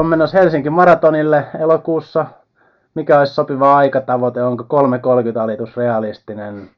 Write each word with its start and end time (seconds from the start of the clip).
on 0.00 0.06
menossa 0.06 0.38
Helsinki 0.38 0.70
Maratonille 0.70 1.46
elokuussa. 1.58 2.26
Mikä 2.94 3.18
olisi 3.18 3.34
sopiva 3.34 3.76
aikatavoite? 3.76 4.42
Onko 4.42 4.82
3.30 4.82 5.38
alitus 5.40 5.76
realistinen? 5.76 6.70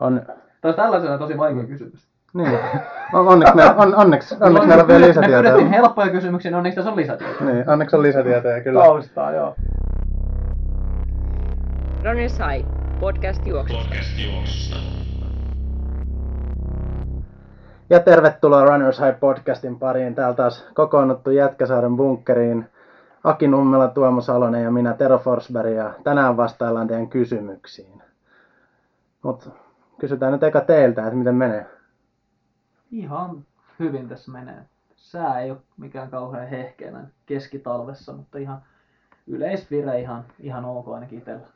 On... 0.00 0.22
Tämä 0.60 0.70
on 0.70 0.74
tällaisena 0.74 1.18
tosi 1.18 1.38
vaikea 1.38 1.64
kysymys. 1.64 2.06
Niin. 2.34 2.58
On, 3.12 3.28
onneksi, 3.28 3.54
me, 3.54 3.64
on, 3.76 3.94
onneksi, 3.94 4.36
onneksi 4.40 4.68
meillä 4.68 4.82
on 4.82 4.88
vielä 4.88 5.00
Me 5.00 5.08
lisätietoja. 5.08 5.42
pyydettiin 5.42 5.70
helppoja 5.70 6.10
kysymyksiä, 6.10 6.50
niin 6.50 6.56
onneksi 6.56 6.76
tässä 6.76 6.90
on 6.90 6.96
lisätietoja. 6.96 7.52
Niin, 7.52 7.70
onneksi 7.70 7.96
on 7.96 8.02
lisätietoja 8.02 8.62
kyllä. 8.62 8.80
Taustaa, 8.80 9.32
joo. 9.32 9.54
Runners 12.04 12.38
High, 12.38 12.68
podcast 13.00 13.46
juoksusta. 13.46 13.84
Podcast 13.84 14.18
juoksusta. 14.18 14.76
Ja 17.92 18.00
tervetuloa 18.00 18.64
Runners 18.64 18.98
High 18.98 19.20
podcastin 19.20 19.78
pariin. 19.78 20.14
Täällä 20.14 20.36
taas 20.36 20.66
kokoonnuttu 20.74 21.30
Jätkäsaaren 21.30 21.96
bunkkeriin. 21.96 22.68
Aki 23.24 23.48
Nummela, 23.48 23.88
Tuomo 23.88 24.20
Salonen 24.20 24.62
ja 24.62 24.70
minä 24.70 24.94
Tero 24.94 25.18
Forsberg 25.18 25.74
ja 25.74 25.94
tänään 26.04 26.36
vastaillaan 26.36 26.86
teidän 26.86 27.08
kysymyksiin. 27.08 28.02
Mutta 29.22 29.50
kysytään 30.00 30.32
nyt 30.32 30.42
eka 30.42 30.60
teiltä, 30.60 31.02
että 31.02 31.14
miten 31.14 31.34
menee. 31.34 31.66
Ihan 32.90 33.44
hyvin 33.78 34.08
tässä 34.08 34.32
menee. 34.32 34.62
Sää 34.96 35.40
ei 35.40 35.50
ole 35.50 35.58
mikään 35.76 36.10
kauhean 36.10 36.48
hehkeä 36.48 36.90
näin 36.90 37.12
keskitalvessa, 37.26 38.12
mutta 38.12 38.38
ihan 38.38 38.62
yleisvire 39.26 40.00
ihan, 40.00 40.24
ihan 40.40 40.64
ok 40.64 40.88
ainakin 40.88 41.18
itsellä. 41.18 41.46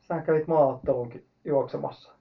Sä 0.00 0.20
kävit 0.20 0.46
maaottelunkin 0.46 1.26
juoksemassa. 1.44 2.15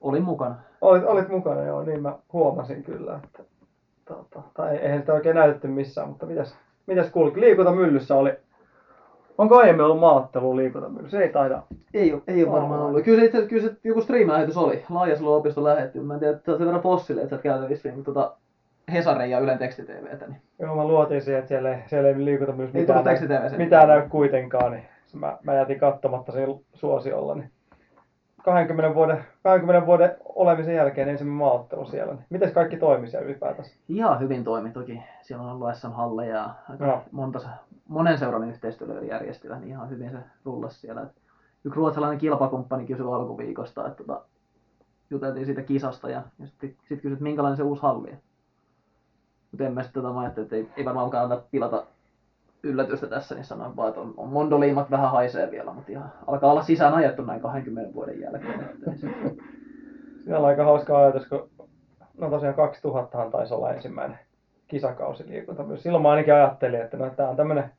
Olin 0.00 0.22
mukana. 0.24 0.54
Olit, 0.80 1.04
olit 1.04 1.28
mukana, 1.28 1.62
joo, 1.62 1.82
niin 1.82 2.02
mä 2.02 2.14
huomasin 2.32 2.82
kyllä, 2.82 3.20
että 3.24 3.42
tota, 4.04 4.42
tai 4.54 4.76
eihän 4.76 5.00
sitä 5.00 5.12
oikein 5.12 5.36
näytetty 5.36 5.68
missään, 5.68 6.08
mutta 6.08 6.26
mitäs, 6.26 6.56
mitäs 6.86 7.10
kulki? 7.10 7.40
Liikuntamyllyssä 7.40 8.14
oli, 8.16 8.32
onko 9.38 9.56
aiemmin 9.58 9.84
ollut 9.84 10.00
maaottelu 10.00 10.56
liikuntamyllyssä? 10.56 11.20
Ei 11.20 11.28
taida. 11.28 11.62
Ei, 11.94 12.12
ole- 12.12 12.22
ei 12.26 12.44
ole 12.44 12.52
varmaan 12.52 12.80
Aa. 12.80 12.86
ollut. 12.86 13.02
Kyllä 13.04 13.20
se, 13.20 13.24
itse, 13.26 13.46
kyllä 13.46 13.62
se 13.62 13.76
joku 13.84 14.00
stream-lähetys 14.00 14.56
oli. 14.56 14.84
Laajasalo 14.90 15.36
opisto 15.36 15.64
lähetti. 15.64 16.00
Mä 16.00 16.14
en 16.14 16.20
tiedä, 16.20 16.36
että 16.36 16.56
sen 16.56 16.66
verran 16.66 16.82
fossille, 16.82 17.20
että 17.20 17.30
sä 17.30 17.36
et 17.36 17.42
käytä 17.42 17.68
vissiin 17.68 18.04
tota 18.04 18.36
Hesarin 18.92 19.30
ja 19.30 19.38
Ylen 19.38 19.58
tekstitvtä. 19.58 20.26
Niin. 20.26 20.40
Joo, 20.58 20.76
mä 20.76 20.84
luotin 20.84 21.22
siihen, 21.22 21.38
että 21.38 21.48
siellä 21.48 21.74
ei, 21.76 21.82
siellä 21.86 22.08
ei 22.08 22.24
liikuntamyllyssä 22.24 22.78
Ei 22.78 22.86
mitään, 23.18 23.50
sen. 23.50 23.58
mitään 23.60 23.88
näy 23.88 24.08
kuitenkaan, 24.08 24.72
niin 24.72 24.84
mä, 25.14 25.38
mä 25.42 25.54
jätin 25.54 25.78
katsomatta 25.80 26.32
sen 26.32 26.48
suosiolla. 26.74 27.34
Niin 27.34 27.50
20 28.44 28.94
vuoden, 28.94 29.24
20 29.42 29.86
vuoden 29.86 30.16
olemisen 30.24 30.74
jälkeen 30.74 31.08
ensimmäinen 31.08 31.38
maaottelu 31.38 31.86
siellä. 31.86 32.16
Miten 32.30 32.52
kaikki 32.52 32.76
toimi 32.76 33.10
siellä 33.10 33.26
ylipäätänsä? 33.26 33.76
Ihan 33.88 34.20
hyvin 34.20 34.44
toimi 34.44 34.70
toki. 34.70 35.02
Siellä 35.22 35.44
on 35.44 35.50
ollut 35.50 35.76
SM-halleja 35.76 36.36
ja 36.36 36.54
aika 36.68 36.86
Joo. 36.86 37.02
monta, 37.10 37.40
monen 37.88 38.18
seuran 38.18 38.48
yhteistyöllä 38.48 39.00
järjestivät, 39.00 39.60
niin 39.60 39.68
ihan 39.68 39.90
hyvin 39.90 40.10
se 40.10 40.18
rullasi 40.44 40.80
siellä. 40.80 41.06
Yksi 41.64 41.76
ruotsalainen 41.76 42.18
kilpakumppani 42.18 42.86
kysyi 42.86 43.06
alkuviikosta, 43.06 43.86
että 43.86 44.04
tota, 44.04 44.24
juteltiin 45.10 45.46
siitä 45.46 45.62
kisasta 45.62 46.10
ja, 46.10 46.22
ja 46.38 46.46
sitten 46.46 46.70
sit 46.70 47.00
kysyi, 47.00 47.12
että 47.12 47.22
minkälainen 47.22 47.56
se 47.56 47.62
uusi 47.62 47.82
halli 47.82 48.10
on. 48.10 48.18
Mutta 49.50 49.64
en 49.64 49.72
mä 49.72 49.82
sitten 49.82 50.02
tota, 50.02 50.26
että 50.26 50.56
ei, 50.56 50.68
ei 50.76 50.84
varmaan 50.84 51.10
kannata 51.10 51.42
pilata 51.50 51.86
yllätystä 52.62 53.06
tässä, 53.06 53.34
niin 53.34 53.44
sanoin 53.44 53.76
vaan, 53.76 53.88
että 53.88 54.00
on, 54.00 54.14
on 54.16 54.28
mondoliimat 54.28 54.90
vähän 54.90 55.10
haisee 55.10 55.50
vielä, 55.50 55.72
mutta 55.72 55.92
ihan 55.92 56.12
alkaa 56.26 56.50
olla 56.50 56.62
sisään 56.62 56.94
ajettu 56.94 57.22
näin 57.22 57.40
20 57.40 57.94
vuoden 57.94 58.20
jälkeen. 58.20 58.70
Siinä 60.24 60.38
on 60.38 60.44
aika 60.44 60.64
hauska 60.64 60.98
ajatus, 60.98 61.26
kun 61.26 61.50
no 62.18 62.30
tosiaan 62.30 62.54
2000 62.54 63.30
taisi 63.30 63.54
olla 63.54 63.72
ensimmäinen 63.72 64.18
kisakausi 64.68 65.28
liikuntamyydessä. 65.28 65.82
Silloin 65.82 66.02
mä 66.02 66.10
ainakin 66.10 66.34
ajattelin, 66.34 66.80
että 66.80 66.96
no, 66.96 67.10
tämä 67.10 67.28
on 67.28 67.36
tämmöinen 67.36 67.70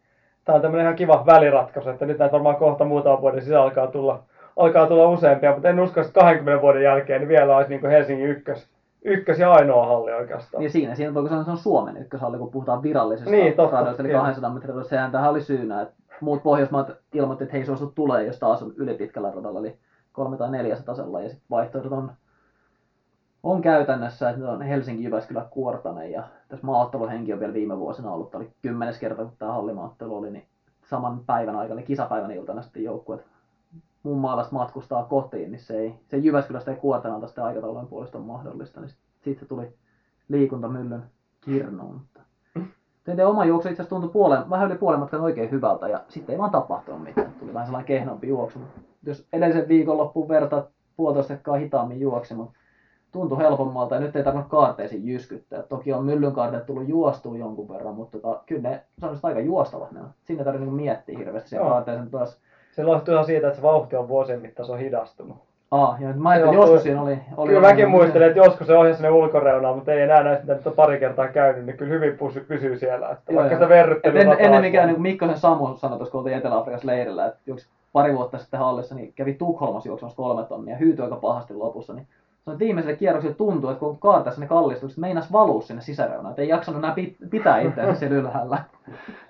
Tämä 0.45 0.55
on 0.55 0.61
tämmöinen 0.61 0.85
ihan 0.85 0.95
kiva 0.95 1.25
väliratkaisu, 1.25 1.89
että 1.89 2.05
nyt 2.05 2.17
näitä 2.17 2.33
varmaan 2.33 2.55
kohta 2.55 2.85
muutaman 2.85 3.21
vuoden 3.21 3.41
sisällä 3.41 3.63
alkaa 3.63 3.87
tulla, 3.87 4.23
alkaa 4.57 4.87
tulla 4.87 5.09
useampia, 5.09 5.53
mutta 5.53 5.69
en 5.69 5.79
usko, 5.79 6.01
että 6.01 6.13
20 6.13 6.61
vuoden 6.61 6.83
jälkeen 6.83 7.21
niin 7.21 7.29
vielä 7.29 7.57
olisi 7.57 7.69
niin 7.69 7.89
Helsingin 7.89 8.27
ykkös, 8.27 8.69
ykkös 9.05 9.39
ja 9.39 9.51
ainoa 9.51 9.85
halli 9.85 10.11
oikeastaan. 10.11 10.63
Ja 10.63 10.69
siinä, 10.69 10.95
siinä 10.95 11.13
voiko 11.13 11.29
sanoa, 11.29 11.41
että 11.41 11.51
se 11.51 11.51
on 11.51 11.63
Suomen 11.63 11.97
ykköshalli, 11.97 12.37
kun 12.37 12.51
puhutaan 12.51 12.83
virallisesta 12.83 13.31
Niin, 13.31 13.53
totta, 13.53 13.79
radoista, 13.79 14.03
eli 14.03 14.11
joo. 14.11 14.21
200 14.21 14.53
metrin 14.53 14.69
radoista. 14.69 14.89
Sehän 14.89 15.11
tähän 15.11 15.29
oli 15.29 15.41
syynä, 15.41 15.81
että 15.81 15.95
muut 16.21 16.43
Pohjoismaat 16.43 16.91
ilmoitti, 17.13 17.43
että 17.43 17.53
he 17.53 17.59
ei 17.59 17.65
suostu 17.65 17.91
tulee, 17.95 18.25
jos 18.25 18.39
taas 18.39 18.63
on 18.63 18.73
ylipitkällä 18.75 19.31
radalla, 19.31 19.59
eli 19.59 19.77
kolme 20.11 20.37
tai 20.37 20.51
neljässä 20.51 20.85
tasella, 20.85 21.21
ja 21.21 21.29
sitten 21.29 21.47
vaihtoehdot 21.49 21.91
on, 21.91 22.11
on 23.43 23.61
käytännössä, 23.61 24.29
että 24.29 24.51
on 24.51 24.61
Helsinki, 24.61 25.03
Jyväskylä, 25.03 25.45
Kuortanen, 25.49 26.11
ja 26.11 26.23
tässä 26.49 26.65
maaotteluhenki 26.65 27.33
on 27.33 27.39
vielä 27.39 27.53
viime 27.53 27.79
vuosina 27.79 28.11
ollut, 28.11 28.31
tämä 28.31 28.41
oli 28.41 28.51
kymmenes 28.61 28.99
kerta, 28.99 29.23
kun 29.23 29.33
tämä 29.39 29.53
hallimaaottelu 29.53 30.17
oli, 30.17 30.31
niin 30.31 30.45
saman 30.89 31.25
päivän 31.25 31.55
aikana, 31.55 31.79
eli 31.79 31.87
kisapäivän 31.87 32.31
iltana 32.31 32.61
sitten 32.61 32.83
joukkueet 32.83 33.30
muun 34.03 34.19
maalasta 34.19 34.55
matkustaa 34.55 35.03
kotiin, 35.03 35.51
niin 35.51 35.59
se 35.59 35.79
ei, 35.79 35.95
se 36.07 36.17
Jyväskylästä 36.17 36.71
ja 36.71 36.77
Kuortanalta 36.77 37.27
sitten 37.27 37.43
aikataulujen 37.43 37.87
puolesta 37.87 38.17
on 38.17 38.23
mahdollista, 38.23 38.81
niin 38.81 38.89
sitten 38.89 39.39
se 39.39 39.45
tuli 39.45 39.73
liikuntamyllyn 40.27 41.03
kirnuun. 41.41 41.93
Mutta 41.93 42.21
teidän 43.03 43.27
oma 43.27 43.45
juoksu 43.45 43.69
itse 43.69 43.81
asiassa 43.81 43.95
tuntui 43.95 44.13
puolen, 44.13 44.49
vähän 44.49 44.67
yli 44.67 44.77
puolen 44.77 44.99
matkan 44.99 45.21
oikein 45.21 45.51
hyvältä 45.51 45.87
ja 45.87 46.03
sitten 46.09 46.33
ei 46.33 46.39
vaan 46.39 46.51
tapahtunut 46.51 47.03
mitään. 47.03 47.33
Tuli 47.39 47.53
vähän 47.53 47.67
sellainen 47.67 47.87
kehnompi 47.87 48.27
juoksu. 48.27 48.59
Jos 49.03 49.27
edellisen 49.33 49.67
viikonloppuun 49.67 50.27
vertaa 50.27 50.67
puolitoista 50.97 51.53
hitaammin 51.53 51.99
juoksi, 51.99 52.33
mutta 52.33 52.53
tuntui 53.11 53.37
helpommalta 53.37 53.95
ja 53.95 54.01
nyt 54.01 54.15
ei 54.15 54.23
tarvinnut 54.23 54.49
kaarteisiin 54.49 55.07
jyskyttää. 55.07 55.63
Toki 55.63 55.93
on 55.93 56.05
myllyn 56.05 56.33
kaarteet 56.33 56.65
tullut 56.65 56.87
juostua 56.87 57.37
jonkun 57.37 57.69
verran, 57.69 57.95
mutta 57.95 58.19
tota, 58.19 58.43
kyllä 58.45 58.69
ne 58.69 58.83
sanoisin, 58.99 59.25
aika 59.25 59.39
juostavat 59.39 59.91
ne 59.91 59.99
on. 59.99 60.09
Siinä 60.23 60.41
ei 60.41 60.45
tarvitse 60.45 60.65
niinku 60.65 60.75
miettiä 60.75 61.17
hirveästi 61.17 61.49
siellä 61.49 61.69
kaarteeseen 61.69 62.11
taas. 62.11 62.41
Se 62.71 62.81
johtuu 62.81 63.13
ihan 63.13 63.25
siitä, 63.25 63.47
että 63.47 63.57
se 63.57 63.63
vauhti 63.63 63.95
on 63.95 64.07
vuosien 64.07 64.41
mittaisen 64.41 64.77
hidastunut. 64.77 65.37
Ah, 65.71 66.01
ja 66.01 66.13
mä 66.13 66.29
ajattelin, 66.29 66.59
joskus 66.59 66.83
siinä 66.83 67.01
oli... 67.01 67.17
oli 67.37 67.47
Kyllä 67.47 67.67
mäkin 67.67 67.89
muistelen, 67.89 68.27
että 68.27 68.39
joskus 68.39 68.67
se 68.67 68.77
ohjasi 68.77 68.97
sinne 68.97 69.09
ulkoreunaan, 69.09 69.75
mutta 69.75 69.93
ei 69.93 70.01
enää 70.01 70.23
näistä 70.23 70.53
nyt 70.53 70.67
on 70.67 70.73
pari 70.73 70.99
kertaa 70.99 71.27
käynyt, 71.27 71.65
niin 71.65 71.77
kyllä 71.77 71.93
hyvin 71.93 72.17
pysy, 72.17 72.39
pysyy 72.39 72.77
siellä. 72.77 73.09
Että 73.09 73.33
Joo, 73.33 73.39
vaikka 73.39 73.53
joo. 73.53 73.59
sitä 73.59 73.69
verryttelyä 73.69 74.21
en, 74.21 74.31
ennen 74.31 74.51
olisi 74.51 74.61
mikään, 74.61 74.87
niin 74.87 75.01
Mikkosen 75.01 75.37
Samu 75.37 75.77
sanoi 75.77 75.97
tuossa, 75.97 76.11
kun 76.11 76.19
oltiin 76.19 76.37
Etelä-Afrikassa 76.37 76.87
leirillä, 76.87 77.25
että 77.25 77.39
juoksi 77.45 77.67
pari 77.93 78.13
vuotta 78.15 78.37
sitten 78.37 78.59
hallissa, 78.59 78.95
niin 78.95 79.13
kävi 79.13 79.33
Tukholmassa 79.33 79.89
juoksemassa 79.89 80.17
kolme 80.17 80.43
tonnia 80.43 80.77
hyytyi 80.77 81.03
aika 81.03 81.15
pahasti 81.15 81.53
lopussa. 81.53 81.93
Niin 81.93 82.07
sanoin, 82.45 82.55
että 82.55 82.65
viimeiselle 82.65 82.97
kierrokselle 82.97 83.35
tuntui, 83.35 83.71
että 83.71 83.79
kun 83.79 83.99
kaartaessa 83.99 84.41
ne 84.41 84.47
kallistukset, 84.47 84.97
meinas 84.99 85.31
valuu 85.31 85.61
sinne 85.61 85.81
sisäreunaan, 85.81 86.29
että 86.29 86.41
ei 86.41 86.47
jaksanut 86.47 86.83
enää 86.83 86.95
pit- 86.95 87.29
pitää 87.29 87.59
itseänsä 87.59 87.99
siellä 87.99 88.17
ylhäällä. 88.17 88.57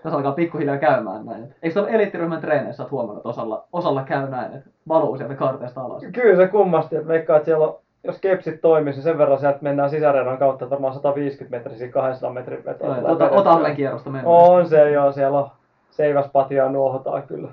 Tässä 0.04 0.18
alkaa 0.18 0.32
pikkuhiljaa 0.32 0.78
käymään 0.78 1.26
näin. 1.26 1.56
Eikö 1.64 1.74
tuolla 1.74 1.90
eliittiryhmän 1.90 2.42
treeneissä 2.42 2.84
olet 2.84 2.92
huomannut, 2.92 3.18
että 3.18 3.30
osalla, 3.30 3.64
osalla 3.74 4.04
käy 4.04 4.30
näin, 4.30 4.54
että 4.54 4.70
valuu 4.88 5.18
sieltä 5.18 5.36
kaarteesta 5.36 5.82
alas? 5.82 6.04
Kyllä 6.14 6.36
se 6.36 6.48
kummasti, 6.48 6.96
että 6.96 7.08
veikkaa, 7.08 7.36
että 7.38 7.46
siellä 7.46 7.68
on, 7.68 7.76
jos 8.04 8.20
kepsit 8.20 8.62
toimisi, 8.62 8.98
niin 8.98 9.04
sen 9.04 9.18
verran 9.18 9.40
sieltä 9.40 9.58
mennään 9.62 9.90
sisäreunan 9.90 10.38
kautta, 10.38 10.66
että 10.66 10.72
varmaan 10.72 10.94
150 10.94 11.70
metriä, 11.70 11.92
200 11.92 12.30
metrin 12.34 12.66
vetoa. 12.66 12.88
Joo, 12.88 12.96
tulee 12.96 13.12
Ota, 13.12 13.20
vedettyä. 13.20 13.40
ota 13.40 13.52
Allen 13.52 13.76
kierrosta 13.76 14.10
mennään. 14.10 14.36
On 14.36 14.70
se 14.70 14.92
joo, 14.92 15.12
siellä 15.12 15.40
on 15.40 15.50
seiväspatjaa 15.92 16.70
nuohotaan 16.70 17.24
kyllä. 17.24 17.50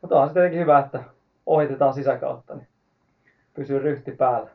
Mutta 0.00 0.20
on 0.20 0.28
se 0.28 0.34
tietenkin 0.34 0.60
hyvä, 0.60 0.78
että 0.78 1.00
ohitetaan 1.46 1.94
sisäkautta, 1.94 2.54
niin 2.54 2.66
pysyy 3.54 3.78
ryhti 3.78 4.10
päällä. 4.12 4.48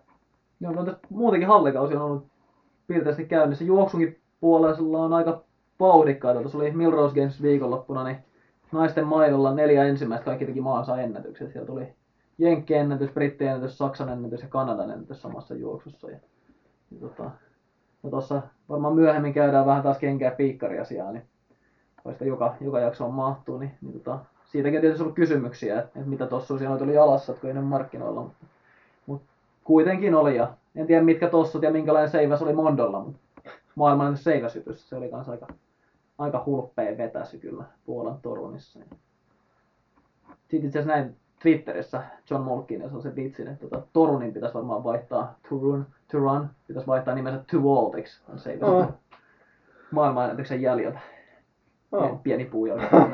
Joo, 0.59 0.72
no, 0.72 0.86
tässä 0.86 1.00
muutenkin 1.09 1.47
hallikausi 1.47 1.96
on 1.96 2.02
ollut 2.02 2.28
piirteisesti 2.88 3.25
käynnissä. 3.25 3.64
Juoksunkin 3.64 4.19
puolella 4.40 5.06
on 5.06 5.14
aika 5.14 5.44
vauhdikkaita. 5.80 6.40
Tuossa 6.40 6.58
oli 6.58 6.72
Milrose 6.72 7.16
Games 7.16 7.41
viikonloppuna, 7.41 8.03
niin 8.03 8.18
naisten 8.72 9.08
maidolla 9.08 9.53
neljä 9.53 9.84
ensimmäistä 9.84 10.25
kaikki 10.25 10.46
teki 10.46 10.62
maansa 10.62 11.02
ennätykset. 11.02 11.52
Siellä 11.52 11.68
tuli 11.68 11.94
Jenkki-ennätys, 12.38 13.12
Britti-ennätys, 13.12 13.78
Saksan 13.78 14.09
ennätys 14.09 14.41
ja 14.41 14.47
Kanadan 14.47 14.91
ennätys 14.91 15.22
samassa 15.22 15.55
juoksussa. 15.55 16.09
Ja, 16.09 16.17
ja 16.91 16.99
tota, 16.99 17.32
ja 18.03 18.09
tuossa 18.09 18.41
varmaan 18.70 18.96
myöhemmin 18.96 19.34
käydään 19.34 19.66
vähän 19.66 19.84
taas 19.84 19.97
kenkää 19.97 20.32
piikkariasiaa, 20.32 21.11
niin 21.11 21.23
sitä 22.11 22.26
joka, 22.26 22.56
joka 22.61 22.79
jaksoon 22.79 23.14
mahtuu, 23.14 23.58
niin, 23.58 23.72
niin 23.82 23.94
tota, 23.94 24.20
siitäkin 24.46 24.78
on 24.78 24.82
tietysti 24.82 25.03
ollut 25.03 25.16
kysymyksiä, 25.16 25.79
että, 25.79 25.99
että 25.99 26.09
mitä 26.09 26.26
tuossa 26.26 26.53
noita 26.53 26.84
oli 26.84 26.94
jalassa, 26.94 27.32
että 27.32 27.41
kun 27.41 27.53
ne 27.53 27.59
ole 27.59 27.67
markkinoilla, 27.67 28.22
mutta 28.22 28.46
kuitenkin 29.63 30.15
oli 30.15 30.35
ja 30.35 30.53
en 30.75 30.87
tiedä 30.87 31.03
mitkä 31.03 31.27
tossut 31.29 31.63
ja 31.63 31.71
minkälainen 31.71 32.11
seiväs 32.11 32.41
oli 32.41 32.53
Mondolla, 32.53 32.99
mutta 32.99 33.19
maailman 33.75 34.17
seiväsytys, 34.17 34.89
se 34.89 34.95
oli 34.95 35.09
kans 35.09 35.29
aika, 35.29 35.47
aika 36.17 36.43
hulppea 36.45 36.97
vetäsy 36.97 37.37
kyllä 37.37 37.63
Puolan 37.85 38.19
Torunissa. 38.21 38.79
Sitten 40.39 40.65
itse 40.65 40.79
asiassa 40.79 40.97
näin 40.97 41.15
Twitterissä 41.41 42.03
John 42.29 42.43
Molkin 42.43 42.83
on 42.93 43.01
se 43.01 43.15
vitsin, 43.15 43.47
että 43.47 43.67
tota, 43.67 43.87
Torunin 43.93 44.33
pitäisi 44.33 44.55
varmaan 44.55 44.83
vaihtaa 44.83 45.35
Turun, 45.49 45.85
Turan, 46.11 46.49
pitäisi 46.67 46.87
vaihtaa 46.87 47.15
nimensä 47.15 47.43
Tuvoltiksi, 47.51 48.21
on 48.29 48.39
seiväs 48.39 48.69
Oh. 48.69 48.85
maailmanennätyksen 49.91 50.61
jäljiltä. 50.61 50.99
Oh. 51.91 52.23
Pieni 52.23 52.45
puujalka. 52.45 52.85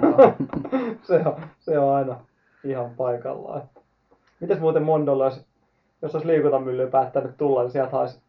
se, 1.08 1.22
on, 1.26 1.42
se 1.60 1.80
on 1.80 1.96
aina 1.96 2.20
ihan 2.64 2.90
paikallaan. 2.98 3.62
Mites 4.40 4.60
muuten 4.60 4.84
Mondolla, 4.84 5.26
jos, 5.26 5.46
jos 6.02 6.16
olisi 6.16 6.28
liikuntamylly 6.28 6.88
päättänyt 6.88 7.38
tulla, 7.38 7.62
niin 7.62 7.72
sieltä 7.72 7.98
olisi, 7.98 8.20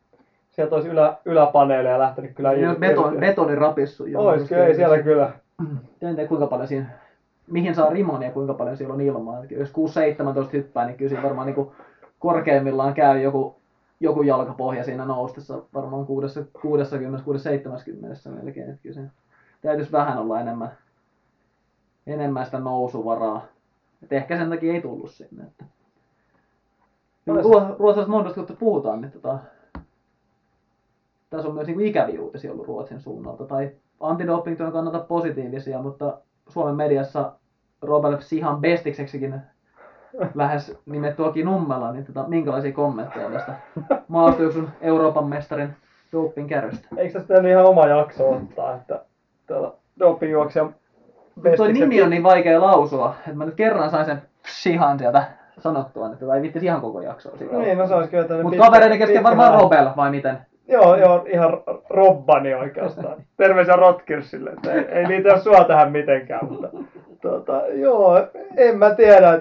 sieltä 0.50 0.74
olisi 0.74 0.88
ylä, 0.88 1.16
yläpaneeleja 1.24 1.98
lähtenyt 1.98 2.34
kyllä 2.34 2.52
Siinä 2.52 2.68
olisi 2.68 2.80
beton, 2.80 3.16
betoni 3.20 3.54
rapissu. 3.54 4.04
Ois 4.16 4.48
kyllä, 4.48 4.66
ei 4.66 4.74
siellä 4.74 5.02
kyllä. 5.02 5.32
En 6.02 6.14
tiedä 6.14 6.28
kuinka 6.28 6.46
paljon 6.46 6.68
siinä, 6.68 6.86
mihin 7.46 7.74
saa 7.74 7.90
rimon 7.90 8.22
ja 8.22 8.30
kuinka 8.30 8.54
paljon 8.54 8.76
siellä 8.76 8.94
on 8.94 9.00
ilmaa. 9.00 9.44
Jos 9.50 9.72
6-17 10.48 10.52
hyppää, 10.52 10.86
niin 10.86 10.96
kyllä 10.96 11.08
siinä 11.08 11.22
varmaan 11.22 11.46
niin 11.46 11.70
korkeimmillaan 12.18 12.94
käy 12.94 13.20
joku, 13.20 13.56
joku 14.00 14.22
jalkapohja 14.22 14.84
siinä 14.84 15.04
noustessa, 15.04 15.62
varmaan 15.74 16.06
60-70 16.06 16.08
melkein. 18.42 18.70
Et 18.70 18.80
kyllä 18.82 18.94
se 18.94 19.00
täytyisi 19.62 19.92
vähän 19.92 20.18
olla 20.18 20.40
enemmän, 20.40 20.70
enemmän 22.06 22.44
sitä 22.44 22.58
nousuvaraa. 22.58 23.46
Et 24.02 24.12
ehkä 24.12 24.36
sen 24.36 24.50
takia 24.50 24.72
ei 24.74 24.80
tullut 24.80 25.10
sinne. 25.10 25.42
Että. 25.42 25.64
Oles- 27.28 27.44
Ruo- 27.44 27.76
Ruotsalaisesta 27.78 28.46
kun 28.46 28.56
puhutaan, 28.56 29.00
niin 29.00 29.12
tota, 29.12 29.38
tässä 31.30 31.48
on 31.48 31.54
myös 31.54 31.66
niin 31.66 31.80
ikäviä 31.80 32.20
uutisia 32.20 32.52
ollut 32.52 32.66
Ruotsin 32.66 33.00
suunnalta. 33.00 33.44
Tai 33.44 33.70
antidoping-työn 34.00 34.72
kannalta 34.72 34.98
positiivisia, 34.98 35.78
mutta 35.78 36.18
Suomen 36.48 36.74
mediassa 36.74 37.32
Robert 37.82 38.22
Sihan 38.22 38.60
bestikseksikin 38.60 39.40
lähes 40.34 40.78
nimetty 40.86 41.24
Aki 41.24 41.44
Nummela, 41.44 41.92
niin 41.92 42.04
tota, 42.04 42.24
minkälaisia 42.28 42.72
kommentteja 42.72 43.30
tästä 43.30 43.54
maastojuoksun 44.08 44.68
Euroopan 44.80 45.26
mestarin 45.26 45.76
doping 46.12 46.48
kärrystä? 46.48 46.88
Eikö 46.96 47.12
tästä 47.12 47.48
ihan 47.48 47.64
oma 47.64 47.86
jakso 47.86 48.30
ottaa, 48.30 48.74
että 48.74 49.04
tuolla 49.46 49.76
dopingjuoksijan 49.98 50.74
Tuo 51.56 51.66
nimi 51.66 52.02
on 52.02 52.10
niin 52.10 52.22
vaikea 52.22 52.60
lausua, 52.60 53.14
että 53.18 53.34
mä 53.34 53.44
nyt 53.46 53.54
kerran 53.54 53.90
sain 53.90 54.06
sen 54.06 54.22
Sihan 54.46 54.98
sieltä 54.98 55.39
sanottua, 55.62 56.12
että 56.12 56.26
tai 56.26 56.42
viittis 56.42 56.62
ihan 56.62 56.80
koko 56.80 57.00
jaksoa 57.00 57.36
siitä. 57.36 57.56
Niin, 57.56 57.78
no 57.78 57.86
se 57.86 57.94
olisi 57.94 58.10
kyllä 58.10 58.24
tämmöinen 58.24 58.44
Mutta 58.44 58.64
kavereiden 58.64 58.98
kesken 58.98 59.22
varmaan. 59.22 59.60
Robel, 59.60 59.88
vai 59.96 60.10
miten? 60.10 60.38
Joo, 60.68 60.96
joo, 60.96 61.26
ihan 61.28 61.62
Robbani 61.90 62.54
oikeastaan. 62.54 63.16
Terveisiä 63.36 63.76
Rotkirsille, 63.76 64.50
että 64.50 64.72
ei, 64.72 64.84
ei 64.84 65.08
liitä 65.08 65.38
sua 65.38 65.64
tähän 65.64 65.92
mitenkään, 65.92 66.48
mutta 66.50 66.68
tota, 67.22 67.62
joo, 67.66 68.26
en 68.56 68.78
mä 68.78 68.94
tiedä. 68.94 69.40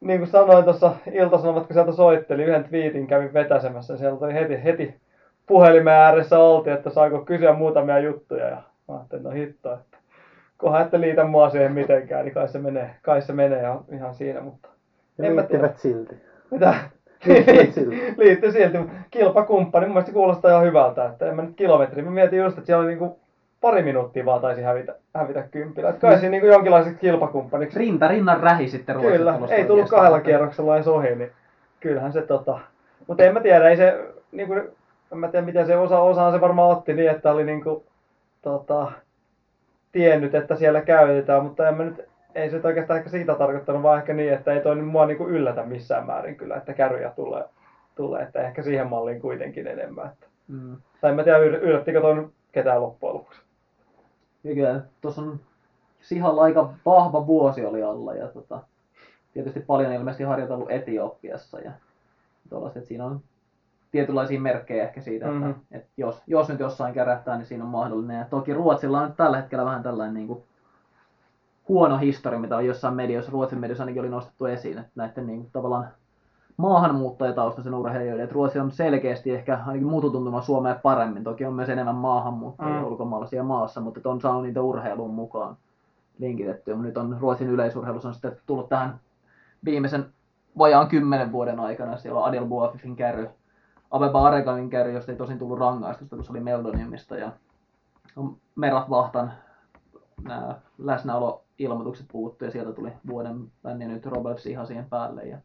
Niin 0.00 0.18
kuin 0.18 0.30
sanoin 0.30 0.64
tuossa 0.64 0.92
iltasanomat, 1.12 1.66
kun 1.66 1.74
sieltä 1.74 1.92
soitteli, 1.92 2.44
yhden 2.44 2.64
twiitin 2.64 3.06
kävin 3.06 3.34
vetäsemässä, 3.34 3.96
sieltä 3.96 4.24
oli 4.24 4.34
heti, 4.34 4.64
heti 4.64 4.94
puhelimen 5.46 5.94
ääressä 5.94 6.38
oltiin, 6.38 6.76
että 6.76 6.90
saako 6.90 7.24
kysyä 7.24 7.52
muutamia 7.52 7.98
juttuja, 7.98 8.48
ja 8.48 8.62
mä 8.88 8.94
ajattelin, 8.94 9.24
no 9.24 9.30
hitto, 9.30 9.72
että 9.72 9.98
kunhan 10.58 10.82
ette 10.82 11.00
liitä 11.00 11.24
mua 11.24 11.50
siihen 11.50 11.72
mitenkään, 11.72 12.24
niin 12.24 12.34
kai 12.34 12.48
se 12.48 12.58
menee, 12.58 12.90
kai 13.02 13.22
se 13.22 13.32
menee 13.32 13.62
ihan 13.92 14.14
siinä, 14.14 14.40
mutta 14.40 14.68
Ja 15.18 15.24
en 15.24 15.36
liittyvät 15.36 15.78
silti. 15.78 16.14
Mitä? 16.50 16.74
Silti. 17.74 18.14
Liittyy 18.16 18.52
silti. 18.52 18.78
Kilpakumppani, 19.10 19.86
mun 19.86 19.94
mielestä 19.94 20.12
kuulostaa 20.12 20.50
ihan 20.50 20.64
hyvältä. 20.64 21.06
Että 21.06 21.28
en 21.28 21.36
mä 21.36 21.42
nyt 21.42 21.56
kilometri. 21.56 22.02
Mä 22.02 22.10
mietin 22.10 22.38
just, 22.38 22.58
että 22.58 22.66
siellä 22.66 22.82
oli 22.82 22.90
niinku 22.90 23.18
pari 23.60 23.82
minuuttia 23.82 24.24
vaan 24.24 24.40
taisi 24.40 24.62
hävitä, 24.62 24.94
hävitä 25.14 25.42
kympillä. 25.50 25.88
Että 25.88 26.00
kai 26.00 26.18
siinä 26.18 26.30
niinku 26.30 26.46
jonkinlaiseksi 26.46 26.98
kilpakumppaniksi. 26.98 27.78
Rinta 27.78 28.08
rinnan 28.08 28.40
rähi 28.40 28.68
sitten 28.68 28.94
Ruotsin 28.94 29.16
Kyllä, 29.16 29.38
ei 29.50 29.64
tullut 29.64 29.88
kahdella 29.88 30.20
kierroksella 30.20 30.76
edes 30.76 30.88
ohi, 30.88 31.14
niin 31.14 31.30
kyllähän 31.80 32.12
se 32.12 32.22
tota... 32.22 32.58
Mutta 33.06 33.24
en 33.24 33.34
mä 33.34 33.40
tiedä, 33.40 33.68
ei 33.68 33.76
se 33.76 34.00
niinku, 34.32 34.54
en 35.12 35.18
mä 35.18 35.28
tiedä 35.28 35.46
miten 35.46 35.66
se 35.66 35.76
osa, 35.76 36.00
osaan 36.00 36.32
se 36.32 36.40
varmaan 36.40 36.70
otti 36.70 36.94
niin, 36.94 37.10
että 37.10 37.32
oli 37.32 37.44
niinku 37.44 37.84
tota, 38.42 38.92
tiennyt, 39.92 40.34
että 40.34 40.56
siellä 40.56 40.80
käytetään, 40.80 41.42
mutta 41.42 41.68
en 41.68 41.74
mä 41.74 41.84
nyt, 41.84 42.08
ei 42.34 42.50
se 42.50 42.60
oikeastaan 42.64 42.98
ehkä 42.98 43.10
siitä 43.10 43.34
tarkoittanut, 43.34 43.82
vaan 43.82 43.98
ehkä 43.98 44.14
niin, 44.14 44.32
että 44.32 44.52
ei 44.52 44.60
toi 44.60 44.76
mua 44.76 45.06
niinku 45.06 45.28
yllätä 45.28 45.62
missään 45.62 46.06
määrin 46.06 46.36
kyllä, 46.36 46.56
että 46.56 46.74
kärryjä 46.74 47.10
tulee, 47.10 47.44
tulee 47.94 48.22
että 48.22 48.40
ehkä 48.40 48.62
siihen 48.62 48.88
malliin 48.88 49.20
kuitenkin 49.20 49.66
enemmän. 49.66 50.06
Että. 50.06 50.26
Mm. 50.48 50.76
Tai 51.00 51.10
en 51.10 51.16
mä 51.16 51.24
tiedä, 51.24 51.38
yl- 51.38 51.62
yllättikö 51.62 52.00
toi 52.00 52.28
ketään 52.52 52.82
loppujen 52.82 53.14
lopuksi. 53.14 53.40
Kyllä 54.42 54.80
tuossa 55.00 55.22
on 55.22 55.40
Sihalla 56.00 56.42
aika 56.42 56.74
vahva 56.86 57.26
vuosi 57.26 57.64
oli 57.64 57.82
alla 57.82 58.14
ja 58.14 58.28
tota, 58.28 58.60
tietysti 59.34 59.60
paljon 59.60 59.92
ilmeisesti 59.92 60.24
harjoitellut 60.24 60.70
Etiopiassa 60.70 61.60
ja 61.60 61.72
tuollaista, 62.48 62.78
että 62.78 62.88
siinä 62.88 63.04
on 63.04 63.20
tietynlaisia 63.90 64.40
merkkejä 64.40 64.82
ehkä 64.84 65.00
siitä, 65.00 65.26
että, 65.26 65.38
Mhm. 65.38 65.46
mm-hmm. 65.46 65.62
että 65.70 65.88
jos, 65.96 66.22
jos 66.26 66.48
nyt 66.48 66.60
jossain 66.60 66.94
kärähtää, 66.94 67.36
niin 67.36 67.46
siinä 67.46 67.64
on 67.64 67.70
mahdollinen. 67.70 68.18
Ja 68.18 68.24
toki 68.30 68.54
Ruotsilla 68.54 69.00
on 69.00 69.06
nyt 69.06 69.16
tällä 69.16 69.36
hetkellä 69.36 69.64
vähän 69.64 69.82
tällainen 69.82 70.14
niin 70.14 70.26
kuin 70.26 70.42
huono 71.72 71.98
historia, 71.98 72.38
mitä 72.38 72.56
on 72.56 72.66
jossain 72.66 72.94
medioissa, 72.94 73.32
Ruotsin 73.32 73.58
medioissa 73.58 73.82
ainakin 73.82 74.02
oli 74.02 74.08
nostettu 74.08 74.44
esiin, 74.46 74.78
että 74.78 74.92
näiden 74.94 75.26
niin 75.26 75.50
tavallaan 75.52 75.88
maahanmuuttajataustaisen 76.56 77.74
urheilijoiden, 77.74 78.24
että 78.24 78.34
Ruotsi 78.34 78.58
on 78.58 78.70
selkeästi 78.70 79.30
ehkä 79.30 79.58
ainakin 79.66 79.86
mututuntuma 79.86 80.42
Suomea 80.42 80.74
paremmin. 80.82 81.24
Toki 81.24 81.44
on 81.44 81.54
myös 81.54 81.68
enemmän 81.68 81.94
maahanmuuttajia 81.94 82.80
Mm. 82.80 82.86
ulkomaalaisia 82.86 83.42
maassa, 83.42 83.80
mutta 83.80 84.10
on 84.10 84.20
saanut 84.20 84.42
niitä 84.42 84.62
urheiluun 84.62 85.14
mukaan 85.14 85.56
linkitettyä. 86.18 86.76
Nyt 86.76 86.98
on 86.98 87.16
Ruotsin 87.20 87.48
yleisurheilussa 87.48 88.08
on 88.08 88.14
sitten 88.14 88.36
tullut 88.46 88.68
tähän 88.68 89.00
viimeisen 89.64 90.06
vajaan 90.58 90.88
kymmenen 90.88 91.32
vuoden 91.32 91.60
aikana. 91.60 91.96
Siellä 91.96 92.20
on 92.20 92.26
Adel 92.26 92.46
Buafifin 92.46 92.96
kärry, 92.96 93.28
Abeba 93.90 94.26
Aregamin 94.26 94.70
kärry, 94.70 94.92
josta 94.92 95.12
ei 95.12 95.18
tosin 95.18 95.38
tullut 95.38 95.58
rangaistusta, 95.58 96.16
kun 96.16 96.24
se 96.24 96.32
oli 96.32 96.40
Meldoniumista. 96.40 97.16
Ja 97.16 97.30
on 98.16 98.36
Merat 98.56 98.90
Vahtan 98.90 99.32
nämä 100.24 100.54
läsnäoloilmoitukset 101.58 102.06
puuttu 102.12 102.44
ja 102.44 102.50
sieltä 102.50 102.72
tuli 102.72 102.92
vuoden 103.06 103.50
bändi 103.62 103.84
nyt 103.86 104.06
Robert 104.06 104.38
Siha 104.38 104.64
siihen 104.64 104.84
päälle. 104.84 105.22
Ja 105.22 105.38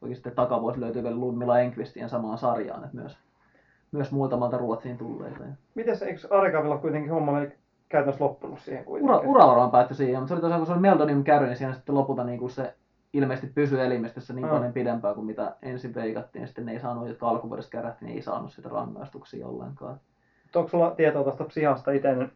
toki 0.00 0.14
sitten 0.14 0.34
takavuosi 0.34 0.80
löytyy 0.80 1.02
vielä 1.02 1.16
Ludmilla 1.16 1.60
Enqvistien 1.60 2.08
samaan 2.08 2.38
sarjaan, 2.38 2.84
että 2.84 2.96
myös, 2.96 3.18
myös 3.92 4.12
muutamalta 4.12 4.58
Ruotsiin 4.58 4.98
tulleita. 4.98 5.44
Ja 5.44 5.50
Mites, 5.74 6.02
eikö 6.02 6.20
Arkavilla 6.30 6.78
kuitenkin 6.78 7.10
homma 7.10 7.38
oli 7.38 7.52
käytännössä 7.88 8.24
loppunut 8.24 8.60
siihen 8.60 8.84
kuitenkin? 8.84 9.10
Ura, 9.14 9.30
ura 9.30 9.46
varmaan 9.46 9.70
päättyi 9.70 9.96
siihen, 9.96 10.20
mutta 10.20 10.28
se 10.28 10.34
oli 10.34 10.40
tosiaan, 10.40 10.60
kun 10.60 10.66
se 10.66 10.72
oli 10.72 10.80
Meldonium 10.80 11.24
kärry, 11.24 11.46
niin 11.46 11.56
siinä 11.56 11.72
sitten 11.72 11.94
lopulta 11.94 12.24
niin 12.24 12.38
kuin 12.38 12.50
se 12.50 12.74
ilmeisesti 13.12 13.52
pysyi 13.54 13.80
elimistössä 13.80 14.34
niin 14.34 14.46
Mm. 14.46 14.50
paljon 14.50 14.72
pidempään 14.72 15.14
kuin 15.14 15.26
mitä 15.26 15.56
ensin 15.62 15.94
veikattiin. 15.94 16.46
Sitten 16.46 16.66
ne 16.66 16.72
ei 16.72 16.80
saanut, 16.80 17.08
jotka 17.08 17.28
alkuvuodesta 17.28 17.70
kärähti, 17.70 18.04
niin 18.04 18.16
ei 18.16 18.22
saanut 18.22 18.52
sitä 18.52 18.68
rangaistuksia 18.68 19.48
ollenkaan. 19.48 20.00
Onko 20.56 20.68
sulla 20.68 20.90
tietoa 20.90 21.22
tuosta 21.22 21.44
psihasta 21.44 21.90
itse, 21.90 22.28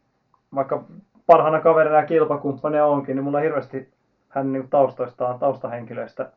vaikka 0.55 0.85
parhaana 1.27 1.61
kaverina 1.61 1.97
ja 1.97 2.07
kilpakumppania 2.07 2.87
onkin, 2.87 3.17
niin 3.17 3.25
mulla 3.25 3.41
ei 3.41 3.45
hirveästi 3.45 3.93
hän 4.29 4.53
niin 4.53 4.69
taustoistaan, 4.69 5.39
taustahenkilöistä 5.39 6.31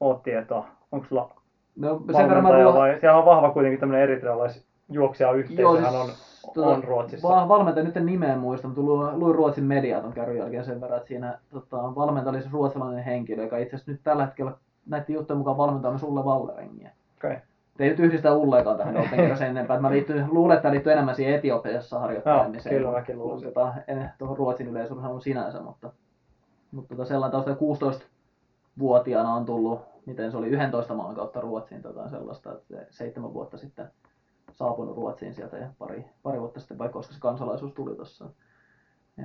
ole 0.00 0.16
tietoa. 0.22 0.66
Onko 0.92 1.06
sulla 1.08 1.38
No, 1.78 2.00
sen 2.12 2.28
verran 2.28 2.42
mä 2.42 2.48
valmentaja 2.48 2.74
vai? 2.74 3.00
Siellä 3.00 3.18
on 3.18 3.24
vahva 3.24 3.50
kuitenkin 3.50 3.80
tämmöinen 3.80 4.02
eritrealais 4.02 4.64
juoksija 4.90 5.32
yhteisöhän 5.32 5.94
on, 5.94 6.10
tota, 6.54 6.68
on 6.68 6.84
Ruotsissa. 6.84 7.28
Va- 7.28 7.48
valmentaja 7.48 7.84
nyt 7.84 7.96
en 7.96 8.06
nimeä 8.06 8.36
muista, 8.36 8.68
mutta 8.68 8.82
luin, 8.82 9.18
luin 9.18 9.34
Ruotsin 9.34 9.64
mediaa 9.64 10.00
ton 10.00 10.12
kärryn 10.12 10.38
jälkeen 10.38 10.64
sen 10.64 10.80
verran, 10.80 10.96
että 10.96 11.08
siinä 11.08 11.38
tota, 11.50 11.76
valmentaja 11.76 12.30
oli 12.30 12.42
se 12.42 12.48
ruotsalainen 12.52 13.04
henkilö, 13.04 13.42
joka 13.42 13.58
itse 13.58 13.76
asiassa 13.76 13.92
nyt 13.92 14.00
tällä 14.04 14.26
hetkellä 14.26 14.52
näiden 14.86 15.14
juttujen 15.14 15.38
mukaan 15.38 15.56
valmentaa 15.56 15.90
myös 15.90 16.02
Ulle 16.02 16.24
Vallerengiä. 16.24 16.90
Okay. 17.16 17.36
Ei 17.78 17.90
nyt 17.90 17.98
yhdistä 17.98 18.32
Ulleekaan 18.32 18.76
tähän 18.76 18.94
sen 19.38 19.48
enempää. 19.48 19.80
Mä 19.80 19.90
liittyn, 19.90 20.28
luulen, 20.30 20.54
että 20.54 20.62
tämä 20.62 20.72
liittyy 20.72 20.92
enemmän 20.92 21.14
siihen 21.14 21.34
Etiopiassa 21.34 21.98
harjoittelemiseen. 21.98 22.74
Joo, 22.74 22.80
kyllä 22.80 22.98
mäkin 22.98 23.18
luulen. 23.18 23.42
Tota, 23.42 23.74
en 23.86 24.10
tuohon 24.18 24.36
Ruotsin 24.36 24.68
yleisurheiluun 24.68 25.22
sinänsä, 25.22 25.60
mutta, 25.60 25.90
mutta 26.72 26.94
tota, 26.94 27.08
sellainen 27.08 27.44
tausta 27.44 27.90
16-vuotiaana 28.76 29.34
on 29.34 29.44
tullut, 29.44 29.80
miten 30.06 30.30
se 30.30 30.36
oli 30.36 30.48
11 30.48 30.94
maan 30.94 31.14
kautta 31.14 31.40
Ruotsiin 31.40 31.82
tota, 31.82 32.08
sellaista, 32.08 32.52
että 32.52 32.66
se 32.68 32.86
seitsemän 32.90 33.34
vuotta 33.34 33.58
sitten 33.58 33.90
saapunut 34.52 34.96
Ruotsiin 34.96 35.34
sieltä 35.34 35.56
ja 35.56 35.68
pari, 35.78 36.04
pari 36.22 36.40
vuotta 36.40 36.60
sitten, 36.60 36.78
vai 36.78 36.88
koska 36.88 37.14
se 37.14 37.20
kansalaisuus 37.20 37.72
tuli 37.72 37.94
tuossa. 37.94 38.24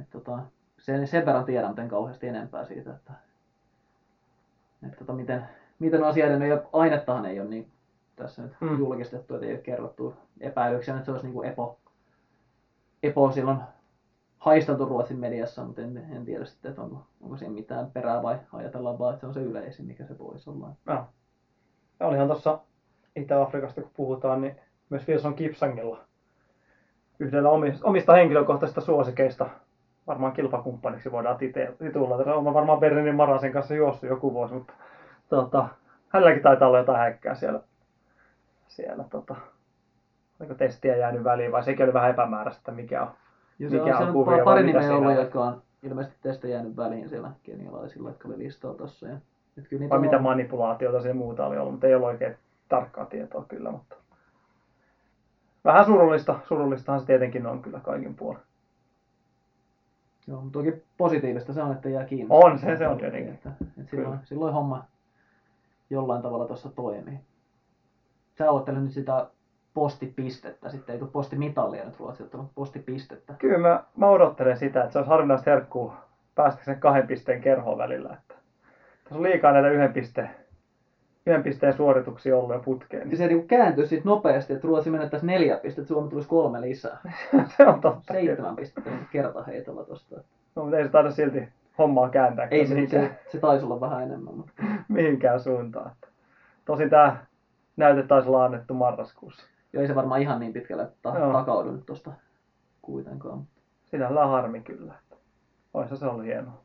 Tota, 0.09 0.39
sen, 0.79 1.07
sen 1.07 1.25
verran 1.25 1.45
tiedän, 1.45 1.69
mutta 1.69 1.81
en 1.81 1.89
kauheasti 1.89 2.27
enempää 2.27 2.65
siitä, 2.65 2.91
että, 2.91 3.13
että 4.85 4.97
tota, 4.97 5.13
miten, 5.13 5.43
miten 5.79 6.03
asia 6.03 6.25
edennyt, 6.25 6.49
ja 6.49 6.61
ainettahan 6.73 7.25
ei 7.25 7.39
ole 7.39 7.49
niin 7.49 7.72
tässä 8.15 8.41
nyt 8.41 8.55
Mm. 8.61 8.79
julkistettu, 8.79 9.35
että 9.35 9.47
ei 9.47 9.53
ole 9.53 9.61
kerrottu 9.61 10.13
epäilyksiä, 10.39 10.93
että 10.93 11.05
se 11.05 11.11
olisi 11.11 11.25
niin 11.25 11.33
kuin 11.33 11.49
Epo, 11.49 11.79
Epo 13.03 13.31
silloin 13.31 13.57
haisteltu 14.37 14.85
Ruotsin 14.85 15.19
mediassa, 15.19 15.65
mutta 15.65 15.81
en, 15.81 15.97
en 15.97 16.25
tiedä 16.25 16.45
sitten, 16.45 16.69
että 16.69 16.81
onko, 16.81 17.05
onko 17.21 17.37
siinä 17.37 17.53
mitään 17.53 17.91
perää 17.91 18.23
vai 18.23 18.39
ajatellaan 18.53 18.99
vaan, 18.99 19.13
että 19.13 19.21
se 19.21 19.27
on 19.27 19.33
se 19.33 19.39
yleisin, 19.41 19.85
mikä 19.85 20.05
se 20.05 20.17
voisi 20.19 20.49
olla. 20.49 20.69
Joo. 20.87 21.05
Ja 21.99 22.07
olihan 22.07 22.27
tuossa 22.27 22.59
Itä-Afrikasta 23.15 23.81
kun 23.81 23.91
puhutaan, 23.95 24.41
niin 24.41 24.55
myös 24.89 25.07
Wilson 25.07 25.33
Kipsangilla 25.35 25.99
yhdellä 27.19 27.49
omista, 27.49 27.87
omista 27.87 28.13
henkilökohtaisista 28.13 28.81
suosikeista 28.81 29.49
varmaan 30.07 30.33
kilpakumppaniksi 30.33 31.11
voidaan 31.11 31.37
titulla. 31.79 32.15
On 32.15 32.53
varmaan 32.53 32.79
Berlinin 32.79 33.15
Marasen 33.15 33.51
kanssa 33.51 33.73
juossut 33.75 34.09
joku 34.09 34.33
vuosi, 34.33 34.53
mutta 34.53 34.73
tota, 35.29 35.67
hänelläkin 36.09 36.43
taitaa 36.43 36.67
olla 36.67 36.77
jotain 36.77 36.99
häkkää 36.99 37.35
siellä. 37.35 37.59
Siellä 38.75 39.03
tota, 39.03 39.35
oliko 40.39 40.53
testiä 40.53 40.95
jäänyt 40.95 41.23
väliin 41.23 41.51
vai 41.51 41.63
sekin 41.63 41.85
oli 41.85 41.93
vähän 41.93 42.09
epämääräistä, 42.09 42.59
että 42.59 42.71
mikä 42.71 43.01
on. 43.01 43.11
Ja 43.59 43.69
Mikä 43.69 43.83
se 43.83 43.91
on, 43.91 43.91
on 43.91 43.97
siellä 43.97 44.25
vai 44.25 44.43
pari 44.43 44.63
nimeä 44.63 44.95
ollut, 44.95 45.11
on? 45.11 45.15
jotka 45.15 45.43
on 45.43 45.61
ilmeisesti 45.83 46.17
tästä 46.21 46.47
jäänyt 46.47 46.77
väliin 46.77 47.09
siellä 47.09 47.31
kenialaisilla, 47.43 48.09
jotka 48.09 48.27
oli 48.27 48.37
listalla 48.37 48.77
tuossa. 48.77 49.07
Ja, 49.07 49.17
kyllä 49.69 49.89
Vai 49.89 49.95
on- 49.95 50.01
mitä 50.01 50.19
manipulaatiota 50.19 51.07
ja 51.07 51.13
muuta 51.13 51.45
oli 51.45 51.57
ollut, 51.57 51.73
mutta 51.73 51.87
ei 51.87 51.95
ollut 51.95 52.07
oikein 52.07 52.37
tarkkaa 52.69 53.05
tietoa 53.05 53.45
kyllä. 53.47 53.71
Mutta... 53.71 53.95
vähän 55.65 55.85
surullista. 55.85 56.39
Surullistahan 56.47 56.99
se 56.99 57.05
tietenkin 57.05 57.47
on 57.47 57.61
kyllä 57.61 57.79
kaikin 57.79 58.15
puolin. 58.15 58.41
Joo, 60.27 60.41
mutta 60.41 60.59
toki 60.59 60.83
positiivista 60.97 61.53
se 61.53 61.63
on, 61.63 61.71
että 61.71 61.89
jää 61.89 62.05
kiinni. 62.05 62.27
On 62.29 62.59
se, 62.59 62.77
se 62.77 62.87
on 62.87 62.97
tietenkin. 62.97 63.33
Että, 63.33 63.51
että 63.79 63.91
silloin, 63.91 64.19
silloin 64.23 64.53
homma 64.53 64.85
jollain 65.89 66.21
tavalla 66.21 66.45
tuossa 66.45 66.69
toimii. 66.69 67.19
Sä 68.37 68.51
oottelet 68.51 68.83
nyt 68.83 68.91
sitä 68.91 69.27
postipistettä, 69.73 70.69
sitten 70.69 70.93
ei 70.93 70.99
tule 70.99 71.09
postimitalia 71.11 71.85
nyt 71.85 71.99
Ruotsilta, 71.99 72.37
mutta 72.37 72.53
postipistettä. 72.55 73.33
Kyllä 73.39 73.57
mä, 73.57 73.83
mä 73.97 74.07
odottelen 74.07 74.57
sitä, 74.57 74.79
että 74.81 74.93
se 74.93 74.99
olisi 74.99 75.09
harvinaista 75.09 75.49
herkkuu 75.51 75.93
päästä 76.35 76.63
sen 76.63 76.79
kahden 76.79 77.07
pisteen 77.07 77.41
kerhoon 77.41 77.77
välillä. 77.77 78.13
Että 78.13 78.35
tässä 79.03 79.15
on 79.15 79.23
liikaa 79.23 79.51
näitä 79.51 79.69
yhden 79.69 79.93
pisteen, 79.93 80.29
yhden 81.25 81.43
pisteen 81.43 81.73
suorituksia 81.73 82.37
ollut 82.37 82.55
jo 82.55 82.59
putkeen. 82.59 83.01
Ja 83.01 83.07
Niin 83.07 83.17
se 83.17 83.27
niinku 83.27 83.47
kääntyisi 83.47 83.95
sit 83.95 84.05
nopeasti, 84.05 84.53
että 84.53 84.67
Ruotsi 84.67 84.89
menettäisi 84.89 85.25
neljä 85.25 85.57
pistettä, 85.57 85.87
Suomi 85.87 86.09
tulisi 86.09 86.29
kolme 86.29 86.61
lisää. 86.61 86.97
se 87.57 87.65
on 87.65 87.81
totta. 87.81 88.13
Seitsemän 88.13 88.55
pistettä 88.55 88.89
kertaheitolla 89.11 89.83
tosta. 89.83 90.15
No, 90.55 90.63
mutta 90.63 90.77
ei 90.77 90.83
se 90.83 90.89
taida 90.89 91.11
silti 91.11 91.47
hommaa 91.77 92.09
kääntää 92.09 92.47
Ei 92.51 92.67
se, 92.67 92.87
se, 92.87 93.11
se 93.31 93.39
taisi 93.39 93.65
olla 93.65 93.79
vähän 93.79 94.03
enemmän, 94.03 94.35
mutta 94.35 94.53
mihinkään 94.87 95.39
suuntaan. 95.39 95.91
Tosin 96.65 96.89
tämä 96.89 97.17
näyte 97.77 98.03
taisi 98.03 98.27
olla 98.27 98.45
annettu 98.45 98.73
marraskuussa. 98.73 99.43
jo 99.73 99.81
ei 99.81 99.87
se 99.87 99.95
varmaan 99.95 100.21
ihan 100.21 100.39
niin 100.39 100.53
pitkälle 100.53 100.87
ta- 101.01 101.17
Joo. 101.19 101.33
takaudu 101.33 101.71
nyt 101.71 101.85
tosta 101.85 102.11
kuitenkaan. 102.81 103.41
Sinällään 103.85 104.29
harmi 104.29 104.61
kyllä. 104.61 104.93
Olisi 105.73 105.97
se 105.97 106.05
ollut 106.05 106.25
hienoa. 106.25 106.61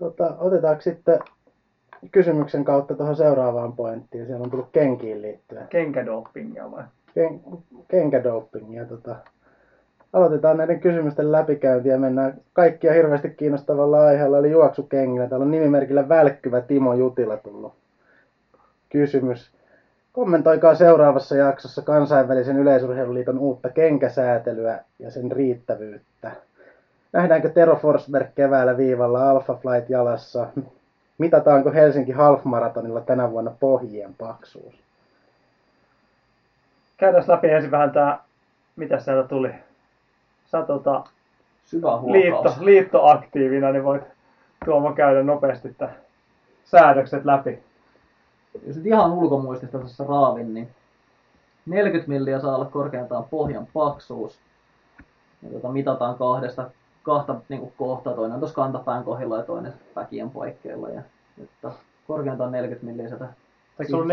Tota, 0.00 0.36
otetaanko 0.38 0.82
sitten 0.82 1.18
kysymyksen 2.12 2.64
kautta 2.64 2.94
tuohon 2.94 3.16
seuraavaan 3.16 3.72
pointtiin. 3.72 4.26
Siellä 4.26 4.44
on 4.44 4.50
tullut 4.50 4.68
kenkiin 4.72 5.22
liittyen. 5.22 5.68
Kenkädopingia 5.68 6.70
vai? 6.70 6.84
Ken, 7.14 7.40
kenkädopingia. 7.88 8.84
Tota, 8.84 9.16
aloitetaan 10.12 10.56
näiden 10.56 10.80
kysymysten 10.80 11.32
läpikäynti 11.32 11.88
ja 11.88 11.98
mennään 11.98 12.40
kaikkia 12.52 12.92
hirveästi 12.92 13.30
kiinnostavalla 13.30 14.00
aiheella, 14.04 14.38
eli 14.38 14.50
juoksukengillä. 14.50 15.28
Täällä 15.28 15.44
on 15.44 15.50
nimimerkillä 15.50 16.08
Välkkyvä 16.08 16.60
Timo 16.60 16.94
Jutila 16.94 17.36
tullut 17.36 17.81
kysymys. 18.92 19.50
Kommentoikaa 20.12 20.74
seuraavassa 20.74 21.36
jaksossa 21.36 21.82
kansainvälisen 21.82 22.58
yleisurheiluliiton 22.58 23.38
uutta 23.38 23.68
kenkäsäätelyä 23.68 24.78
ja 24.98 25.10
sen 25.10 25.32
riittävyyttä. 25.32 26.30
Nähdäänkö 27.12 27.48
Tero 27.48 27.76
Forsberg 27.76 28.26
keväällä 28.34 28.76
viivalla 28.76 29.30
Alpha 29.30 29.54
Flight 29.54 29.90
jalassa? 29.90 30.46
Mitataanko 31.18 31.72
Helsinki 31.72 32.12
Half 32.12 32.44
Marathonilla 32.44 33.00
tänä 33.00 33.30
vuonna 33.30 33.52
pohjien 33.60 34.14
paksuus? 34.14 34.74
Käydään 36.96 37.24
läpi 37.28 37.48
ensin 37.48 37.70
vähän 37.70 37.90
tää, 37.90 38.18
mitä 38.76 39.00
sieltä 39.00 39.28
tuli. 39.28 39.50
Sä 40.50 40.62
tota, 40.62 41.04
Syvä 41.64 41.98
huokaus. 41.98 42.12
liitto, 42.12 42.54
liittoaktiivina, 42.60 43.72
niin 43.72 43.84
voit 43.84 44.02
Tuomo 44.64 44.92
käydä 44.92 45.22
nopeasti 45.22 45.74
tämän 45.78 45.94
säädökset 46.64 47.24
läpi. 47.24 47.58
Jos 48.66 48.76
nyt 48.76 48.86
ihan 48.86 49.12
ulkomuistista 49.12 49.78
tässä 49.78 50.04
raavin, 50.04 50.54
niin 50.54 50.68
40 51.66 52.08
milliä 52.08 52.40
saa 52.40 52.56
olla 52.56 52.64
korkeintaan 52.64 53.24
pohjan 53.30 53.66
paksuus. 53.74 54.38
Ja 55.42 55.50
tota, 55.50 55.68
mitataan 55.68 56.18
kahdesta, 56.18 56.70
kahta 57.02 57.34
niin 57.48 57.60
kuin 57.60 57.72
kohtaa, 57.76 58.12
toinen 58.14 58.34
on 58.34 58.40
tuossa 58.40 58.56
kantapään 58.56 59.04
kohdilla 59.04 59.36
ja 59.36 59.42
toinen 59.42 59.72
päkien 59.94 60.30
paikkeilla. 60.30 60.88
Ja, 60.88 61.02
että 61.42 61.70
korkeintaan 62.06 62.52
40 62.52 62.86
milliä 62.86 63.08
sieltä. 63.08 63.28
Eikö 63.80 63.90
se 63.90 63.96
ollut 63.96 64.12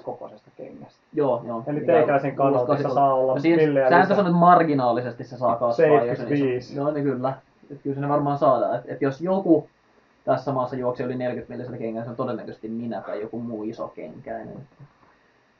4-2 0.00 0.02
kokoisesta 0.04 0.50
kengästä? 0.56 1.00
Joo, 1.12 1.42
joo. 1.46 1.62
Eli 1.66 1.80
Mikä 1.80 1.92
teikäläisen 1.92 2.36
kannalta 2.36 2.76
se 2.76 2.82
saa 2.94 3.14
olla 3.14 3.34
no 3.34 3.40
siinä, 3.40 3.62
millejä 3.62 3.88
Sehän 3.88 4.08
tässä 4.08 4.22
on 4.22 4.30
nyt 4.30 4.40
marginaalisesti 4.40 5.24
se 5.24 5.36
saa 5.36 5.56
kasvaa. 5.56 5.86
jos 5.86 6.18
se 6.18 6.26
75. 6.26 6.76
Joo, 6.76 6.90
niin 6.90 7.04
kyllä. 7.04 7.34
Et 7.70 7.82
kyllä 7.82 7.94
se 7.94 8.00
ne 8.00 8.08
varmaan 8.08 8.38
saadaan. 8.38 8.76
Et, 8.76 8.82
et 8.86 9.02
jos 9.02 9.20
joku 9.20 9.68
tässä 10.24 10.52
maassa 10.52 10.76
juoksi 10.76 11.02
yli 11.02 11.16
40 11.16 11.52
millisellä 11.52 11.78
kengällä, 11.78 12.04
se 12.04 12.10
on 12.10 12.16
todennäköisesti 12.16 12.68
minä 12.68 13.00
tai 13.00 13.20
joku 13.20 13.40
muu 13.40 13.62
iso 13.62 13.88
kenkäinen. 13.88 14.68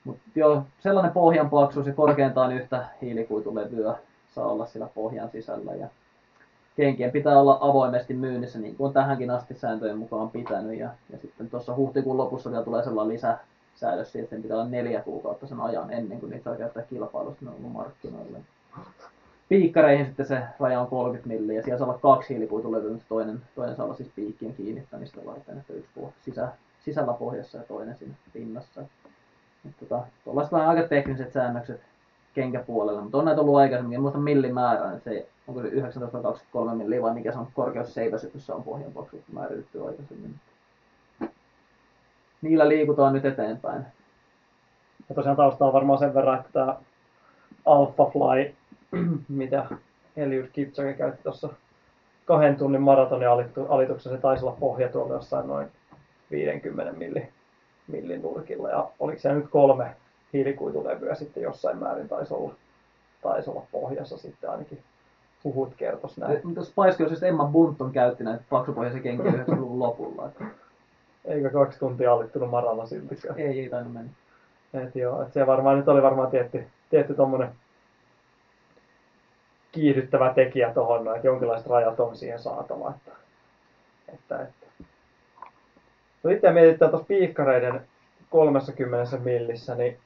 Mutta 0.04 0.23
joo, 0.35 0.62
sellainen 0.80 1.12
pohjan 1.12 1.50
paksuus 1.50 1.87
ja 1.87 1.92
korkeintaan 1.92 2.52
yhtä 2.52 2.85
hiilikuitulevyä 3.02 3.97
saa 4.35 4.47
olla 4.47 4.66
sillä 4.66 4.88
pohjan 4.94 5.30
sisällä. 5.30 5.73
Ja 5.73 5.88
kenkien 6.76 7.11
pitää 7.11 7.40
olla 7.40 7.59
avoimesti 7.61 8.14
myynnissä, 8.14 8.59
niin 8.59 8.76
kuin 8.76 8.92
tähänkin 8.92 9.30
asti 9.30 9.54
sääntöjen 9.54 9.99
mukaan 9.99 10.30
pitänyt. 10.30 10.78
Ja, 10.78 10.90
ja 11.12 11.18
sitten 11.18 11.50
tuossa 11.50 11.76
huhtikuun 11.76 12.16
lopussa 12.16 12.50
vielä 12.50 12.64
tulee 12.64 12.85
sellainen 12.85 13.14
lisäsäädös 13.14 14.16
että 14.16 14.37
pitää 14.37 14.56
olla 14.56 14.68
neljä 14.68 15.02
kuukautta 15.02 15.47
sen 15.47 15.61
ajan 15.61 15.92
ennen 15.92 16.21
kuin 16.21 16.30
niitä 16.30 16.44
saa 16.44 16.56
käyttää 16.56 16.85
ollut 17.12 17.38
markkinoilla. 17.73 18.38
Piikkareihin 19.49 20.07
sitten 20.07 20.27
se 20.27 20.43
raja 20.61 20.81
on 20.81 20.87
30 20.87 21.29
milliä, 21.29 21.63
siellä 21.63 21.79
saa 21.79 21.89
olla 21.89 21.99
kaksi 21.99 22.35
hiilikuitulevyä, 22.35 22.91
mutta 22.91 23.07
toinen, 23.09 23.43
toinen 23.55 23.77
saa 23.77 23.85
olla 23.85 23.95
siis 23.95 24.11
piikkien 24.17 24.55
kiinnittämistä 24.55 25.21
varten, 25.27 25.59
että 25.59 25.73
yksi 25.73 25.91
puh- 26.01 26.13
sisä, 26.25 26.49
sisällä 26.85 27.13
pohjassa 27.13 27.59
ja 27.59 27.65
toinen 27.65 27.97
siinä 27.97 28.15
pinnassa. 28.33 28.83
Tota, 29.81 30.07
tuollaiset 30.25 30.53
vähän 30.53 30.69
aika 30.69 30.89
tekniset 30.89 31.33
säännökset 31.33 31.81
kenkäpuolella, 32.35 33.03
mutta 33.03 33.19
on 33.19 33.25
näitä 33.25 33.41
ollut 33.41 33.57
aikaisemmin, 33.57 33.95
en 33.95 34.01
muista 34.01 34.19
millimäärä, 34.19 34.93
että 34.93 35.11
se 35.11 35.29
onko 35.49 35.63
se 35.63 35.69
19-23 35.69 36.75
milliä 36.75 37.03
vai 37.03 37.15
mikä 37.15 37.33
se 37.33 37.39
on 37.39 37.49
korkeus 37.55 37.95
seiväsytyssä 37.95 38.55
on 38.55 38.63
pohjan 38.63 38.93
paksuus 38.93 39.23
määritetty 39.33 39.87
aikaisemmin. 39.87 40.35
Niillä 42.43 42.69
liikutaan 42.69 43.13
nyt 43.13 43.25
eteenpäin. 43.25 43.87
Ja 45.09 45.15
tosiaan 45.15 45.37
taustalla 45.37 45.69
on 45.69 45.75
varmaan 45.75 45.99
sen 45.99 46.15
verran, 46.15 46.39
että 46.39 46.53
tämä 46.53 46.77
Alpha 47.65 48.05
Fly, 48.05 48.55
mitä 49.29 49.67
Eliud 50.17 50.47
Kipchoge 50.53 50.93
käytti 50.93 51.23
tuossa 51.23 51.49
kahden 52.25 52.57
tunnin 52.57 52.83
maratonin 52.83 53.29
alituksen, 53.69 54.13
se 54.13 54.19
taisi 54.19 54.45
olla 54.45 54.57
pohja 54.61 54.89
tuolla 54.89 55.15
jossain 55.15 55.47
noin 55.47 55.69
50 56.31 56.93
milli, 56.93 57.29
millin 57.89 58.23
nurkilla. 58.23 58.71
Ja 58.71 58.89
oliko 58.99 59.19
se 59.21 59.35
nyt 59.35 59.49
kolme 59.51 59.97
hiilikuitulevyä 60.33 61.15
sitten 61.15 61.43
jossain 61.43 61.79
määrin 61.79 62.09
taisi 62.09 62.35
olla, 62.35 62.55
taisi 63.23 63.51
olla 63.51 63.67
pohjassa 63.73 64.19
sitten 64.19 64.51
ainakin 64.51 64.79
huhut 65.45 65.75
kertos 65.77 66.19
näin. 66.19 66.41
Mutta 66.45 66.65
Spice 66.65 66.97
Girlsista 66.97 67.27
Emma 67.27 67.45
Bunton 67.45 67.93
käytti 67.93 68.25
näitä 68.25 68.45
paksupohjaisia 68.51 69.03
kenkiä 69.03 69.33
90-luvun 69.45 69.79
lopulla. 69.79 70.27
Että 70.27 70.45
Eikä 71.25 71.51
kaksi 71.51 71.79
tuntia 71.79 72.13
alittunut 72.13 72.51
maralla 72.51 72.87
siltikään. 72.87 73.39
ei, 73.39 73.61
ei 73.61 73.69
tainnut 73.69 73.93
mennä. 73.93 74.11
Et 74.75 74.97
joo, 74.97 75.23
et 75.23 75.33
se 75.33 75.47
varmaan 75.47 75.77
nyt 75.77 75.89
oli 75.89 76.03
varmaan 76.03 76.31
tietty, 76.31 76.67
tietty 76.91 77.15
tommonen 77.15 77.49
kiihdyttävä 79.75 80.33
tekijä 80.35 80.75
tuohon, 80.75 81.16
että 81.16 81.26
jonkinlaiset 81.26 81.66
rajat 81.66 82.00
on 82.00 82.16
siihen 82.16 82.38
saatava. 82.38 82.90
Että, 82.97 83.11
että, 84.14 84.43
että. 84.43 84.66
No 86.23 86.31
itse 86.31 86.52
mietitään 86.52 86.90
tuossa 86.90 87.07
piikkareiden 87.07 87.81
30 88.31 89.16
millissä, 89.25 89.75
niin 89.75 89.97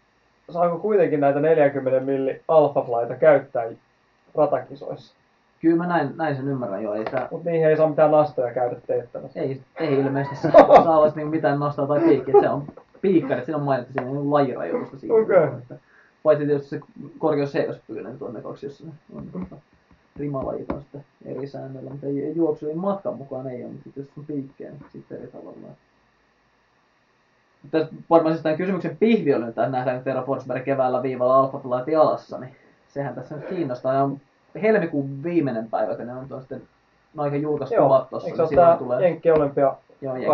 saako 0.51 0.79
kuitenkin 0.79 1.21
näitä 1.21 1.41
40 1.41 2.01
milli 2.01 2.43
alfaflaita 2.49 3.15
käyttää 3.15 3.65
ratakisoissa? 4.35 5.15
Kyllä 5.61 5.77
mä 5.77 5.87
näin, 5.87 6.11
näin 6.17 6.37
sen 6.37 6.49
ymmärrän 6.49 6.83
jo. 6.83 6.95
Ei, 6.95 7.05
tää, 7.05 7.29
Mutta 7.31 7.51
niihin 7.51 7.69
ei 7.69 7.77
saa 7.77 7.89
mitään 7.89 8.11
nastoja 8.11 8.55
käydä 8.55 8.77
teettämässä. 8.87 9.41
ei, 9.41 9.61
ei 9.77 9.95
ilmeisesti 9.95 10.37
saa, 10.37 10.85
saa 10.85 10.99
olla 10.99 11.13
niinku 11.15 11.31
mitään 11.31 11.61
nostaa 11.61 11.87
tai 11.87 12.01
piikkiä. 12.01 12.35
Se 12.41 12.49
on 12.49 12.65
piikkari, 13.01 13.45
siinä 13.45 13.59
on 13.59 13.65
mainittu 13.65 13.93
siinä 13.93 14.11
on 14.11 14.33
lajirajoitusta 14.33 14.99
siinä. 14.99 15.15
Okei. 15.15 15.45
Että, 15.45 15.75
paitsi 16.23 16.47
tietysti 16.47 16.69
se 16.69 16.81
korkeus 17.19 17.53
seiväspyynä 17.53 18.11
tuonne 18.11 18.41
kaksi, 18.41 18.67
jossa 18.67 18.85
on 19.15 19.27
tota, 19.33 19.57
rimalajit 20.17 20.71
on 20.71 20.81
sitten 20.81 21.05
eri 21.25 21.47
säännöllä, 21.47 21.91
mutta 21.91 22.07
ei, 22.07 22.25
ei 22.25 22.37
juoksu, 22.37 22.69
ei 22.69 22.75
matkan 22.75 23.17
mukaan 23.17 23.47
ei 23.47 23.65
ole, 23.65 23.73
mutta 23.73 23.85
sitten 23.85 24.03
jos 24.03 24.19
on 24.19 24.25
piikkejä, 24.25 24.71
niin 24.71 24.85
sitten 24.93 25.19
eri 25.19 25.27
tavalla. 25.27 25.57
Mutta 27.63 27.79
tässä 27.79 27.95
varmaan 28.11 28.35
siis 28.35 28.43
tämän 28.43 28.59
kysymyksen 28.59 28.97
pihvi 28.97 29.35
oli 29.35 29.41
nyt, 29.41 29.49
että 29.49 29.69
nähdään 29.69 30.05
Tero 30.05 30.23
Forsberg 30.23 30.65
keväällä 30.65 31.03
viivalla 31.03 31.39
Alpha 31.39 31.85
jalassa, 31.91 32.39
niin 32.39 32.57
sehän 32.89 33.15
tässä 33.15 33.37
nyt 33.37 33.49
kiinnostaa. 33.49 33.95
Ja 33.95 34.03
on 34.03 34.21
helmikuun 34.63 35.23
viimeinen 35.23 35.71
päivä, 35.71 35.95
kun 35.95 36.07
ne 36.07 36.13
on 36.13 36.41
sitten 36.41 36.63
no 37.15 37.23
aika 37.23 37.37
julkaiskuvat 37.37 38.11
tuossa. 38.11 38.29
eikö 38.29 38.37
se 38.37 38.43
niin 38.43 38.43
ole 38.43 38.49
silloin 38.49 38.69
tää 38.69 38.79
tulee 38.79 39.03
Jenkki 39.03 39.31
Olympia 39.31 39.77
Joo, 40.01 40.17
ja- 40.17 40.29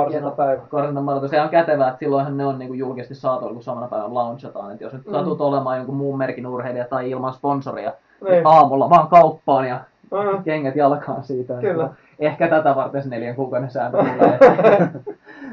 karsintamaraton. 0.71 1.29
Se 1.29 1.41
on 1.41 1.49
kätevää, 1.49 1.89
että 1.89 1.99
silloinhan 1.99 2.37
ne 2.37 2.47
on 2.47 2.59
niinku 2.59 2.75
julkisesti 2.75 3.15
saatavilla, 3.15 3.55
kun 3.55 3.63
samana 3.63 3.89
päivänä 3.89 4.15
launchataan. 4.15 4.73
Et 4.73 4.81
jos 4.81 4.93
nyt 4.93 5.07
Mm. 5.07 5.13
satut 5.13 5.41
olemaan 5.41 5.77
jonkun 5.77 5.95
muun 5.97 6.19
merkin 6.19 6.47
urheilija 6.47 6.85
tai 6.89 7.11
ilman 7.11 7.33
sponsoria, 7.35 7.93
niin 8.21 8.33
Niin. 8.33 8.47
aamulla 8.47 8.91
vaan 8.91 9.09
kauppaan 9.09 9.69
ja 9.69 9.81
Mm. 10.11 10.43
kengät 10.45 10.77
jalkaan 10.77 11.25
siitä. 11.25 11.55
Kyllä. 11.61 11.89
Ehkä 12.19 12.49
tätä 12.49 12.77
varten 12.77 13.03
se 13.03 13.09
neljän 13.09 13.35
kuukauden 13.37 13.71
sääntö 13.71 13.99
tulee. 14.17 14.39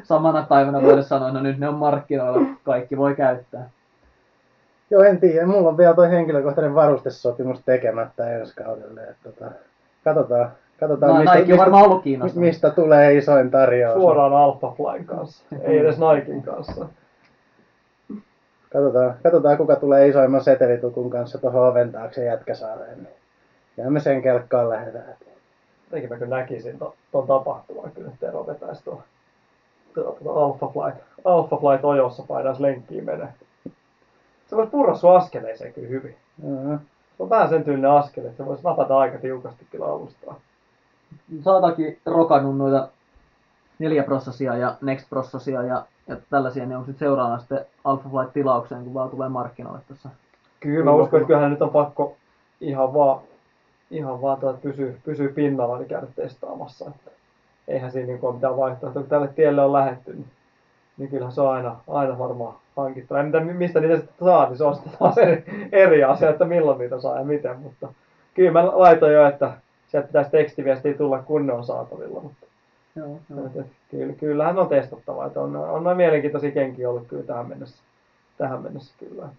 Samana 0.04 0.46
päivänä 0.50 0.82
voidaan 0.82 1.04
sanoa, 1.04 1.28
että 1.28 1.40
no 1.40 1.44
nyt 1.44 1.60
ne 1.60 1.68
on 1.68 1.76
markkinoilla, 1.76 2.48
kaikki 2.64 2.98
voi 2.98 3.16
käyttää. 3.16 3.70
Joo, 4.90 5.04
en 5.04 5.20
tiedä. 5.20 5.46
Mulla 5.46 5.70
on 5.70 5.78
vielä 5.78 5.94
toi 5.94 6.10
henkilökohtainen 6.10 6.76
varustesopimus 6.76 7.62
tekemättä 7.66 8.30
ensi 8.32 8.56
kaudelle. 8.56 9.02
että 9.02 9.30
Tota, 9.32 9.52
katsotaan, 10.04 10.52
katsotaan 10.82 11.14
No, 11.14 11.20
mistä, 11.20 11.36
Nike 11.36 11.54
on 11.54 11.60
varmaan 11.60 11.84
ollut 11.84 12.04
kiinnostunut. 12.04 12.48
mistä 12.48 12.70
tulee 12.70 13.14
isoin 13.14 13.52
tarjous. 13.52 13.94
Suoraan 13.94 14.34
Alpha 14.34 14.74
Flyn 14.78 15.06
kanssa, 15.06 15.44
ei 15.62 15.78
edes 15.78 15.96
Niken 16.00 16.44
kanssa. 16.44 16.86
Katsotaan, 18.74 19.16
katsotaan 19.24 19.58
kuka 19.58 19.76
tulee 19.76 20.08
isoimman 20.08 20.44
setelitukun 20.44 21.10
kanssa 21.10 21.38
tuohon 21.38 21.68
oven 21.68 21.92
taakse 21.92 22.26
Jätkäsaareen. 22.26 22.98
Niin 22.98 23.22
ja 23.78 23.92
me 23.92 24.00
sen 24.00 24.22
kelkkaan 24.22 24.70
lähdetään. 24.70 25.16
Jotenkin 25.86 26.10
mä 26.10 26.18
kyllä 26.18 26.38
näkisin 26.38 26.80
ton, 26.80 26.94
ton 27.12 27.28
tapahtuman 27.28 27.92
kyllä, 27.92 28.08
että 28.08 28.26
Tero 28.26 28.48
vetäisi 28.48 28.84
tuon 28.84 29.04
tuo, 29.94 30.18
tuo 30.24 30.34
Alpha 30.34 30.68
Flight, 30.68 31.02
Alpha 31.26 31.58
Flight 31.58 31.86
ojossa 31.86 32.24
painas 32.28 32.60
lenkkiin 32.60 33.06
menee. 33.06 33.28
Se 34.48 34.56
voisi 34.56 34.72
purra 34.72 34.96
sun 34.96 35.16
askeleeseen 35.16 35.74
kyllä 35.74 35.88
hyvin. 35.88 36.16
Mm-hmm. 36.44 36.80
Se 37.18 37.24
on 37.24 37.30
vähän 37.30 37.50
sen 37.50 37.64
tyylinen 37.64 37.92
askel, 37.92 38.26
että 38.26 38.38
se 38.38 38.46
voisi 38.46 38.64
napata 38.64 38.98
aika 38.98 39.18
tiukasti 39.18 39.68
kyllä 39.72 39.86
alustaa. 39.86 40.40
Saatakin 41.42 42.00
rokannut 42.06 42.58
noita 42.58 42.88
neljä 43.80 44.04
prosessia 44.04 44.58
ja 44.58 44.76
next 44.82 45.10
prosessia 45.10 45.64
ja, 45.64 45.86
ja 46.08 46.18
tällaisia, 46.30 46.66
niin 46.66 46.78
onko 46.78 46.86
sitten 46.86 47.08
seuraavana 47.08 47.40
sitten 47.40 47.66
Alpha 47.84 48.10
Flight 48.10 48.34
tilaukseen, 48.34 48.84
kun 48.84 48.94
vaan 48.94 49.10
tulee 49.10 49.30
markkinoille 49.30 49.82
tässä? 49.88 50.10
Kyllä 50.60 50.86
mä 50.86 50.92
uskon, 50.92 51.20
että 51.20 51.28
kyllähän 51.28 51.52
nyt 51.52 51.62
on 51.62 51.70
pakko 51.70 52.16
ihan 52.62 52.94
vaan, 52.94 53.20
ihan 53.92 54.22
vaan 54.22 54.40
tuota, 54.40 54.60
pysyä, 54.62 54.94
pysyä 55.06 55.30
pinnalla 55.30 55.78
niin 55.78 55.88
käydä 55.88 56.08
testaamassa. 56.16 56.86
Että 56.88 57.12
eihän 57.68 57.92
siinä 57.92 58.08
niin 58.08 58.20
ole 58.22 58.34
mitään 58.34 58.58
vaihtoehtoa. 58.58 59.02
Kun 59.02 59.10
tälle 59.10 59.28
tielle 59.28 59.62
on 59.62 59.74
lähetty, 59.74 60.14
niin, 60.14 60.28
niin 60.98 61.10
kyllähän 61.10 61.32
se 61.32 61.42
on 61.42 61.54
aina, 61.54 61.76
aina 61.88 62.20
varmaan 62.20 62.56
hankittu. 62.78 63.16
En 63.16 63.32
tiedä, 63.32 63.46
mistä 63.46 63.80
niitä 63.80 63.98
sitten 63.98 64.26
saa, 64.26 64.48
niin 64.48 64.58
se 64.58 64.64
on 64.64 64.76
sitten 64.76 64.94
taas 65.00 65.18
eri, 65.18 65.44
eri 65.72 66.04
asia, 66.04 66.30
että 66.30 66.46
milloin 66.46 66.80
niitä 66.80 67.02
saa 67.02 67.18
ja 67.20 67.26
miten. 67.26 67.60
Mutta 67.60 67.88
kyllä 68.34 68.52
mä 68.52 68.80
laitoin 68.80 69.14
jo, 69.14 69.28
että 69.28 69.52
sieltä 69.92 70.08
pitäisi 70.08 70.32
tekstiviestiä 70.32 70.94
tulla, 70.94 71.20
kun 71.20 71.48
ne 71.48 71.54
on 71.54 71.64
saatavilla. 71.64 72.22
Mutta 72.22 72.46
Joo, 72.96 73.20
joo. 73.30 73.66
kyllä, 73.92 74.14
kyllähän 74.14 74.60
on 74.60 74.68
testattava. 74.68 75.26
Että 75.26 75.42
on, 75.42 75.56
on 75.56 75.84
noin 75.84 75.98
mielenkiintoisia 75.98 76.52
kenkiä 76.52 76.90
ollut 76.90 77.08
kyllä 77.08 77.24
tähän 77.24 77.50
mennessä. 77.50 77.84
Tähän 78.38 78.62
mennessä 78.62 78.94
kyllä. 79.00 79.30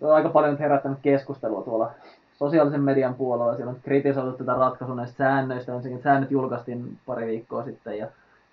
On 0.00 0.14
aika 0.14 0.28
paljon 0.28 0.52
nyt 0.52 0.60
herättänyt 0.60 0.98
keskustelua 1.02 1.62
tuolla 1.62 1.90
sosiaalisen 2.38 2.80
median 2.80 3.14
puolella. 3.14 3.56
Siellä 3.56 3.70
on 3.70 3.80
kritisoitu 3.82 4.32
tätä 4.32 4.54
ratkaisua 4.54 4.96
näistä 4.96 5.16
säännöistä. 5.16 5.74
Ensinnäkin 5.74 6.02
säännöt 6.02 6.30
julkaistiin 6.30 6.98
pari 7.06 7.26
viikkoa 7.26 7.64
sitten 7.64 7.98
ja 7.98 8.06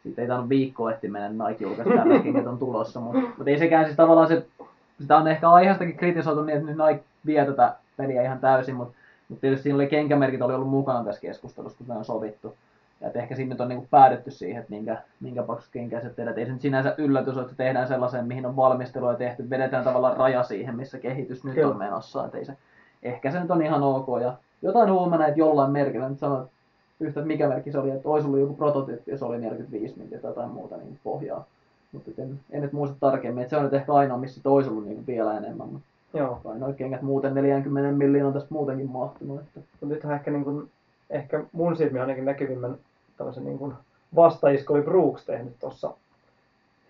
siitä 0.04 0.22
ei 0.22 0.28
tainnut 0.28 0.50
viikkoa 0.50 0.92
ehti 0.92 1.10
mennä 1.10 1.48
Nike 1.48 1.66
tämmöisetkin, 1.76 2.38
että 2.38 2.50
on 2.50 2.58
tulossa. 2.58 3.00
Mutta, 3.00 3.22
mutta 3.22 3.50
ei 3.50 3.60
sekään 3.60 3.86
siis 3.86 3.98
tavallaan 3.98 4.28
se, 4.28 4.46
sitä 5.02 5.18
on 5.18 5.28
ehkä 5.28 5.50
aiheestakin 5.50 5.98
kritisoitu 5.98 6.44
niin, 6.44 6.58
että 6.58 6.72
nyt 6.72 6.78
Nike 6.88 7.04
vie 7.26 7.46
tätä 7.46 7.76
peliä 7.98 8.24
ihan 8.24 8.40
täysin, 8.40 8.76
mutta, 8.76 8.94
mutta 9.30 9.42
tietysti 9.42 9.64
siinä 9.64 9.76
oli 9.76 9.88
kenkämerkit 9.88 10.42
oli 10.42 10.54
ollut 10.54 10.70
mukana 10.70 11.04
tässä 11.04 11.22
keskustelussa, 11.22 11.78
kun 11.78 11.88
tämä 11.88 12.00
on 12.00 12.06
sovittu. 12.06 12.56
Ja 13.02 13.08
että 13.08 13.20
ehkä 13.20 13.36
sinne 13.36 13.56
on 13.60 13.68
niin 13.68 13.88
päädytty 13.92 14.32
siihen, 14.32 14.60
että 14.60 14.74
minkä, 14.74 15.02
minkä 15.20 15.44
paksu 15.44 15.70
kenkää 15.72 16.02
se 16.02 16.10
tehdään. 16.10 16.40
Ei 16.40 16.46
se 16.46 16.52
nyt 16.52 16.62
sinänsä 16.62 16.96
yllätys 16.98 17.36
ole, 17.38 17.44
että 17.44 17.56
tehdään 17.56 17.88
sellaisen, 17.88 18.28
mihin 18.28 18.46
on 18.46 18.56
valmistelua 18.56 19.14
tehty. 19.14 19.50
Vedetään 19.50 19.84
tavallaan 19.84 20.18
raja 20.18 20.44
siihen, 20.44 20.76
missä 20.76 21.00
kehitys 21.00 21.44
nyt 21.44 21.56
Kyllä. 21.56 21.68
on 21.68 21.78
menossa. 21.78 22.26
Että 22.26 22.38
ei 22.38 22.46
se, 22.46 22.58
ehkä 23.04 23.32
se 23.32 23.40
nyt 23.40 23.52
on 23.52 23.62
ihan 23.62 23.84
ok. 23.84 24.08
Ja 24.22 24.34
jotain 24.62 24.92
huomenna, 24.92 25.28
että 25.28 25.40
jollain 25.40 25.72
merkillä, 25.72 26.10
nyt 26.10 26.20
sanoit 26.20 26.50
yhtä, 27.00 27.20
että 27.20 27.28
mikä 27.28 27.48
merkki 27.48 27.72
se 27.72 27.80
oli, 27.80 27.92
että 27.92 28.10
olisi 28.10 28.28
ollut 28.28 28.40
joku 28.40 28.54
prototyyppi, 28.54 29.12
jos 29.12 29.24
oli 29.24 29.38
45 29.38 30.00
milliä 30.00 30.20
tai 30.20 30.32
jotain 30.32 30.50
muuta 30.50 30.78
niin 30.78 31.00
pohjaa. 31.04 31.46
Mutta 31.92 32.12
en, 32.18 32.40
en, 32.52 32.62
nyt 32.62 32.74
muista 32.74 32.98
tarkemmin, 33.00 33.42
että 33.42 33.50
se 33.50 33.58
on 33.58 33.64
nyt 33.64 33.74
ehkä 33.74 33.94
ainoa, 33.94 34.18
missä 34.18 34.42
olisi 34.46 34.70
ollut 34.70 34.86
niin 34.86 35.08
vielä 35.08 35.38
enemmän. 35.38 35.68
Mutta 35.68 35.88
Joo. 36.14 36.42
noin 36.44 36.76
kengät 36.76 37.02
muuten 37.02 37.34
40 37.34 37.92
milliin 37.98 38.26
on 38.26 38.34
tästä 38.34 38.48
muutenkin 38.52 38.90
mahtunut. 38.90 39.42
Että. 39.42 39.60
Mutta 39.60 39.86
nythän 39.86 40.16
ehkä, 40.16 40.32
niin 40.32 40.44
kuin, 40.44 40.72
ehkä 41.10 41.44
mun 41.52 41.78
silmi 41.78 42.00
ainakin 42.00 42.26
näkyvimmän 42.26 42.78
tällaisen 43.18 43.46
niin 43.46 43.58
kuin 43.58 43.74
vastaisko 44.16 44.74
oli 44.74 44.82
Brooks 44.82 45.26
tehnyt 45.26 45.60
tuossa. 45.60 45.94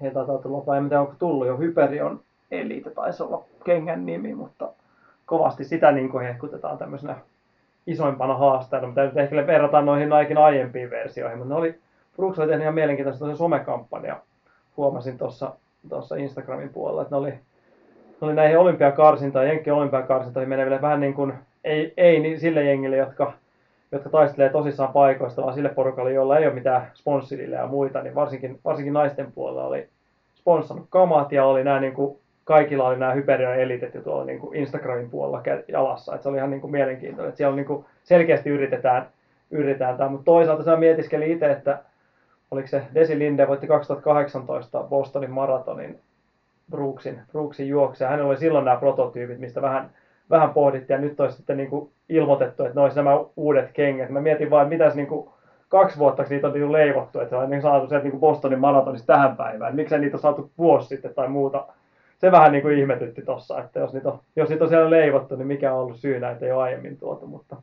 He 0.02 0.12
taitaa 0.12 0.38
tulla, 0.38 0.66
vai 0.66 0.78
en 0.78 0.90
tiedä 0.90 1.02
onko 1.02 1.14
tullut 1.20 1.48
jo 1.48 1.58
Hyperion 1.58 2.20
Elite, 2.52 2.90
taisi 2.90 3.24
olla 3.24 3.44
kengän 3.66 4.06
nimi, 4.06 4.36
mutta 4.36 4.70
kovasti 5.26 5.64
sitä 5.64 5.92
niin 5.92 6.10
kuin 6.10 6.26
hehkutetaan 6.26 6.78
tämmöisenä 6.78 7.16
isoimpana 7.88 8.38
haasteena, 8.38 8.88
mitä 8.88 9.04
nyt 9.04 9.18
ehkä 9.18 9.48
verrataan 9.48 9.86
noihin 9.86 10.10
Nikein 10.10 10.38
aiempiin 10.38 10.90
versioihin, 10.90 11.38
mutta 11.38 11.54
ne 11.54 11.60
oli, 11.60 11.80
Brooks 12.16 12.40
oli 12.40 12.48
tehnyt 12.48 12.64
ihan 12.64 12.74
mielenkiintoisen 12.74 13.20
tosen 13.20 13.38
somekampanja, 13.38 14.22
huomasin 14.78 15.18
tuossa 15.18 15.56
tuossa 15.90 16.16
Instagramin 16.16 16.70
puolella, 16.70 17.02
että 17.02 17.16
ne 17.16 17.20
oli, 17.20 17.34
oli 18.26 18.34
näihin 18.34 18.58
olympiakarsintaan, 18.58 19.48
Jenkkien 19.48 19.76
olympiakarsintoihin 19.76 20.50
meneville 20.50 20.82
vähän 20.82 21.00
niin 21.00 21.14
kuin, 21.14 21.34
ei, 21.64 21.94
ei 21.98 22.20
niin 22.20 22.40
sille 22.40 22.64
jengille, 22.64 22.98
jotka 22.98 23.34
jotka 23.94 24.10
taistelee 24.10 24.50
tosissaan 24.50 24.94
paikoista, 24.94 25.42
vaan 25.42 25.54
sille 25.54 25.70
porukalle, 25.70 26.14
jolla 26.14 26.38
ei 26.38 26.48
ole 26.48 26.54
mitään 26.54 26.92
sponssille 26.94 27.56
ja 27.56 27.68
muita, 27.68 28.02
niin 28.02 28.16
varsinkin, 28.16 28.60
varsinkin 28.66 28.94
naisten 28.94 29.32
puolella 29.32 29.66
oli 29.66 29.88
sponssannut 30.36 30.88
kamat 30.90 31.32
ja 31.32 31.46
oli 31.46 31.64
nämä 31.64 31.80
niin 31.80 31.94
kuin, 31.94 32.18
kaikilla 32.44 32.88
oli 32.88 32.98
nämä 32.98 33.14
Hyperion 33.14 33.56
elitet 33.56 33.96
jo 33.96 34.02
tuolla 34.02 34.26
niin 34.26 34.40
kuin 34.40 34.56
Instagramin 34.56 35.10
puolella 35.10 35.44
jalassa. 35.68 36.16
että 36.16 36.24
se 36.24 36.30
oli 36.30 36.38
ihan 36.38 36.50
niin 36.50 36.62
kuin 36.62 36.72
mielenkiintoinen. 36.72 37.30
Että 37.30 37.38
siellä 37.38 37.56
niin 37.56 37.66
kuin 37.66 37.86
selkeästi 38.04 38.50
yritetään, 38.50 39.08
yritetään 39.52 39.98
tämä, 39.98 40.10
mutta 40.10 40.26
toisaalta 40.26 40.64
se 40.64 40.76
mietiskeli 40.76 41.32
itse, 41.32 41.52
että 41.52 41.80
oliko 42.52 42.68
se 42.68 42.82
Desi 42.94 43.20
Linde 43.20 43.48
voitti 43.48 43.68
2018 43.68 44.84
Bostonin 44.84 45.32
maratonin 45.32 46.00
Brooksin, 46.72 47.22
Brooksin 47.32 47.68
juokse. 47.68 48.06
Hänellä 48.06 48.30
oli 48.30 48.38
silloin 48.38 48.66
nämä 48.66 48.78
prototyypit, 48.78 49.40
mistä 49.40 49.62
vähän, 49.62 49.90
vähän 50.30 50.50
pohdittiin, 50.50 50.96
ja 50.96 51.02
nyt 51.02 51.20
olisi 51.20 51.38
sitten 51.38 51.58
niin 51.58 51.70
kuin 51.70 51.92
ilmoitettu, 52.10 52.64
että 52.64 52.76
ne 52.76 52.82
olisi 52.82 52.96
nämä 52.96 53.12
uudet 53.36 53.72
kengät. 53.72 54.10
Mä 54.10 54.22
mietin 54.22 54.50
vaan, 54.50 54.64
että 54.64 54.76
mitäs 54.76 54.96
niin 54.96 55.08
kuin 55.08 55.30
kaksi 55.70 56.00
vuotta 56.00 56.26
niitä 56.30 56.48
on 56.48 56.54
niin 56.54 56.62
kuin 56.62 56.72
leivottu, 56.72 57.20
että 57.20 57.30
se 57.30 57.36
on 57.36 57.50
niin 57.50 57.62
saatu 57.62 57.88
sieltä 57.88 58.08
niin 58.08 58.20
Bostonin 58.20 58.60
maratonista 58.60 59.14
tähän 59.14 59.38
päivään. 59.38 59.76
Miksei 59.76 60.00
niitä 60.00 60.16
ole 60.16 60.22
saatu 60.22 60.52
vuosi 60.58 60.88
sitten 60.88 61.14
tai 61.14 61.28
muuta. 61.28 61.68
Se 62.18 62.32
vähän 62.32 62.52
niin 62.52 62.62
kuin 62.62 62.78
ihmetytti 62.78 63.22
tossa, 63.22 63.60
että 63.60 63.80
jos 63.80 63.94
niitä, 63.94 64.10
on, 64.10 64.20
jos 64.36 64.50
niitä 64.50 64.64
on 64.64 64.70
siellä 64.70 64.90
leivottu, 64.90 65.36
niin 65.36 65.48
mikä 65.48 65.74
on 65.74 65.80
ollut 65.80 65.98
syynä, 65.98 66.32
että 66.32 66.46
ei 66.46 66.52
ole 66.52 66.64
aiemmin 66.64 66.98
tuotu, 66.98 67.28
mutta 67.28 67.56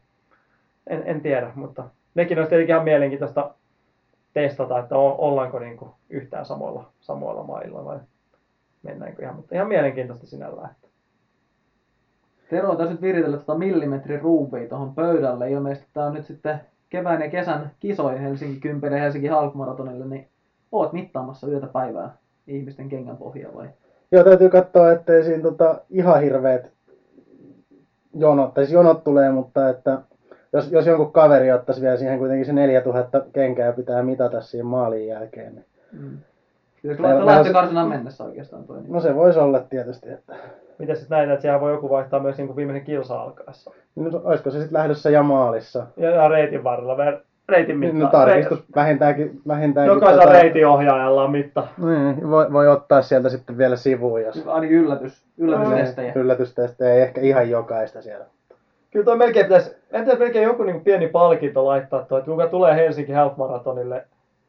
en, 0.86 1.02
en 1.06 1.20
tiedä, 1.20 1.50
mutta 1.54 1.84
nekin 2.14 2.38
olisi 2.38 2.48
tietenkin 2.48 2.72
ihan 2.72 2.84
mielenkiintoista 2.84 3.54
testata, 4.32 4.78
että 4.78 4.96
ollaanko 4.96 5.58
niin 5.58 5.76
kuin 5.76 5.90
yhtään 6.10 6.44
samoilla, 6.44 6.84
samoilla 7.00 7.42
mailla 7.42 7.84
vai 7.84 7.98
mennäänkö 8.82 9.22
ihan, 9.22 9.36
mutta 9.36 9.54
ihan 9.54 9.68
mielenkiintoista 9.68 10.26
sinällään. 10.26 10.70
Että. 10.70 10.88
Tero 12.50 12.74
taisi 12.74 12.92
nyt 12.92 13.02
viritellä 13.02 13.36
tuota 13.36 13.58
millimetrin 13.58 14.20
ruuvia 14.20 14.68
tuohon 14.68 14.94
pöydälle. 14.94 15.50
Ilmeisesti 15.50 15.88
tämä 15.92 16.06
on 16.06 16.14
nyt 16.14 16.26
sitten 16.26 16.60
kevään 16.88 17.22
ja 17.22 17.30
kesän 17.30 17.70
kisoihin 17.80 18.22
Helsinki 18.22 18.60
10 18.60 18.96
ja 18.96 19.02
Helsinki 19.02 19.28
Half 19.28 19.54
Marathonille, 19.54 20.06
niin 20.06 20.28
oot 20.72 20.92
mittaamassa 20.92 21.48
yötä 21.48 21.66
päivää 21.66 22.16
ihmisten 22.46 22.88
kengän 22.88 23.16
pohjaa 23.16 23.54
vai? 23.54 23.68
Joo, 24.12 24.24
täytyy 24.24 24.48
katsoa, 24.48 24.92
ettei 24.92 25.24
siinä 25.24 25.42
tota, 25.42 25.80
ihan 25.90 26.22
hirveet 26.22 26.72
jonot, 28.14 28.54
tai 28.54 28.64
siis 28.64 28.74
jonot 28.74 29.04
tulee, 29.04 29.30
mutta 29.30 29.68
että 29.68 29.98
jos, 30.52 30.72
jos 30.72 30.86
jonkun 30.86 31.12
kaveri 31.12 31.52
ottaisi 31.52 31.82
vielä 31.82 31.96
siihen 31.96 32.18
kuitenkin 32.18 32.46
se 32.46 32.52
4000 32.52 33.24
kenkää 33.32 33.72
pitää 33.72 34.02
mitata 34.02 34.40
siihen 34.40 34.66
maalin 34.66 35.06
jälkeen, 35.06 35.54
niin 35.54 35.64
Mm. 35.92 36.18
On 37.18 37.26
lähtökarsinan 37.26 37.88
mennessä 37.88 38.24
oikeastaan 38.24 38.64
toi? 38.64 38.76
Niin. 38.80 38.92
no 38.92 39.00
se 39.00 39.14
voisi 39.14 39.38
olla 39.38 39.60
tietysti, 39.60 40.10
että 40.10 40.34
Miten 40.78 40.96
sitten 40.96 41.16
näitä, 41.16 41.32
että 41.32 41.42
siellä 41.42 41.60
voi 41.60 41.72
joku 41.72 41.90
vaihtaa 41.90 42.20
myös 42.20 42.36
niin 42.36 42.46
kuin 42.46 42.56
viimeisen 42.56 42.84
kilsa 42.84 43.22
alkaessa? 43.22 43.70
no, 43.96 44.20
olisiko 44.24 44.50
se 44.50 44.58
sitten 44.58 44.78
lähdössä 44.78 45.10
ja 45.10 45.22
maalissa. 45.22 45.86
Ja, 45.96 46.10
ja 46.10 46.28
reitin 46.28 46.64
varrella, 46.64 46.96
reitin 47.48 47.80
Niin, 47.80 47.94
mitta. 47.96 48.18
no, 48.18 48.24
tarkistus 48.24 48.64
vähintääkin, 48.76 49.40
vähintäänkin 49.48 49.94
Jokaisella 49.94 50.24
tota- 50.24 50.32
reitinohjaajalla 50.42 51.22
on 51.24 51.30
mitta. 51.30 51.66
Niin, 51.78 52.30
voi, 52.30 52.52
voi 52.52 52.68
ottaa 52.68 53.02
sieltä 53.02 53.28
sitten 53.28 53.58
vielä 53.58 53.76
sivuun, 53.76 54.22
jos 54.22 54.46
Ainakin 54.46 54.76
yllätys, 54.76 55.24
yllätystestejä. 55.38 56.12
yllätystestejä 56.16 56.94
ei 56.94 57.02
ehkä 57.02 57.20
ihan 57.20 57.50
jokaista 57.50 58.02
siellä. 58.02 58.24
Kyllä 58.90 59.04
toi 59.04 59.16
melkein 59.16 59.46
pitäisi, 59.46 59.76
en 59.92 60.04
tiedä, 60.04 60.18
melkein 60.18 60.44
joku 60.44 60.62
niin 60.62 60.80
pieni 60.80 61.08
palkinto 61.08 61.66
laittaa 61.66 62.02
toi, 62.04 62.18
että 62.18 62.30
kuka 62.30 62.46
tulee 62.46 62.76
Helsinki 62.76 63.12
Half 63.12 63.36
Marathonille 63.36 64.04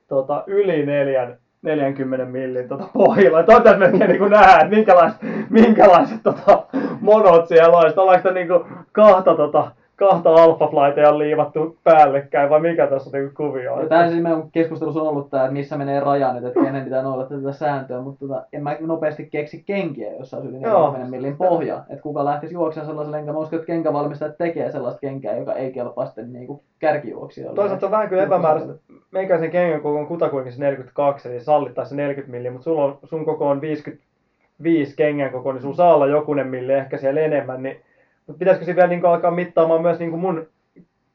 tota, 0.08 0.44
yli 0.48 0.86
neljän, 0.86 1.38
40 1.62 2.26
millin 2.26 2.68
tota, 2.68 2.88
pohjilla. 2.94 3.44
Toi 3.44 3.56
pitäisi 3.56 3.80
melkein 3.80 4.10
niin 4.10 4.32
nähdä, 4.32 4.54
että 4.54 4.76
minkälaiset, 4.76 5.20
minkälaiset 5.50 6.24
tota, 6.24 6.66
monot 7.02 7.48
siellä 7.48 7.78
on. 7.78 7.84
Sitten 7.84 8.02
Ollaanko 8.02 8.22
sitä 8.30 8.34
niin 8.34 8.48
kuin, 8.48 8.64
kahta, 8.92 9.36
tota, 9.36 9.72
kahta 10.02 10.30
alpha 10.30 10.68
flightia 10.68 11.18
liivattu 11.18 11.78
päällekkäin 11.84 12.50
vai 12.50 12.60
mikä 12.60 12.88
tässä 12.88 13.10
on 13.10 13.22
niin 13.22 13.34
kuvio 13.34 13.74
on? 13.74 13.82
Ja 13.82 13.90
tämä 13.90 14.10
siis 14.10 14.24
keskustelussa 14.52 15.02
on 15.02 15.08
ollut 15.08 15.30
tämä, 15.30 15.44
että 15.44 15.54
missä 15.54 15.78
menee 15.78 16.00
raja 16.00 16.34
nyt, 16.34 16.46
että 16.46 16.60
kenen 16.64 16.84
pitää 16.84 17.02
noudattaa 17.02 17.38
tätä 17.38 17.52
sääntöä, 17.52 18.02
mutta 18.02 18.20
tota, 18.20 18.46
en 18.54 18.64
mä 18.64 18.78
nopeasti 18.80 19.30
keksi 19.32 19.64
kenkiä, 19.66 20.14
jossa 20.14 20.38
olisi 20.38 20.50
yli 20.50 20.62
Joo. 20.62 20.92
40 20.92 21.12
millin 21.12 21.38
pohja. 21.38 21.84
Että 21.90 22.04
kuka 22.04 22.26
lähtisi 22.26 22.54
juoksemaan 22.54 22.88
sellaisella 22.88 23.18
enkä 23.18 23.34
mä 23.34 23.40
uskon, 23.40 23.60
että 23.60 23.68
kenkävalmistajat 23.68 24.38
tekee 24.38 24.72
sellaista 24.72 25.00
kenkää, 25.00 25.38
joka 25.38 25.54
ei 25.54 25.72
kelpaa 25.72 26.06
sitten 26.06 26.34
niin 26.34 26.48
kuin 26.48 26.62
kärkijuoksijoille. 26.80 27.56
Toisaalta 27.56 27.86
on 27.86 27.92
vähän 27.92 28.10
kyllä 28.10 28.24
epämääräistä. 28.24 28.74
Meikäisen 29.12 29.52
kengän 29.52 29.82
koko 29.82 30.00
on 30.00 30.08
kutakuinkin 30.08 30.54
se 30.54 30.60
42, 30.60 31.30
eli 31.30 31.40
sallittaisiin 31.40 31.90
se 31.90 32.02
40 32.02 32.32
milliä, 32.32 32.52
mutta 32.52 32.64
sulla 32.64 32.84
on, 32.84 32.98
sun 33.04 33.26
koko 33.26 33.50
on 33.50 33.62
55 33.62 34.96
kengän 34.96 35.32
koko, 35.32 35.52
niin 35.52 35.62
sulla 35.62 35.76
saa 35.76 35.96
olla 35.96 36.08
jokunen 36.08 36.48
milli 36.48 36.74
ehkä 36.74 36.98
siellä 36.98 37.22
enemmän, 37.22 37.64
niin 37.64 37.82
mutta 38.28 38.40
pitäisikö 38.40 38.66
siinä 38.66 38.76
vielä 38.76 38.88
niin 38.88 39.06
alkaa 39.06 39.32
mittaamaan 39.32 39.82
myös 39.82 40.00
niin 40.00 40.20
mun 40.20 40.48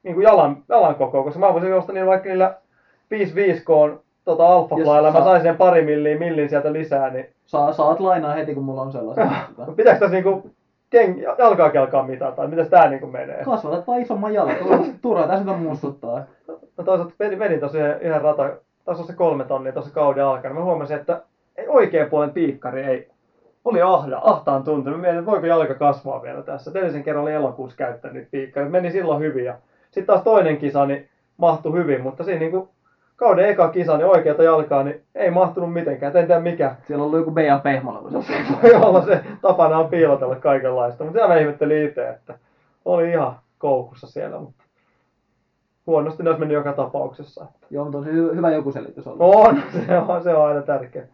niin 0.02 0.22
jalan, 0.22 0.56
jalan 0.68 0.94
koko, 0.94 1.22
koska 1.22 1.40
mä 1.40 1.52
voisin 1.52 1.70
juosta 1.70 1.92
niin 1.92 2.06
vaikka 2.06 2.28
niillä 2.28 2.54
5-5 3.58 3.62
koon 3.64 4.00
tota 4.24 4.46
alfa 4.46 4.78
Jos 4.78 4.88
flylla, 4.88 5.12
mä 5.12 5.24
saisin 5.24 5.42
sen 5.42 5.56
pari 5.56 5.82
milliä 5.82 6.18
millin 6.18 6.48
sieltä 6.48 6.72
lisää, 6.72 7.10
niin 7.10 7.26
Saa, 7.46 7.72
saat 7.72 8.00
lainaa 8.00 8.34
heti, 8.34 8.54
kun 8.54 8.64
mulla 8.64 8.82
on 8.82 8.92
sellaisia. 8.92 9.30
Pitääkö 9.76 10.00
tässä 10.00 10.16
niinku 10.16 10.50
keng, 10.90 11.22
jalkaa 11.38 11.70
kelkaa 11.70 12.02
mitata, 12.06 12.36
tai 12.36 12.48
mitäs 12.48 12.68
tää 12.68 12.90
niinku 12.90 13.06
menee? 13.06 13.44
Kasvatat 13.44 13.86
vaan 13.86 14.00
isomman 14.00 14.34
jalan. 14.34 14.56
Turha- 15.02 15.28
tässä 15.28 15.44
nyt 15.44 15.62
muistuttaa. 15.62 16.22
No 16.76 16.84
toisaalta 16.84 17.14
vedin, 17.18 17.38
vedin 17.38 17.60
yhden, 17.74 18.00
yhden 18.00 18.22
rata, 18.22 18.50
tässä 18.84 19.02
on 19.02 19.06
se 19.06 19.12
kolme 19.12 19.44
tonnia 19.44 19.72
tuossa 19.72 19.94
kauden 19.94 20.24
alkana. 20.24 20.54
Mä 20.54 20.64
huomasin, 20.64 20.96
että 20.96 21.22
ei 21.56 21.68
oikean 21.68 22.10
puolen 22.10 22.30
piikkari 22.30 22.82
ei, 22.82 23.08
oli 23.66 23.82
ahda, 23.82 24.20
ahtaan 24.24 24.64
tuntunut. 24.64 24.98
Mä 24.98 25.02
mietin, 25.02 25.18
että 25.18 25.30
voiko 25.30 25.46
jalka 25.46 25.74
kasvaa 25.74 26.22
vielä 26.22 26.42
tässä. 26.42 26.70
Edellisen 26.70 27.02
kerran 27.02 27.22
oli 27.22 27.32
elokuussa 27.32 27.76
käyttänyt 27.76 28.30
piikkari, 28.30 28.68
meni 28.68 28.90
silloin 28.90 29.20
hyvin. 29.20 29.44
Ja 29.44 29.54
sitten 29.84 30.06
taas 30.06 30.22
toinen 30.22 30.56
kisa, 30.56 30.86
niin 30.86 31.08
mahtui 31.36 31.72
hyvin, 31.72 32.02
mutta 32.02 32.24
siinä 32.24 32.40
niinku 32.40 32.68
kauden 33.16 33.48
eka 33.48 33.68
kisa, 33.68 33.96
niin 33.96 34.06
oikeata 34.06 34.42
jalkaa, 34.42 34.82
niin 34.82 35.02
ei 35.14 35.30
mahtunut 35.30 35.72
mitenkään. 35.72 36.16
En 36.16 36.26
tiedä 36.26 36.40
mikä. 36.40 36.76
Siellä 36.86 37.02
on 37.02 37.06
ollut 37.06 37.18
joku 37.18 37.30
Beijan 37.30 37.60
pehmola, 37.60 37.98
kun 37.98 38.22
se 38.22 38.32
Voi 38.62 38.74
olla 38.74 39.02
se 39.02 39.24
tapana 39.42 39.78
on 39.78 39.88
piilotella 39.88 40.36
kaikenlaista, 40.36 41.04
mutta 41.04 41.18
sitä 41.18 41.28
mä 41.28 41.40
ihmettelin 41.40 41.88
itse, 41.88 42.08
että 42.08 42.38
oli 42.84 43.10
ihan 43.10 43.36
koukussa 43.58 44.06
siellä, 44.06 44.38
mutta 44.38 44.64
huonosti 45.86 46.22
ne 46.22 46.30
olisi 46.30 46.40
mennyt 46.40 46.54
joka 46.54 46.72
tapauksessa. 46.72 47.46
Joo, 47.70 47.84
mutta 47.84 47.98
on 47.98 48.04
se 48.04 48.10
hy- 48.10 48.34
hyvä 48.34 48.50
joku 48.50 48.72
selitys 48.72 49.06
ollut. 49.06 49.18
No 49.18 49.26
on, 49.30 49.62
se 49.86 49.98
on, 49.98 50.22
se 50.22 50.34
on 50.34 50.46
aina 50.46 50.62
tärkeä. 50.62 51.06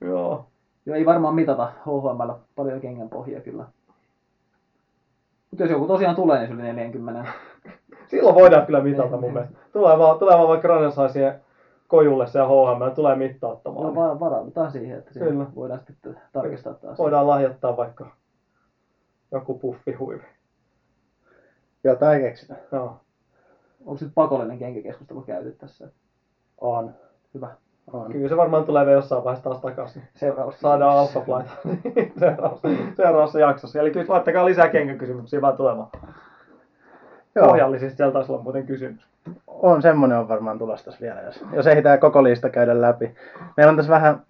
Joo. 0.00 0.49
Joo, 0.86 0.96
ei 0.96 1.06
varmaan 1.06 1.34
mitata 1.34 1.66
HHMllä 1.86 2.34
paljon 2.56 2.80
kengän 2.80 3.08
pohjia 3.08 3.40
kyllä. 3.40 3.64
Mutta 5.50 5.62
jos 5.64 5.70
joku 5.70 5.86
tosiaan 5.86 6.16
tulee, 6.16 6.38
niin 6.38 6.48
se 6.48 6.54
yli 6.54 6.72
40. 6.72 7.32
Silloin 8.10 8.34
voidaan 8.34 8.66
kyllä 8.66 8.80
mitata 8.80 9.02
Niin, 9.02 9.12
mun 9.12 9.20
niin. 9.20 9.32
mielestä. 9.32 9.56
Tulee 9.72 9.98
vaan, 9.98 10.18
tulee 10.18 10.36
vaan 10.36 10.48
vaikka 10.48 10.68
Ranelsaisien 10.68 11.40
kojulle 11.88 12.26
se 12.26 12.38
HM, 12.40 12.82
ja 12.82 12.90
tulee 12.90 13.16
mittauttamaan. 13.16 13.82
Joo, 13.82 13.90
niin 13.92 13.96
va- 13.96 14.20
varaudutaan 14.20 14.72
siihen, 14.72 14.98
että 14.98 15.10
Kyllä. 15.18 15.46
voidaan 15.54 15.80
sitten 15.80 16.20
tarkistaa 16.32 16.74
taas. 16.74 16.98
Voidaan 16.98 17.26
lahjoittaa 17.26 17.76
vaikka 17.76 18.06
joku 19.32 19.58
puffihuivi. 19.58 20.22
Jotain 21.84 22.22
keksitään. 22.22 22.60
Joo. 22.72 22.96
Onko 23.86 24.04
nyt 24.04 24.12
pakollinen 24.14 24.58
kenkäkeskustelu 24.58 25.22
käyty 25.22 25.52
tässä? 25.52 25.88
On. 26.60 26.94
Hyvä. 27.34 27.50
On. 27.92 28.12
Kyllä 28.12 28.28
se 28.28 28.36
varmaan 28.36 28.64
tulee 28.64 28.86
vielä 28.86 28.98
jossain 28.98 29.24
vaiheessa 29.24 29.50
taas 29.50 29.62
takaisin. 29.62 30.02
Seuraavaksi. 30.14 30.60
Saadaan 30.60 31.08
Flight 31.08 31.50
seuraavassa, 32.20 32.68
seuraavassa 32.96 33.40
jaksossa. 33.40 33.80
Eli 33.80 33.90
kyllä 33.90 34.06
laittakaa 34.08 34.44
lisää 34.44 34.68
kenkäkysymyksiä 34.68 35.40
vaan 35.40 35.56
tulemaan. 35.56 35.88
Joo, 37.34 37.46
Pohjallisesti 37.46 37.96
sieltä 37.96 38.12
taisi 38.12 38.32
olla 38.32 38.42
muuten 38.42 38.66
kysymys. 38.66 39.06
on 39.46 39.82
semmonen 39.82 40.18
on 40.18 40.28
varmaan 40.28 40.58
tulossa 40.58 40.92
vielä, 41.00 41.20
jos, 41.20 41.44
jos 41.52 41.66
ehditään 41.66 41.98
koko 42.00 42.22
lista 42.24 42.50
käydä 42.50 42.80
läpi. 42.80 43.14
Meillä 43.56 43.70
on 43.70 43.76
tässä 43.76 43.90
vähän 43.90 44.22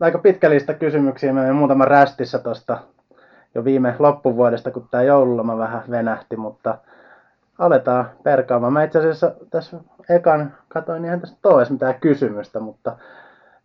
aika 0.00 0.18
pitkä 0.18 0.50
lista 0.50 0.74
kysymyksiä. 0.74 1.32
Meillä 1.32 1.50
on 1.50 1.56
muutama 1.56 1.84
rästissä 1.84 2.38
tosta 2.38 2.78
jo 3.54 3.64
viime 3.64 3.94
loppuvuodesta, 3.98 4.70
kun 4.70 4.88
tämä 4.90 5.02
joululoma 5.02 5.58
vähän 5.58 5.82
venähti, 5.90 6.36
mutta 6.36 6.78
aletaan 7.58 8.10
perkaamaan. 8.22 8.72
Mä 8.72 8.84
itse 8.84 8.98
asiassa 8.98 9.32
tässä 9.50 9.76
ekan 10.08 10.54
katoin, 10.68 11.02
niin 11.02 11.04
eihän 11.04 11.20
tässä 11.20 11.36
ole 11.44 11.60
edes 11.60 11.70
mitään 11.70 12.00
kysymystä, 12.00 12.60
mutta 12.60 12.96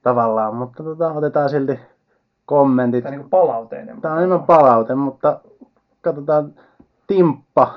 tavallaan, 0.03 0.55
mutta 0.55 0.83
tota, 0.83 1.11
otetaan 1.11 1.49
silti 1.49 1.79
kommentit. 2.45 3.03
Tämä 3.03 3.15
niin 3.15 3.29
palauteinen. 3.29 4.01
Tämä 4.01 4.13
on 4.13 4.19
enemmän 4.19 4.43
palaute, 4.43 4.95
mutta 4.95 5.39
katsotaan 6.01 6.53
Timppa, 7.07 7.73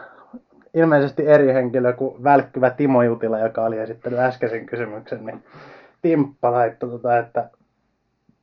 ilmeisesti 0.75 1.27
eri 1.27 1.55
henkilö 1.55 1.93
kuin 1.93 2.25
välkkyvä 2.25 2.71
Timo 2.71 3.03
Jutila, 3.03 3.39
joka 3.39 3.65
oli 3.65 3.79
esittänyt 3.79 4.19
äskeisen 4.19 4.67
kysymyksen, 4.67 5.27
niin 5.27 5.45
Timppa 6.03 6.53
laittoi, 6.53 6.91
tota, 6.91 7.19
että 7.19 7.51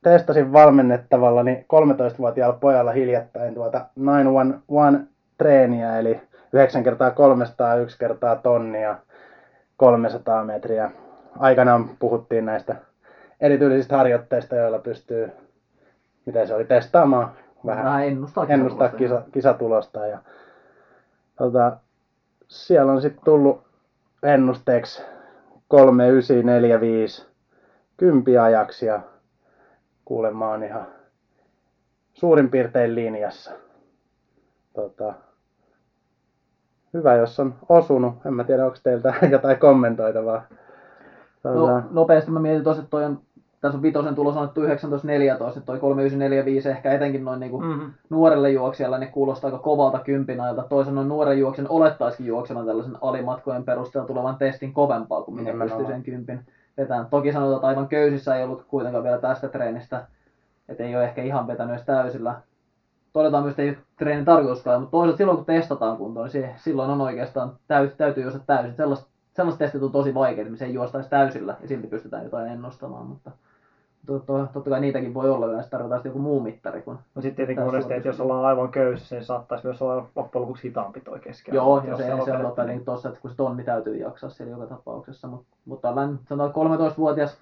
testasin 0.02 0.52
valmennettavalla 0.52 1.42
niin 1.42 1.66
13-vuotiaalla 1.74 2.58
pojalla 2.60 2.92
hiljattain 2.92 3.54
tuota 3.54 3.86
911 3.96 5.18
treeniä, 5.38 5.98
eli 5.98 6.20
9 6.52 6.84
kertaa 6.84 7.10
300, 7.10 7.74
1 7.76 7.98
kertaa 7.98 8.36
tonnia, 8.36 8.96
300 9.78 10.44
metriä. 10.44 10.90
Aikanaan 11.38 11.88
puhuttiin 11.98 12.46
näistä 12.46 12.76
erityylisistä 13.40 13.96
harjoitteista, 13.96 14.56
joilla 14.56 14.78
pystyy, 14.78 15.30
miten 16.26 16.46
se 16.48 16.54
oli, 16.54 16.64
testaamaan 16.64 17.32
vähän, 17.66 17.84
Vähän 17.84 18.06
ennustaa 18.06 18.46
ennustaa 18.48 18.88
kisatulosta. 18.88 19.22
kisa, 19.22 19.32
kisatulosta. 19.32 20.06
Ja, 20.06 20.18
tota, 21.38 21.76
siellä 22.48 22.92
on 22.92 23.02
sitten 23.02 23.24
tullut 23.24 23.62
ennusteeksi 24.22 25.02
3945 25.68 27.26
kympiajaksi 27.96 28.86
ja 28.86 29.00
kuulemma 30.04 30.48
on 30.50 30.64
ihan 30.64 30.86
suurin 32.14 32.50
piirtein 32.50 32.94
linjassa. 32.94 33.52
Tota, 34.74 35.14
hyvä, 36.94 37.16
jos 37.16 37.40
on 37.40 37.54
osunut. 37.68 38.14
En 38.26 38.34
mä 38.34 38.44
tiedä, 38.44 38.64
onko 38.64 38.76
teiltä 38.82 39.14
jotain 39.30 39.58
kommentoitavaa. 39.58 40.42
Tota, 41.42 41.54
No, 41.58 41.82
nopeasti 41.90 42.30
mä 42.30 42.40
mietin 42.40 42.64
tosiaan, 42.64 42.84
että 42.84 42.90
toi 42.90 43.04
on, 43.04 43.18
tässä 43.60 43.78
on 43.78 43.82
vitosen 43.82 44.14
tulos 44.14 44.36
annettu 44.36 44.60
19.14, 44.66 44.68
että 44.68 45.60
toi 45.66 45.78
3945 45.78 46.68
ehkä 46.68 46.92
etenkin 46.92 47.24
noin 47.24 47.40
niinku 47.40 47.60
Mm-hmm. 47.60 47.90
nuorelle 48.10 48.50
juoksijalle 48.50 48.98
niin 48.98 49.12
kuulostaa 49.12 49.48
aika 49.48 49.62
kovalta 49.62 49.98
kympinailta. 49.98 50.62
Toisen 50.62 50.94
noin 50.94 51.08
nuoren 51.08 51.38
juoksen 51.38 51.66
olettaisikin 51.70 52.26
juoksevan 52.26 52.66
tällaisen 52.66 52.96
alimatkojen 53.00 53.64
perusteella 53.64 54.06
tulevan 54.06 54.36
testin 54.36 54.72
kovempaa 54.72 55.22
kuin 55.22 55.36
Nimenomaan. 55.36 55.68
pystyy 55.70 55.86
sen 55.86 56.02
kympin 56.02 56.40
vetämään. 56.76 57.06
Toki 57.06 57.32
sanotaan, 57.32 57.56
että 57.56 57.66
aivan 57.66 57.88
köysissä 57.88 58.36
ei 58.36 58.44
ollut 58.44 58.64
kuitenkaan 58.68 59.04
vielä 59.04 59.18
tästä 59.18 59.48
treenistä, 59.48 60.06
että 60.68 60.84
ei 60.84 60.96
ole 60.96 61.04
ehkä 61.04 61.22
ihan 61.22 61.46
vetänyt 61.46 61.74
edes 61.74 61.86
täysillä. 61.86 62.34
Todetaan 63.12 63.42
myös, 63.42 63.52
että 63.52 63.62
ei 63.62 63.76
treenin 63.96 64.24
tarkoituskaan, 64.24 64.80
mutta 64.80 64.90
toisaalta 64.90 65.16
silloin 65.16 65.36
kun 65.36 65.46
testataan 65.46 65.96
kuntoon, 65.96 66.24
niin 66.24 66.32
se, 66.32 66.54
silloin 66.56 66.90
on 66.90 67.00
oikeastaan 67.00 67.52
täy, 67.68 67.88
täytyy 67.88 68.22
juosta 68.22 68.40
täysin. 68.46 68.74
Sellaista, 68.74 69.08
sellaiset 69.32 69.58
testit 69.58 69.82
on 69.82 69.92
tosi 69.92 70.14
vaikeita, 70.14 70.50
missä 70.50 70.64
ei 70.64 70.74
juostaisi 70.74 71.10
täysillä 71.10 71.56
ja 71.62 71.68
silti 71.68 71.86
pystytään 71.86 72.24
jotain 72.24 72.52
ennustamaan, 72.52 73.06
mutta 73.06 73.30
to, 74.06 74.18
to, 74.18 74.48
totta 74.52 74.70
kai 74.70 74.80
niitäkin 74.80 75.14
voi 75.14 75.30
olla, 75.30 75.46
yleensä 75.46 75.70
tarvitaan 75.70 76.00
joku 76.04 76.18
muu 76.18 76.40
mittari 76.40 76.82
kuin 76.82 76.98
No 77.14 77.22
sitten 77.22 77.36
tietenkin 77.36 77.64
monesti, 77.64 77.94
että 77.94 78.08
jos 78.08 78.20
ollaan 78.20 78.44
aivan 78.44 78.70
köysissä, 78.70 79.16
niin 79.16 79.24
saattaisi 79.24 79.66
myös 79.66 79.82
olla 79.82 80.06
loppujen 80.16 80.42
lopuksi 80.42 80.68
hitaampi 80.68 81.00
toi 81.00 81.20
keskellä. 81.20 81.56
Joo, 81.56 81.82
ja 81.86 81.96
se, 81.96 82.04
se 82.04 82.12
on 82.14 82.18
totta 82.18 82.42
vedetty. 82.42 82.64
niin 82.64 82.84
tossa, 82.84 83.08
että 83.08 83.20
kun 83.20 83.30
se 83.30 83.36
tonni 83.36 83.64
täytyy 83.64 83.96
jaksaa 83.96 84.30
siellä 84.30 84.52
joka 84.52 84.66
tapauksessa. 84.66 85.28
Mutta, 85.28 85.56
mutta 85.64 85.88
tällainen, 85.88 86.18
sanotaan 86.28 86.78
13-vuotias 86.78 87.38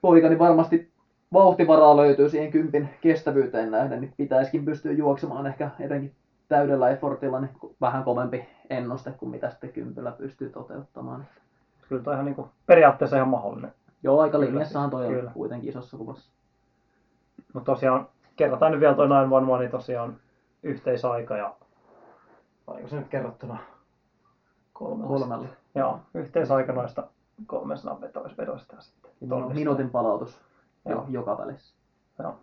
poika, 0.00 0.28
niin 0.28 0.38
varmasti 0.38 0.90
vauhtivaraa 1.32 1.96
löytyy 1.96 2.28
siihen 2.28 2.50
kympin 2.50 2.88
kestävyyteen 3.00 3.70
nähden, 3.70 4.00
niin 4.00 4.14
pitäisikin 4.16 4.64
pystyä 4.64 4.92
juoksemaan 4.92 5.46
ehkä 5.46 5.70
etenkin 5.80 6.14
täydellä 6.48 6.90
effortilla 6.90 7.40
niin 7.40 7.50
vähän 7.80 8.04
kovempi 8.04 8.48
ennuste 8.70 9.10
kuin 9.10 9.30
mitä 9.30 9.50
sitten 9.50 9.72
kympillä 9.72 10.12
pystyy 10.12 10.50
toteuttamaan. 10.50 11.26
Kyllä 11.88 12.02
toi 12.02 12.14
ihan 12.14 12.24
niin 12.24 12.34
kuin, 12.34 12.48
periaatteessa 12.66 13.16
ihan 13.16 13.28
mahdollinen. 13.28 13.72
Joo, 14.02 14.20
aika 14.20 14.40
linjassahan 14.40 14.90
toi 14.90 15.06
on 15.06 15.14
kyllä. 15.14 15.30
kuitenkin 15.34 15.70
isossa 15.70 15.96
kuvassa. 15.96 16.30
Mutta 17.52 17.72
tosiaan, 17.72 18.08
kerrotaan 18.36 18.72
nyt 18.72 18.80
vielä 18.80 18.94
toi 18.94 19.06
911, 19.06 19.60
niin 19.60 19.70
tosiaan 19.70 20.16
yhteisaika 20.62 21.36
ja... 21.36 21.54
Oliko 22.66 22.88
se 22.88 22.96
nyt 22.96 23.08
kerrottuna? 23.08 23.58
Kolmella. 24.72 25.08
Kolmella. 25.08 25.46
Joo, 25.74 26.00
yhteisaika 26.14 26.72
noista 26.72 27.08
300 27.46 28.00
vedoista 28.00 28.42
vedoista 28.42 28.76
ja 28.76 28.80
sitten. 28.80 29.10
Minuutin 29.54 29.90
palautus 29.90 30.45
Joo. 30.90 31.06
joka 31.08 31.38
välissä. 31.38 31.74
Joo. 32.18 32.40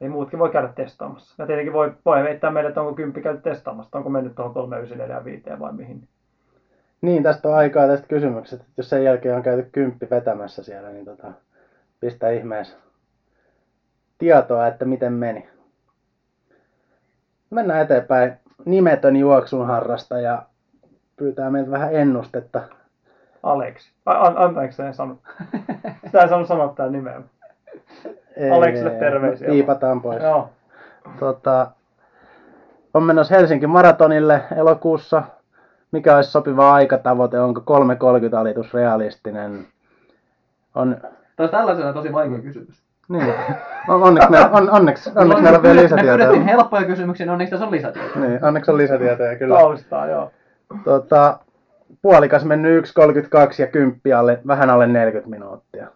Ei 0.00 0.08
muutkin 0.08 0.38
voi 0.38 0.50
käydä 0.50 0.68
testaamassa. 0.68 1.34
Ja 1.38 1.46
tietenkin 1.46 1.72
voi, 1.72 1.92
voi 2.04 2.22
heittää 2.22 2.50
meille, 2.50 2.68
että 2.68 2.80
onko 2.80 2.94
kymppi 2.94 3.22
käyty 3.22 3.42
testaamassa, 3.42 3.98
onko 3.98 4.10
mennyt 4.10 4.34
tuohon 4.34 4.54
3945 4.54 5.60
vai 5.60 5.72
mihin. 5.72 6.08
Niin, 7.00 7.22
tästä 7.22 7.48
on 7.48 7.54
aikaa 7.54 7.86
tästä 7.86 8.06
kysymyksestä, 8.06 8.64
että 8.64 8.74
jos 8.76 8.90
sen 8.90 9.04
jälkeen 9.04 9.36
on 9.36 9.42
käyty 9.42 9.68
kymppi 9.72 10.06
vetämässä 10.10 10.62
siellä, 10.62 10.88
niin 10.90 11.04
tota, 11.04 11.32
pistä 12.00 12.30
ihmeessä 12.30 12.76
tietoa, 14.22 14.66
että 14.66 14.84
miten 14.84 15.12
meni. 15.12 15.48
Mennään 17.50 17.80
eteenpäin. 17.80 18.32
Nimetön 18.64 19.16
juoksun 19.16 19.66
harrastaja 19.66 20.42
pyytää 21.16 21.50
meiltä 21.50 21.70
vähän 21.70 21.94
ennustetta. 21.94 22.62
Aleksi. 23.42 23.92
An, 24.06 24.38
anteeksi, 24.38 24.82
en 24.82 24.94
sano. 24.94 25.18
Sitä 26.06 26.22
ei 26.22 26.28
saanut 26.28 26.48
sanoa 26.48 26.72
täällä 26.76 26.92
nimeä. 26.92 27.20
Ei, 28.36 28.50
Aleksille 28.50 28.92
ei, 28.92 28.98
terveisiä. 28.98 29.48
Piipataan 29.48 30.02
pois. 30.02 30.22
Joo. 30.22 30.50
Tota, 31.18 31.66
on 32.94 33.02
menossa 33.02 33.34
Helsinki 33.34 33.66
maratonille 33.66 34.42
elokuussa. 34.56 35.22
Mikä 35.92 36.16
olisi 36.16 36.30
sopiva 36.30 36.72
aikatavoite? 36.74 37.40
Onko 37.40 37.60
3.30 38.30 38.36
alitus 38.36 38.74
realistinen? 38.74 39.66
On, 40.74 40.96
Tämä 41.36 41.44
on 41.44 41.48
tällaisena 41.50 41.92
tosi 41.92 42.12
vaikea 42.12 42.38
kysymys. 42.38 42.82
niin. 43.08 43.34
On, 43.88 44.02
onneksi, 44.02 44.30
meillä, 44.30 44.48
on, 44.52 44.70
onneksi, 44.70 45.10
onneksi 45.16 45.42
meillä 45.42 45.56
on 45.58 45.62
vielä 45.62 45.74
Me 45.76 45.82
lisätietoja. 45.82 46.16
pyydettiin 46.16 46.44
helppoja 46.44 46.84
kysymyksiä, 46.84 47.26
niin 47.26 47.32
onneksi 47.32 47.50
tässä 47.50 47.66
on 47.66 47.72
lisätietoja. 47.72 48.28
Niin, 48.28 48.44
onneksi 48.44 48.70
on 48.70 48.78
lisätietoja 48.78 49.36
kyllä. 49.38 49.54
Taustaa, 49.54 50.06
joo. 50.06 50.30
Tota, 50.84 51.38
puolikas 52.02 52.44
mennyt 52.44 52.84
1.32 52.84 52.90
ja 53.58 53.66
kymppi 53.66 54.12
alle, 54.12 54.40
vähän 54.46 54.70
alle 54.70 54.86
40 54.86 55.30
minuuttia. 55.30 55.86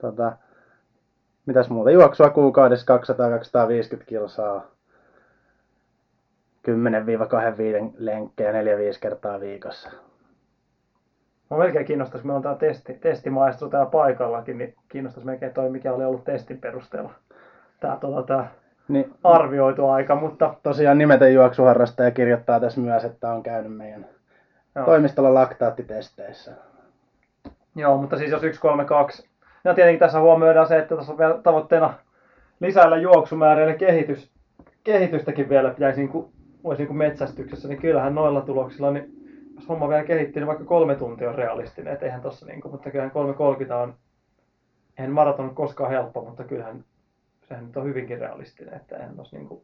Tota, 0.00 0.32
mitäs 1.48 1.70
muuta, 1.70 1.90
juoksua 1.90 2.30
kuukaudessa 2.30 2.98
200-250 4.00 4.04
kilsaa. 4.06 4.66
10-25 6.68 6.72
lenkkejä 7.98 8.52
4-5 8.52 8.54
kertaa 9.00 9.40
viikossa. 9.40 9.90
Mä 11.50 11.56
melkein 11.56 11.86
kiinnostaisi, 11.86 12.26
meillä 12.26 12.36
on 12.36 12.42
tämä 12.42 12.54
testi, 12.54 12.94
testimaistro 12.94 13.68
täällä 13.68 13.90
paikallakin, 13.90 14.58
niin 14.58 14.74
kiinnostaisi 14.88 15.26
melkein 15.26 15.54
toi, 15.54 15.70
mikä 15.70 15.92
oli 15.92 16.04
ollut 16.04 16.24
testin 16.24 16.58
perusteella. 16.58 17.10
Tämä, 17.80 17.96
tota, 17.96 18.22
tämä 18.22 18.48
Niin, 18.88 19.14
arvioitu 19.24 19.88
aika, 19.88 20.14
mutta 20.14 20.54
tosiaan 20.62 20.98
nimetön 20.98 21.34
juoksuharrastaja 21.34 22.10
kirjoittaa 22.10 22.60
tässä 22.60 22.80
myös, 22.80 23.04
että 23.04 23.32
on 23.32 23.42
käynyt 23.42 23.76
meidän 23.76 24.06
joo. 24.74 24.84
toimistolla 24.84 25.34
laktaattitesteissä. 25.34 26.52
Joo, 27.76 27.98
mutta 27.98 28.18
siis 28.18 28.30
jos 28.30 28.40
132. 28.40 29.27
Ja 29.64 29.74
tietenkin 29.74 30.00
tässä 30.00 30.20
huomioidaan 30.20 30.66
se, 30.66 30.78
että 30.78 30.96
tässä 30.96 31.12
on 31.12 31.18
vielä 31.18 31.38
tavoitteena 31.42 31.94
lisäillä 32.60 32.96
juoksumäärällä 32.96 33.74
kehitys, 33.74 34.32
kehitystäkin 34.84 35.48
vielä 35.48 35.70
pitäisi 35.70 36.00
niin 36.00 36.08
kuin, 36.08 36.32
niin 36.78 36.86
kuin 36.86 36.96
metsästyksessä, 36.96 37.68
niin 37.68 37.80
kyllähän 37.80 38.14
noilla 38.14 38.40
tuloksilla, 38.40 38.90
niin 38.90 39.18
jos 39.54 39.68
homma 39.68 39.88
vielä 39.88 40.04
kehittyy, 40.04 40.40
niin 40.40 40.46
vaikka 40.46 40.64
kolme 40.64 40.94
tuntia 40.94 41.28
on 41.28 41.34
realistinen, 41.34 41.94
et 41.94 42.02
eihän 42.02 42.20
tossa 42.20 42.46
niin 42.46 42.60
kuin, 42.60 42.72
mutta 42.72 42.90
kyllähän 42.90 43.12
3.30 43.66 43.72
on, 43.72 43.94
eihän 44.98 45.12
maraton 45.12 45.54
koskaan 45.54 45.90
helppo, 45.90 46.24
mutta 46.24 46.44
kyllähän 46.44 46.84
sehän 47.48 47.66
nyt 47.66 47.76
on 47.76 47.84
hyvinkin 47.84 48.18
realistinen, 48.18 48.74
että 48.74 48.96
eihän 48.96 49.16
tossa 49.16 49.36
niin 49.36 49.48
kuin, 49.48 49.62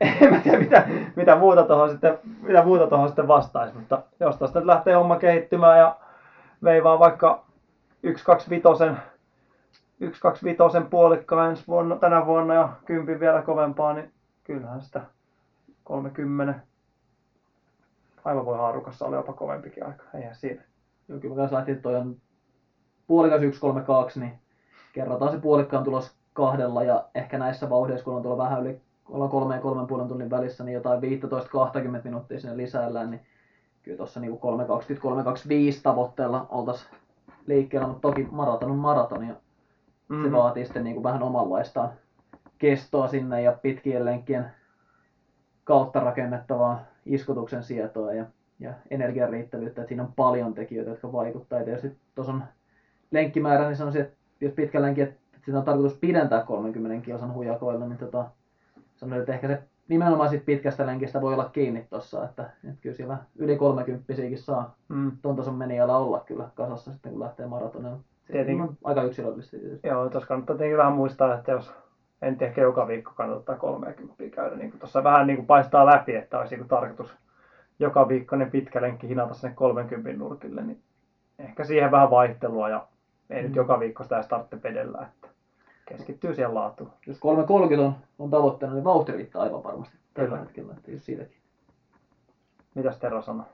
en 0.20 0.30
mä 0.30 0.40
tiedä 0.40 0.58
mitä, 0.58 0.88
mitä 1.16 1.36
muuta 1.36 1.62
tuohon 1.62 1.90
sitten, 1.90 2.18
mitä 2.42 2.64
muuta 2.64 2.86
tuohon 2.86 3.08
sitten 3.08 3.28
vastaisi, 3.28 3.74
mutta 3.74 4.02
jos 4.20 4.36
tuosta 4.36 4.58
nyt 4.58 4.66
lähtee 4.66 4.94
homma 4.94 5.18
kehittymään 5.18 5.78
ja 5.78 5.96
veivaa 6.64 6.98
vaikka 6.98 7.44
125 8.02 9.02
125 10.12 10.88
puolikkaan 10.90 11.50
ensi 11.50 11.64
vuonna, 11.66 11.96
tänä 11.96 12.26
vuonna 12.26 12.54
ja 12.54 12.72
kympin 12.84 13.20
vielä 13.20 13.42
kovempaa, 13.42 13.92
niin 13.92 14.12
kyllähän 14.44 14.82
sitä 14.82 15.02
30 15.84 16.60
aivan 18.24 18.46
voi 18.46 18.58
haarukassa 18.58 19.06
olla 19.06 19.16
jopa 19.16 19.32
kovempikin 19.32 19.86
aika, 19.86 20.04
eihän 20.14 20.34
siinä. 20.34 20.62
Joo, 21.08 21.18
kyllä 21.18 21.34
mä 21.34 21.48
lähtin, 21.50 21.74
että 21.74 21.82
toi 21.82 21.96
on 21.96 22.16
puolikas 23.06 23.40
132, 23.40 24.20
niin 24.20 24.38
kerrataan 24.92 25.32
se 25.32 25.40
puolikkaan 25.40 25.84
tulos 25.84 26.16
kahdella 26.32 26.82
ja 26.82 27.08
ehkä 27.14 27.38
näissä 27.38 27.70
vauhdissa, 27.70 28.04
kun 28.04 28.14
on 28.14 28.22
tuolla 28.22 28.44
vähän 28.44 28.60
yli, 28.60 28.80
ollaan 29.08 29.30
kolme 29.30 29.54
ja 29.54 29.60
kolmen 29.60 29.86
puolen 29.86 30.08
tunnin 30.08 30.30
välissä, 30.30 30.64
niin 30.64 30.74
jotain 30.74 31.00
15-20 31.02 31.04
minuuttia 32.04 32.40
sinne 32.40 32.56
lisäillään, 32.56 33.10
niin 33.10 33.26
kyllä 33.82 33.96
tuossa 33.96 34.20
niin 34.20 34.32
3.20-3.25 34.32 35.80
tavoitteella 35.82 36.46
oltaisiin 36.48 37.01
liikkeellä, 37.46 37.86
mutta 37.88 38.08
toki 38.08 38.28
maraton 38.30 38.70
on 38.70 38.76
maraton 38.78 39.26
ja 39.28 39.34
Mm. 40.08 40.22
se 40.24 40.32
vaatii 40.32 40.64
sitten 40.64 40.84
niin 40.84 40.94
kuin 40.94 41.04
vähän 41.04 41.22
omanlaistaan 41.22 41.90
kestoa 42.58 43.08
sinne 43.08 43.42
ja 43.42 43.52
pitkien 43.52 44.04
lenkkien 44.04 44.46
kautta 45.64 46.00
rakennettavaa 46.00 46.80
iskutuksen 47.06 47.62
sietoa 47.62 48.12
ja, 48.12 48.24
ja 48.60 48.72
energian 48.90 49.30
riittävyyttä, 49.30 49.80
että 49.82 49.88
siinä 49.88 50.02
on 50.02 50.12
paljon 50.16 50.54
tekijöitä, 50.54 50.90
jotka 50.90 51.12
vaikuttaa. 51.12 51.58
Ja 51.58 51.64
tietysti 51.64 51.96
tuossa 52.14 52.32
on 52.32 52.44
lenkkimäärä, 53.10 53.66
niin 53.66 53.76
sanoisin, 53.76 54.02
että 54.02 54.16
jos 54.40 54.52
pitkä 54.52 54.82
lenkki, 54.82 55.00
että 55.00 55.20
sitä 55.46 55.58
on 55.58 55.64
tarkoitus 55.64 55.98
pidentää 55.98 56.42
30 56.44 57.04
kilsan 57.04 57.34
hujakoilla, 57.34 57.86
niin 57.86 57.98
tota, 57.98 58.26
sanoisin, 58.96 59.20
että 59.20 59.34
ehkä 59.34 59.48
se 59.48 59.62
nimenomaan 59.92 60.28
sit 60.30 60.44
pitkästä 60.44 60.86
lenkistä 60.86 61.20
voi 61.20 61.32
olla 61.34 61.44
kiinni 61.52 61.86
tuossa, 61.90 62.24
että, 62.24 62.42
että 62.42 62.80
kyllä 62.80 62.96
siellä 62.96 63.16
yli 63.36 63.56
30 63.56 64.04
saa 64.36 64.74
Mm. 64.88 65.12
ton 65.22 65.36
tason 65.36 65.54
menijällä 65.54 65.96
olla 65.96 66.20
kyllä 66.26 66.48
kasassa 66.54 66.92
sitten, 66.92 67.12
kun 67.12 67.20
lähtee 67.20 67.46
maratonilla. 67.46 67.96
Se 68.26 68.32
Tietenkin. 68.32 68.62
on 68.62 68.76
aika 68.84 69.02
yksilöllistä 69.02 69.56
tietysti. 69.58 69.88
Joo, 69.88 70.08
tuossa 70.08 70.28
kannattaa 70.28 70.56
tietenkin 70.56 70.78
vähän 70.78 70.92
muistaa, 70.92 71.34
että 71.34 71.52
jos 71.52 71.72
en 72.22 72.36
ehkä 72.40 72.60
joka 72.60 72.86
viikko 72.88 73.12
kannattaa 73.16 73.56
30 73.56 74.14
käydä, 74.36 74.56
niin 74.56 74.78
tuossa 74.78 75.04
vähän 75.04 75.26
niin 75.26 75.36
kuin 75.36 75.46
paistaa 75.46 75.86
läpi, 75.86 76.14
että 76.14 76.38
olisi 76.38 76.54
niin 76.54 76.60
kuin 76.60 76.68
tarkoitus 76.68 77.14
joka 77.78 78.08
viikko 78.08 78.36
ne 78.36 78.46
pitkä 78.46 78.82
lenkki 78.82 79.08
hinata 79.08 79.34
sinne 79.34 79.54
30 79.54 80.12
nurkille, 80.24 80.62
niin 80.62 80.80
ehkä 81.38 81.64
siihen 81.64 81.90
vähän 81.90 82.10
vaihtelua 82.10 82.68
ja 82.68 82.86
ei 83.30 83.42
nyt 83.42 83.50
Mm. 83.52 83.56
joka 83.56 83.80
viikko 83.80 84.02
sitä 84.02 84.16
edes 84.16 84.28
tarvitse 84.28 84.56
pedellä, 84.56 84.98
että 85.02 85.21
keskittyy 85.86 86.34
siihen 86.34 86.54
laatuun. 86.54 86.90
Jos 87.06 87.18
3.30 87.18 87.80
on, 87.80 87.94
on 88.18 88.30
tavoitteena, 88.30 88.74
niin 88.74 88.84
vauhti 88.84 89.12
riittää 89.12 89.42
aivan 89.42 89.64
varmasti 89.64 89.96
tällä 90.14 90.28
Kyllä. 90.28 90.42
hetkellä, 90.42 90.72
että 90.76 90.90
jos 90.90 91.04
siitäkin. 91.06 91.36
Mitäs 92.74 92.98
Tero 92.98 93.22
sanoo? 93.22 93.46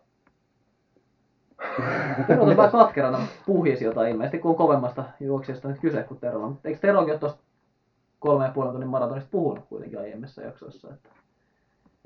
Tero 2.26 2.42
on 2.42 2.56
vähän 2.56 2.70
katkerana 2.70 3.18
puhisi 3.46 3.84
jotain 3.84 4.10
ilmeisesti, 4.10 4.38
kun 4.38 4.50
on 4.50 4.56
kovemmasta 4.56 5.04
juoksijasta 5.20 5.68
nyt 5.68 5.80
kyse 5.80 6.02
kuin 6.02 6.20
Terolla. 6.20 6.48
Mutta 6.48 6.68
eikö 6.68 6.80
Terokin 6.80 7.12
ole 7.12 7.18
tuosta 7.18 7.40
kolme 8.18 8.44
ja 8.44 8.50
puolen 8.50 8.72
tunnin 8.72 8.88
maratonista 8.88 9.30
puhunut 9.30 9.64
kuitenkin 9.68 9.98
aiemmissa 9.98 10.42
jaksoissa? 10.42 10.88
Että... 10.94 11.08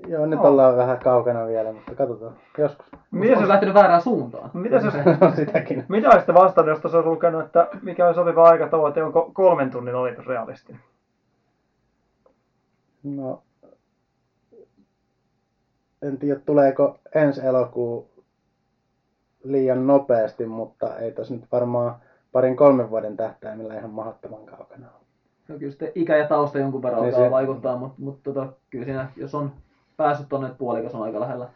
Joo, 0.07 0.25
nyt 0.25 0.39
Joo. 0.39 0.47
ollaan 0.47 0.77
vähän 0.77 0.99
kaukana 0.99 1.47
vielä, 1.47 1.71
mutta 1.73 1.95
katsotaan 1.95 2.33
joskus. 2.57 2.85
On 3.13 3.27
jos, 3.27 3.47
lähtenyt 3.47 3.75
väärään 3.75 4.01
suuntaan? 4.01 4.49
mitäs 4.53 4.83
jos, 4.85 4.93
Sitäkin. 5.35 5.85
mitä 5.89 6.09
olisitte 6.09 6.33
vastannut, 6.33 6.69
jos 6.73 6.79
tuossa 6.81 6.97
olisi 6.97 7.09
lukenut, 7.09 7.45
että 7.45 7.67
mikä 7.81 8.07
on 8.07 8.15
sopiva 8.15 8.43
aikatavoite, 8.49 9.03
onko 9.03 9.31
kolmen 9.33 9.71
tunnin 9.71 9.95
olitus 9.95 10.27
realistinen? 10.27 10.81
No, 13.03 13.41
en 16.01 16.17
tiedä 16.17 16.39
tuleeko 16.45 16.99
ensi 17.15 17.41
elokuu 17.45 18.09
liian 19.43 19.87
nopeasti, 19.87 20.45
mutta 20.45 20.97
ei 20.97 21.11
tos 21.11 21.31
nyt 21.31 21.43
varmaan 21.51 21.95
parin 22.31 22.55
kolmen 22.55 22.89
vuoden 22.89 23.17
tähtäimellä 23.17 23.77
ihan 23.77 23.89
mahdottoman 23.89 24.45
kaukana 24.45 24.87
ole. 24.87 25.03
No 25.47 25.57
kyllä 25.59 25.71
sitten 25.71 25.91
ikä 25.95 26.17
ja 26.17 26.27
tausta 26.27 26.59
jonkun 26.59 26.83
verran 26.83 27.01
Niin 27.01 27.13
alkaa 27.13 27.27
se- 27.27 27.31
vaikuttaa, 27.31 27.77
mutta, 27.77 27.95
mutta 28.01 28.33
tota, 28.33 28.53
kyllä 28.69 28.85
siinä, 28.85 29.09
jos 29.15 29.35
on 29.35 29.51
päässyt 29.97 30.29
tuonne, 30.29 30.55
puolikas 30.57 30.95
on 30.95 31.03
aika 31.03 31.19
lähellä 31.19 31.49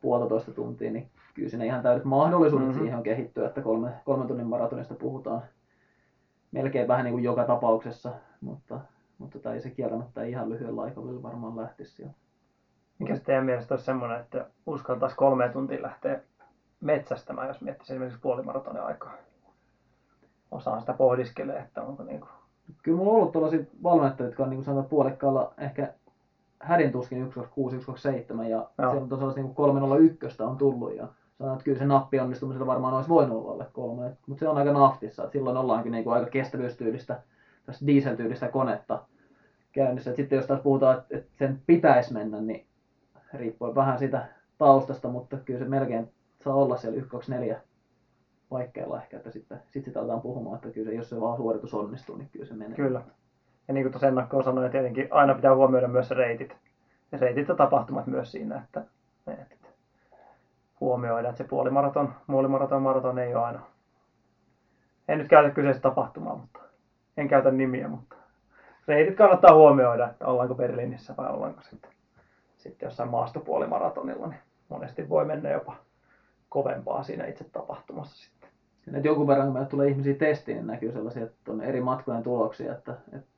puolitoista 0.00 0.52
tuntia, 0.52 0.90
niin 0.90 1.10
kyllä 1.34 1.48
siinä 1.48 1.64
ihan 1.64 1.82
täydet 1.82 2.04
mahdollisuudet 2.04 2.66
Mhm. 2.66 2.70
mm-hmm. 2.70 2.82
siihen 2.82 2.96
on 2.98 3.02
kehittyä, 3.02 3.46
että 3.46 3.60
kolme, 3.62 3.90
kolmen 4.04 4.28
tunnin 4.28 4.46
maratonista 4.46 4.94
puhutaan 4.94 5.42
melkein 6.52 6.88
vähän 6.88 7.04
niin 7.04 7.12
kuin 7.12 7.24
joka 7.24 7.44
tapauksessa, 7.44 8.12
mutta, 8.40 8.80
mutta 9.18 9.38
tämä 9.38 9.54
ei 9.54 9.60
se 9.60 9.70
kieltämättä 9.70 10.22
ihan 10.22 10.48
lyhyellä 10.48 10.82
aikavälillä 10.82 11.22
varmaan 11.22 11.56
lähtisi 11.56 11.92
sieltä. 11.94 12.14
Mikä 12.98 13.18
teidän 13.18 13.44
mielestä 13.44 13.74
olisi 13.74 13.84
semmoinen, 13.84 14.20
että 14.20 14.46
uskaltaisi 14.66 15.16
kolme 15.16 15.48
tuntia 15.48 15.82
lähteä 15.82 16.20
metsästämään, 16.80 17.48
jos 17.48 17.60
miettisi 17.60 17.92
esimerkiksi 17.92 18.20
puolimaratonin 18.20 18.82
aikaa? 18.82 19.12
Osaan 20.50 20.80
sitä 20.80 20.92
pohdiskelee, 20.92 21.58
että 21.58 21.82
onko 21.82 22.02
niinku... 22.02 22.26
Kyllä 22.82 22.98
mulla 22.98 23.10
on 23.10 23.16
ollut 23.16 23.32
tällaisia 23.32 23.64
valmentajia, 23.82 24.28
jotka 24.28 24.42
on 24.42 24.50
niin 24.50 24.56
kuin 24.56 24.64
sanotaan 24.64 24.88
puolikkaalla 24.88 25.54
ehkä 25.58 25.94
hädin 26.60 26.92
tuskin 26.92 27.18
126, 27.18 27.76
127 27.80 28.50
ja 28.50 28.56
Joo. 28.56 28.70
siellä 28.76 29.02
on 29.02 29.08
tosiaan 29.08 29.34
niin 29.34 29.54
301 29.54 30.42
on 30.42 30.56
tullut 30.56 30.96
ja 30.96 31.08
sanotaan, 31.38 31.56
että 31.56 31.64
kyllä 31.64 31.78
se 31.78 31.86
nappi 31.86 32.20
onnistumisella 32.20 32.66
varmaan 32.66 32.94
olisi 32.94 33.08
voinut 33.08 33.38
olla 33.38 33.52
alle 33.52 33.66
kolme, 33.72 34.16
mutta 34.26 34.40
se 34.40 34.48
on 34.48 34.58
aika 34.58 34.72
naftissa, 34.72 35.22
että 35.22 35.32
silloin 35.32 35.56
ollaankin 35.56 35.92
niin 35.92 36.04
kuin 36.04 36.14
aika 36.14 36.30
kestävyystyylistä, 36.30 37.20
tästä 37.66 37.86
dieseltyylistä 37.86 38.48
konetta 38.48 39.02
käynnissä. 39.72 40.10
Et 40.10 40.16
sitten 40.16 40.36
jos 40.36 40.46
taas 40.46 40.60
puhutaan, 40.60 40.98
että, 40.98 41.16
että 41.16 41.30
sen 41.38 41.62
pitäisi 41.66 42.12
mennä, 42.12 42.40
niin 42.40 42.66
riippuen 43.34 43.74
vähän 43.74 43.98
siitä 43.98 44.28
taustasta, 44.58 45.08
mutta 45.08 45.36
kyllä 45.36 45.58
se 45.58 45.64
melkein 45.64 46.08
saa 46.44 46.54
olla 46.54 46.76
siellä 46.76 47.00
124 47.00 47.60
paikkeilla 48.48 49.02
ehkä, 49.02 49.16
että 49.16 49.30
sitten 49.30 49.62
sit 49.70 49.84
sitä 49.84 50.00
aletaan 50.00 50.20
puhumaan, 50.20 50.56
että 50.56 50.70
kyllä 50.70 50.90
se, 50.90 50.96
jos 50.96 51.08
se 51.08 51.20
vaan 51.20 51.36
suoritus 51.36 51.74
onnistuu, 51.74 52.16
niin 52.16 52.28
kyllä 52.32 52.46
se 52.46 52.54
menee. 52.54 52.76
Kyllä. 52.76 53.02
Ja 53.68 53.74
niin 53.74 53.84
kuin 53.84 53.92
tuossa 53.92 54.08
ennakkoon 54.08 54.44
sanoin, 54.44 54.70
tietenkin 54.70 55.08
aina 55.10 55.34
pitää 55.34 55.54
huomioida 55.54 55.88
myös 55.88 56.10
reitit. 56.10 56.56
Ja 57.12 57.18
reitit 57.18 57.48
ja 57.48 57.54
tapahtumat 57.54 58.06
myös 58.06 58.32
siinä, 58.32 58.62
että, 58.64 58.84
että 59.26 59.68
huomioidaan, 60.80 61.30
että 61.30 61.42
se 61.42 61.48
puolimaraton, 61.48 62.14
puolimaraton, 62.26 62.82
maraton 62.82 63.18
ei 63.18 63.34
ole 63.34 63.44
aina. 63.44 63.60
En 65.08 65.18
nyt 65.18 65.28
käytä 65.28 65.50
kyseistä 65.50 65.82
tapahtumaa, 65.82 66.36
mutta 66.36 66.60
en 67.16 67.28
käytä 67.28 67.50
nimiä, 67.50 67.88
mutta 67.88 68.16
reitit 68.88 69.16
kannattaa 69.16 69.54
huomioida, 69.54 70.10
että 70.10 70.26
ollaanko 70.26 70.54
Berliinissä 70.54 71.14
vai 71.16 71.30
ollaanko 71.30 71.62
sitten, 71.62 71.90
sitten 72.56 72.86
jossain 72.86 73.10
maastopuolimaratonilla, 73.10 74.26
niin 74.26 74.40
monesti 74.68 75.08
voi 75.08 75.24
mennä 75.24 75.50
jopa 75.50 75.76
kovempaa 76.48 77.02
siinä 77.02 77.26
itse 77.26 77.44
tapahtumassa 77.44 78.24
sitten. 78.24 78.50
Että 78.94 79.08
jonkun 79.08 79.26
verran, 79.26 79.52
kun 79.52 79.66
tulee 79.66 79.88
ihmisiä 79.88 80.14
testiin, 80.14 80.56
niin 80.56 80.66
näkyy 80.66 80.92
sellaisia, 80.92 81.24
että 81.24 81.52
on 81.52 81.60
eri 81.60 81.80
matkojen 81.80 82.22
tuloksia, 82.22 82.72
että, 82.72 82.94
että 83.12 83.30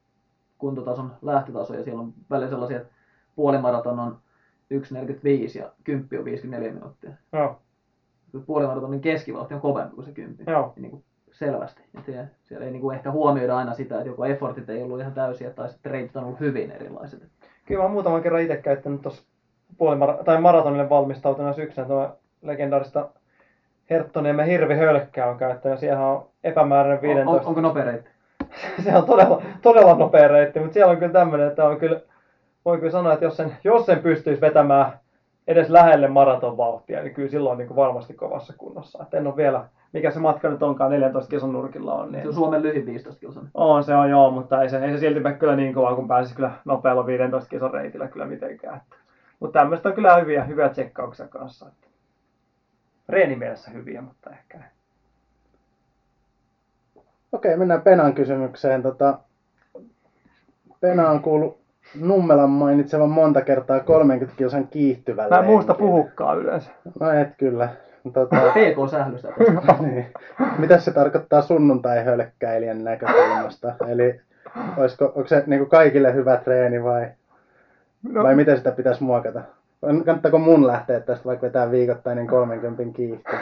kuntotason 0.63 1.13
lähtötaso 1.23 1.75
ja 1.75 1.85
siellä 1.85 2.01
on 2.01 2.13
välillä 2.31 2.51
sellaisia, 2.51 2.77
että 2.77 2.93
puolimaraton 3.37 3.99
on 3.99 4.19
1.45 4.75 5.59
ja 5.59 5.73
10 5.85 6.19
on 6.19 6.25
54 6.25 6.73
minuuttia. 6.73 7.11
Joo, 7.33 7.59
Puolimaratonin 8.47 9.01
keskivauhti 9.01 9.55
on 9.55 9.61
kovempi 9.61 9.95
kuin 9.95 10.05
se 10.05 10.13
10. 10.13 10.47
joo. 10.47 10.73
Niin 10.77 10.91
kuin 10.91 11.05
selvästi. 11.33 11.83
Ja 11.95 12.03
siellä, 12.03 12.27
siellä 12.43 12.67
ei 12.67 12.73
niin 12.73 12.81
kuin 12.81 12.97
ehkä 12.97 13.11
huomioida 13.11 13.57
aina 13.57 13.75
sitä, 13.75 13.97
että 13.97 14.09
joko 14.09 14.25
effortit 14.25 14.71
ei 14.71 14.83
ollut 14.83 15.01
ihan 15.01 15.13
täysiä 15.13 15.51
tai 15.51 15.69
sitten 15.69 15.93
reitit 15.93 16.17
on 16.17 16.25
ollut 16.25 16.41
hyvin 16.41 16.71
erilaiset. 16.71 17.23
Kyllä 17.67 17.79
mä 17.79 17.83
oon 17.83 17.93
muutaman 17.93 18.23
kerran 18.23 18.43
itse 18.43 18.57
käyttänyt 18.57 19.03
tuossa 19.03 19.23
puolimara- 19.79 20.25
tai 20.25 20.41
maratonille 20.41 20.89
valmistautuneena 20.89 21.53
syksynä 21.53 21.87
tuo 21.87 22.17
legendaarista 22.43 23.09
Herttoniemen 23.91 24.47
hirvihölkkää 24.47 25.31
on 25.31 25.39
käyttänyt. 25.39 25.79
Siellä 25.79 26.07
on 26.07 26.29
epämääräinen 26.45 26.99
On, 26.99 27.03
15. 27.03 27.41
on, 27.41 27.47
onko 27.47 27.61
nopea 27.61 27.85
reitti? 27.85 28.11
se 28.85 28.97
on 28.97 29.07
todella, 29.07 29.43
todella 29.63 29.95
nopea 29.95 30.29
reitti, 30.29 30.61
mutta 30.61 30.75
siellä 30.75 30.91
on 30.91 30.99
kyllä 30.99 31.13
tämmöinen, 31.13 31.49
että 31.49 31.65
on 31.65 31.79
kyllä, 31.79 32.01
voi 32.65 32.79
kyllä 32.79 32.93
sanoa, 32.93 33.13
että 33.13 33.25
jos 33.25 33.37
sen, 33.37 33.57
jos 33.65 33.87
sen 33.87 33.99
pystyisi 33.99 34.41
vetämään 34.41 34.93
edes 35.47 35.71
lähelle 35.71 36.09
maratonvauhtia, 36.09 37.03
niin 37.03 37.15
kyllä 37.15 37.29
silloin 37.29 37.59
niin 37.59 37.69
kuin 37.69 37.77
varmasti 37.77 38.15
kovassa 38.15 38.55
kunnossa. 38.59 39.03
Et 39.03 39.15
en 39.15 39.27
ole 39.27 39.37
vielä, 39.37 39.65
mikä 39.93 40.11
se 40.11 40.21
matka 40.21 40.49
nyt 40.49 40.63
onkaan 40.63 40.91
14 40.91 41.31
kilsan 41.31 41.53
nurkilla 41.53 41.95
on. 41.95 42.13
Niin 42.13 42.23
Se 42.23 42.29
on 42.29 42.35
Suomen 42.35 42.63
lyhin 42.63 42.87
15 42.87 43.21
kilsan. 43.21 43.49
on, 43.55 43.85
se 43.85 43.95
on 43.95 44.11
joo, 44.11 44.31
mutta 44.31 44.63
ei 44.63 44.69
se, 44.69 44.85
ei 44.85 44.93
se 44.93 44.99
silti 44.99 45.21
mene 45.21 45.37
kyllä 45.37 45.57
niin 45.57 45.75
kovaa, 45.75 45.95
kun 45.95 46.09
pääsisi 46.09 46.35
kyllä 46.35 46.51
nopealla 46.65 47.07
15 47.07 47.51
kilsan 47.51 47.71
reitillä 47.75 48.09
kyllä 48.09 48.27
mitenkään. 48.27 48.77
Että. 48.77 48.97
Mutta 49.41 49.59
tämmöistä 49.59 49.89
on 49.89 49.95
kyllä 49.95 50.17
hyviä, 50.17 50.45
hyviä 50.45 50.69
tsekkauksia 50.69 51.29
kanssa. 51.29 51.67
Reenimielessä 53.09 53.71
hyviä, 53.71 54.03
mutta 54.03 54.31
ehkä 54.31 54.59
ei. 54.59 54.82
Okei, 57.33 57.57
mennään 57.57 57.83
Penan 57.83 58.15
kysymykseen. 58.15 58.83
Tota, 58.83 59.19
Pena 60.81 61.11
on 61.11 61.23
kuullut 61.23 61.63
Nummelan 62.01 62.51
mainitsevan 62.51 63.11
monta 63.11 63.43
kertaa 63.43 63.81
30 63.81 64.37
kilsan 64.37 64.69
kiihtyvän 64.69 65.31
Mä 65.31 65.39
en 65.39 65.45
muusta 65.45 65.75
puhukaan 65.75 66.39
yleensä. 66.39 66.71
No 67.01 67.11
et 67.11 67.29
kyllä. 67.39 67.69
Tota, 68.13 68.37
PK-sählystä. 68.55 69.29
niin. 69.81 70.07
Mitä 70.59 70.79
se 70.79 70.93
tarkoittaa 70.93 71.43
sunnuntai-hölkkäilijän 71.43 72.85
näkökulmasta? 72.85 73.75
Eli 73.89 74.21
olisiko, 74.77 75.05
onko 75.05 75.27
se 75.27 75.45
niin 75.47 75.69
kaikille 75.69 76.15
hyvä 76.15 76.37
treeni 76.37 76.85
vai, 76.85 77.07
No, 78.03 78.23
vai 78.23 78.35
miten 78.35 78.57
sitä 78.57 78.71
pitäisi 78.71 79.03
muokata? 79.03 79.43
Kannattaako 80.05 80.39
mun 80.39 80.67
lähteä 80.67 81.01
tästä 81.01 81.25
vaikka 81.25 81.47
vetää 81.47 81.71
viikoittainen 81.71 82.27
30 82.27 82.97
kiihtyvä? 82.97 83.39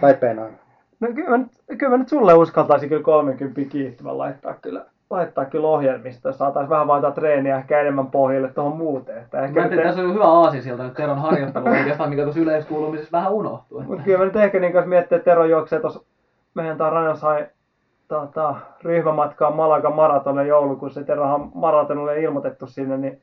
Tai 0.00 0.14
penaa? 0.14 0.63
No 1.04 1.14
kyllä, 1.14 1.30
mä 1.30 1.38
nyt, 1.38 1.78
kyllä 1.78 1.90
mä 1.90 1.96
nyt 1.96 2.08
sulle 2.08 2.34
uskaltaisin 2.34 2.88
kyllä 2.88 3.02
30 3.02 3.60
kiihtyvän 3.68 4.18
laittaa 4.18 4.54
kyllä, 4.54 4.84
laittaa 5.10 5.44
kyllä 5.44 5.68
ohjelmista, 5.68 6.28
jos 6.28 6.38
saataisiin 6.38 6.70
vähän 6.70 6.86
vaihtaa 6.86 7.10
treeniä 7.10 7.56
ehkä 7.56 7.80
enemmän 7.80 8.10
pohjalle 8.10 8.48
tuohon 8.48 8.76
muuteen. 8.76 9.18
Että 9.18 9.36
Mä 9.38 9.44
ehkä 9.44 9.60
ajattelin, 9.60 9.80
että 9.80 9.88
tässä 9.88 10.08
on 10.08 10.14
hyvä 10.14 10.24
aasi 10.24 10.62
sieltä 10.62 10.82
nyt 10.82 10.94
Teron 10.94 11.18
harjoittelu, 11.18 11.68
oikeastaan 11.68 12.10
mikä 12.10 12.22
tuossa 12.22 12.40
yleiskuulumisessa 12.40 13.12
vähän 13.12 13.32
unohtuu. 13.32 13.82
Mutta 13.82 14.04
kyllä 14.04 14.18
mä 14.18 14.24
nyt 14.24 14.36
ehkä 14.36 14.60
niin 14.60 14.72
jos 14.72 14.86
miettii, 14.86 15.16
että 15.16 15.30
Tero 15.30 15.44
juoksee 15.44 15.80
tuossa 15.80 16.00
meidän 16.54 16.78
tää 16.78 16.90
Rajan 16.90 17.16
sai 17.16 17.46
tota, 18.08 18.54
ryhmämatkaa 18.82 19.50
Malaga 19.50 19.90
maratonin 19.90 20.46
joulukuussa. 20.46 21.00
ja 21.00 21.06
Terohan 21.06 21.50
maratonille 21.54 22.20
ilmoitettu 22.20 22.66
sinne, 22.66 22.96
niin 22.96 23.22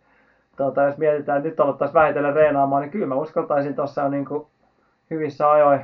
tota, 0.56 0.84
jos 0.84 0.98
mietitään, 0.98 1.38
että 1.38 1.50
nyt 1.50 1.60
aloittaisiin 1.60 1.94
vähitellen 1.94 2.34
reenaamaan, 2.34 2.82
niin 2.82 2.91
kyllä 2.91 3.06
mä 3.06 3.15
uskaltaisin 3.15 3.76
tuossa 3.76 4.10
niin 4.10 4.26
hyvissä 5.10 5.52
ajoin 5.52 5.82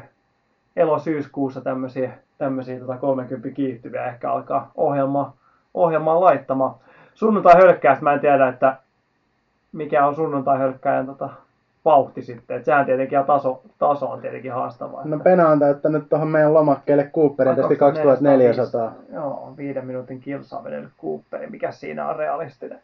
elo-syyskuussa 0.78 1.62
tämmöisiä, 1.62 2.12
tämmöisiä 2.38 2.80
tota 2.80 2.98
30 2.98 3.50
kiihtyviä 3.50 4.06
ehkä 4.06 4.32
alkaa 4.32 4.72
ohjelmaa, 4.76 5.34
ohjelmaa 5.74 6.20
laittamaan. 6.22 6.76
Sunnuntai 7.14 7.54
hölkkäästä 7.56 8.04
mä 8.04 8.14
en 8.14 8.20
tiedä, 8.20 8.48
että 8.48 8.78
mikä 9.72 10.06
on 10.08 10.16
sunnuntai 10.16 10.58
hölkkäjän 10.60 11.06
tota, 11.06 11.30
vauhti 11.86 12.22
sitten. 12.22 12.58
Et 12.58 12.66
sehän 12.66 12.86
tietenkin 12.86 13.16
ja 13.16 13.24
taso, 13.24 13.62
taso 13.80 14.06
on 14.10 14.22
tietenkin 14.22 14.52
haastavaa. 14.54 15.06
No 15.06 15.16
että- 15.16 15.24
Pena 15.24 15.50
on 15.50 15.60
täyttänyt 15.60 16.10
tuohon 16.10 16.28
meidän 16.28 16.54
lomakkeelle 16.54 17.12
Cooperin 17.16 17.56
testi 17.56 17.76
2400. 17.76 18.94
Joo, 19.14 19.54
viiden 19.58 19.86
minuutin 19.86 20.20
kilsaa 20.20 20.64
vedellyt 20.64 20.92
Cooperi. 21.02 21.48
Mikä 21.48 21.72
siinä 21.72 22.08
on 22.10 22.16
realistinen? 22.16 22.80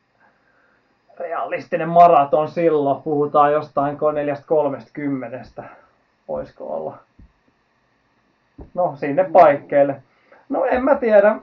Realistinen 1.19 1.89
maraton 1.89 2.47
silloin. 2.47 3.01
Puhutaan 3.01 3.53
jostain 3.53 3.97
4.30. 5.57 5.63
Voisiko 6.27 6.65
olla? 6.75 6.97
No, 8.73 8.95
sinne 8.95 9.23
paikkeille. 9.23 10.01
No, 10.49 10.65
en 10.65 10.83
mä 10.83 10.95
tiedä. 10.95 11.35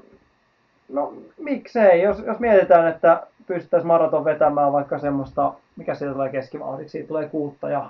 No, 0.89 1.15
miksei? 1.39 2.03
Jos, 2.03 2.19
jos 2.19 2.39
mietitään, 2.39 2.89
että 2.89 3.27
pystyttäisiin 3.47 3.89
maraton 3.89 4.25
vetämään 4.25 4.73
vaikka 4.73 4.99
semmoista, 4.99 5.53
mikä 5.77 5.95
siitä 5.95 6.13
tulee 6.13 6.29
keskivauhdiksi, 6.29 6.93
siitä 6.93 7.09
tulee 7.09 7.29
kuutta 7.29 7.69
ja 7.71 7.89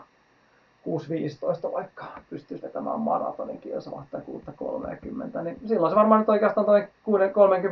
6.15 0.89 1.73
vaikka 1.73 2.05
pystyisi 2.31 2.63
vetämään 2.67 3.01
maratonin 3.01 3.59
kilsavahtaa 3.59 4.21
6.30, 4.21 5.43
niin 5.43 5.59
silloin 5.67 5.91
se 5.93 5.97
varmaan 5.97 6.21
nyt 6.21 6.29
oikeastaan 6.29 6.67
toi 6.67 6.81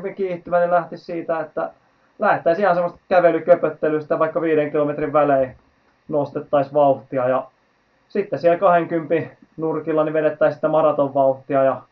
6.30 0.08 0.14
kiihtyvä, 0.14 0.60
niin 0.60 0.70
lähtisi 0.70 1.04
siitä, 1.04 1.40
että 1.40 1.70
lähdettäisiin 2.18 2.64
ihan 2.64 2.76
semmoista 2.76 2.98
kävelyköpöttelystä 3.08 4.18
vaikka 4.18 4.40
5 4.40 4.70
kilometrin 4.70 5.12
välein 5.12 5.56
nostettaisiin 6.08 6.74
vauhtia 6.74 7.28
ja 7.28 7.46
sitten 8.08 8.38
siellä 8.38 8.58
20 8.58 9.36
nurkilla 9.56 10.04
niin 10.04 10.12
vedettäisiin 10.12 10.56
sitä 10.56 10.68
maratonvauhtia 10.68 11.62
ja 11.62 11.82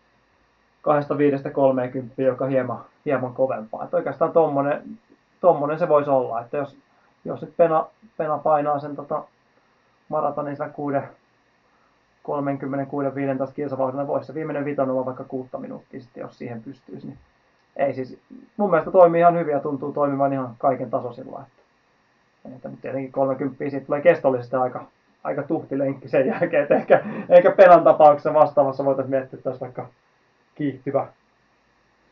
2.5-30, 2.19 2.23
joka 2.23 2.47
hieman, 2.47 2.85
hieman 3.05 3.35
kovempaa. 3.35 3.85
Että 3.85 3.97
oikeastaan 3.97 4.33
tommonen, 4.33 4.83
tommonen 5.41 5.79
se 5.79 5.89
voisi 5.89 6.11
olla, 6.11 6.41
että 6.41 6.57
jos, 6.57 6.77
jos 7.25 7.41
nyt 7.41 7.57
Pena, 7.57 7.87
Pena 8.17 8.39
painaa 8.39 8.79
sen 8.79 8.97
tota, 8.97 9.25
maratonin 10.09 10.57
sillä 10.57 10.69
6, 10.69 10.99
30, 12.23 12.91
6, 12.91 13.15
15 13.15 13.55
kilsavauhdilla, 13.55 14.07
voisi 14.07 14.27
se 14.27 14.35
viimeinen 14.35 14.65
vitonen 14.65 14.95
olla 14.95 15.07
vaikka 15.07 15.25
kuutta 15.25 15.59
minuuttia 15.59 16.01
sitten, 16.01 16.21
jos 16.21 16.39
siihen 16.39 16.63
pystyisi. 16.63 17.07
Niin 17.07 17.19
ei 17.77 17.95
siis, 17.95 18.19
mun 18.57 18.71
mielestä 18.71 18.91
toimii 18.91 19.21
ihan 19.21 19.39
hyvin 19.39 19.53
ja 19.53 19.61
tuntuu 19.61 19.93
toimivan 19.93 20.33
ihan 20.33 20.55
kaiken 20.59 20.91
tasoisilla. 20.91 21.45
Että, 22.45 22.57
että 22.57 22.71
tietenkin 22.83 23.13
30 23.13 23.71
siitä 23.71 23.87
tulee 23.87 24.01
kestollisesti 24.01 24.57
aika, 24.57 24.85
aika 25.27 25.43
tuhti 25.43 25.79
lenkki 25.79 26.09
sen 26.09 26.27
jälkeen, 26.27 26.63
että 26.63 26.75
ehkä, 26.75 27.05
ehkä 27.29 27.51
Penan 27.51 27.85
tapauksessa 27.85 28.35
vastaavassa 28.35 28.85
voitaisiin 28.85 29.11
miettiä, 29.11 29.37
että 29.37 29.51
olisi 29.51 29.61
vaikka 29.61 29.89
kiihtyvä 30.55 31.07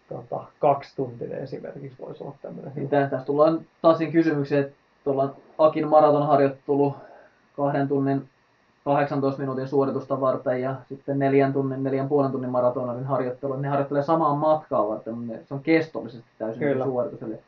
tota, 0.09 0.45
kaksi 0.59 0.97
tuntinen 0.97 1.39
esimerkiksi 1.39 1.99
voisi 2.07 2.25
olla 2.25 2.35
tämmöinen. 2.43 2.73
Niin 2.77 2.89
tä- 2.89 3.07
tässä 3.07 3.27
tullaan 3.27 3.61
taas 3.83 3.99
siinä 3.99 4.13
kysymykseen, 4.13 4.65
että 4.65 4.75
tuolla 5.05 5.35
Akin 5.59 5.89
maratonharjoittelu 5.89 6.97
kahden 7.57 7.89
tunnin 7.89 8.29
18 8.85 9.41
minuutin 9.41 9.69
suoritusta 9.69 10.21
varten 10.21 10.63
ja 10.63 10.75
sitten 10.89 11.19
neljän 11.19 11.53
tunnin, 11.53 11.85
neljän 11.85 12.09
puolen 12.09 12.33
tunnin 12.33 12.51
maratonarin 12.51 13.05
harjoittelu, 13.05 13.57
ne 13.57 13.69
harjoittelee 13.69 14.03
samaa 14.03 14.35
matkaa 14.35 14.89
varten, 14.89 15.15
mutta 15.15 15.47
se 15.49 15.55
on 15.55 15.61
kestollisesti 15.63 16.29
täysin 16.39 16.61
Kyllä. 16.61 16.85
suoritus. 16.85 17.23
Eli 17.23 17.39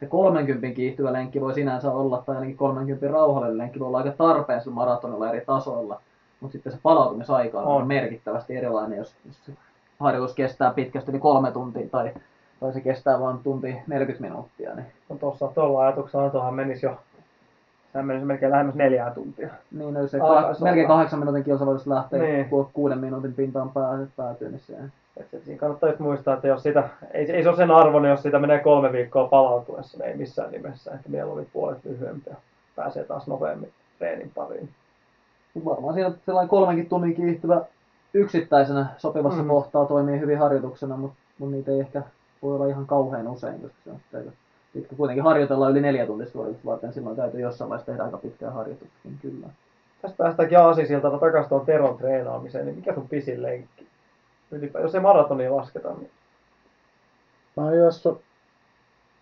se 0.00 0.06
30 0.06 0.76
kiihtyvä 0.76 1.12
lenkki 1.12 1.40
voi 1.40 1.54
sinänsä 1.54 1.92
olla, 1.92 2.22
tai 2.26 2.34
ainakin 2.36 2.56
30 2.56 3.08
rauhallinen 3.08 3.58
lenkki 3.58 3.78
voi 3.80 3.88
olla 3.88 3.98
aika 3.98 4.10
tarpeen 4.10 4.60
sillä 4.60 4.74
maratonilla 4.74 5.28
eri 5.28 5.40
tasoilla, 5.46 6.00
mutta 6.40 6.52
sitten 6.52 6.72
se 6.72 6.78
palautumisaika 6.82 7.60
on, 7.60 7.66
On. 7.82 7.86
merkittävästi 7.88 8.56
erilainen, 8.56 8.98
jos, 8.98 9.14
jos 9.26 9.50
harjoitus 10.00 10.34
kestää 10.34 10.70
pitkästi 10.74 11.10
yli 11.10 11.18
kolme 11.18 11.50
tuntia 11.50 11.88
tai, 11.88 12.12
tai 12.60 12.72
se 12.72 12.80
kestää 12.80 13.20
vain 13.20 13.38
tunti 13.38 13.76
40 13.86 14.22
minuuttia. 14.28 14.74
Niin, 14.74 14.86
No 15.08 15.16
tuossa 15.16 15.48
tuolla 15.54 15.80
ajatuksella 15.80 16.30
tuohon 16.30 16.54
menisi 16.54 16.86
jo, 16.86 16.96
sehän 17.92 18.06
menisi 18.06 18.26
melkein 18.26 18.52
lähemmäs 18.52 18.74
neljää 18.74 19.10
tuntia. 19.10 19.48
niin 19.78 19.94
no, 19.94 20.06
se 20.06 20.20
Alkaisi 20.20 20.62
melkein 20.62 20.86
kahdeksan 20.88 21.18
minuutin 21.18 21.44
kilsa 21.44 21.66
voisi 21.66 21.90
lähteä, 21.90 22.18
Niin. 22.22 22.32
niin. 22.34 22.48
kun 22.48 22.70
kuuden 22.72 22.98
minuutin 22.98 23.34
pintaan 23.34 23.70
pääset 23.70 24.08
päätyy, 24.16 24.48
niin 24.50 24.60
se 24.60 24.74
Et 25.16 25.44
siinä 25.44 25.60
kannattaa 25.60 25.88
just 25.88 26.00
muistaa, 26.00 26.34
että 26.34 26.48
jos 26.48 26.62
sitä, 26.62 26.88
ei, 27.12 27.32
ei 27.32 27.42
se 27.42 27.48
ole 27.48 27.56
sen 27.56 27.70
arvoinen, 27.70 28.10
jos 28.10 28.22
sitä 28.22 28.38
menee 28.38 28.58
kolme 28.58 28.92
viikkoa 28.92 29.28
palautuessa, 29.28 29.98
niin 29.98 30.08
ei 30.08 30.16
missään 30.16 30.52
nimessä. 30.52 30.94
Että 30.94 31.08
mieluummin 31.08 31.48
puolet 31.52 31.84
lyhyempi 31.84 32.30
ja 32.30 32.36
pääsee 32.76 33.04
taas 33.04 33.26
nopeammin 33.26 33.72
treenin 33.98 34.30
pariin. 34.34 34.68
varmaan 35.64 35.94
siinä 35.94 36.12
sellainen 36.26 36.48
kolmenkin 36.48 36.88
tunnin 36.88 37.14
kiihtyvä 37.14 37.60
yksittäisenä 38.14 38.86
sopivassa 38.98 39.42
Mm. 39.42 39.48
kohtaa 39.48 39.86
toimii 39.86 40.20
hyvin 40.20 40.38
harjoituksena, 40.38 40.96
mutta, 40.96 41.16
mutta 41.38 41.56
niitä 41.56 41.70
ei 41.72 41.80
ehkä 41.80 42.02
voi 42.42 42.54
olla 42.54 42.66
ihan 42.66 42.86
kauhean 42.86 43.28
usein, 43.28 43.60
koska 43.60 43.76
se 43.84 43.90
on 43.90 44.32
pitkä. 44.72 44.96
Kuitenkin 44.96 45.24
harjoitellaan 45.24 45.72
yli 45.72 45.80
neljä 45.80 46.06
tuntia 46.06 46.26
suoritusta 46.30 46.70
varten, 46.70 46.92
silloin 46.92 47.16
täytyy 47.16 47.40
jossain 47.40 47.70
vaiheessa 47.70 47.92
tehdä 47.92 48.04
aika 48.04 48.18
pitkää 48.18 48.50
harjoitustakin 48.50 49.18
kyllä. 49.22 49.46
Tästä 50.02 50.16
päästäänkin 50.16 50.58
Aasisilta 50.58 51.10
takaisin 51.10 51.48
tuon 51.48 51.66
Teron 51.66 51.98
treenaamiseen, 51.98 52.66
niin 52.66 52.76
mikä 52.76 52.94
sun 52.94 53.08
pisin 53.08 53.42
lenkki? 53.42 53.86
Ylipä, 54.50 54.80
jos 54.80 54.94
ei 54.94 55.00
maratonia 55.00 55.56
lasketa, 55.56 55.94
niin 55.94 56.10
Mä 57.56 57.62
oon 57.64 57.76
juossut 57.78 58.22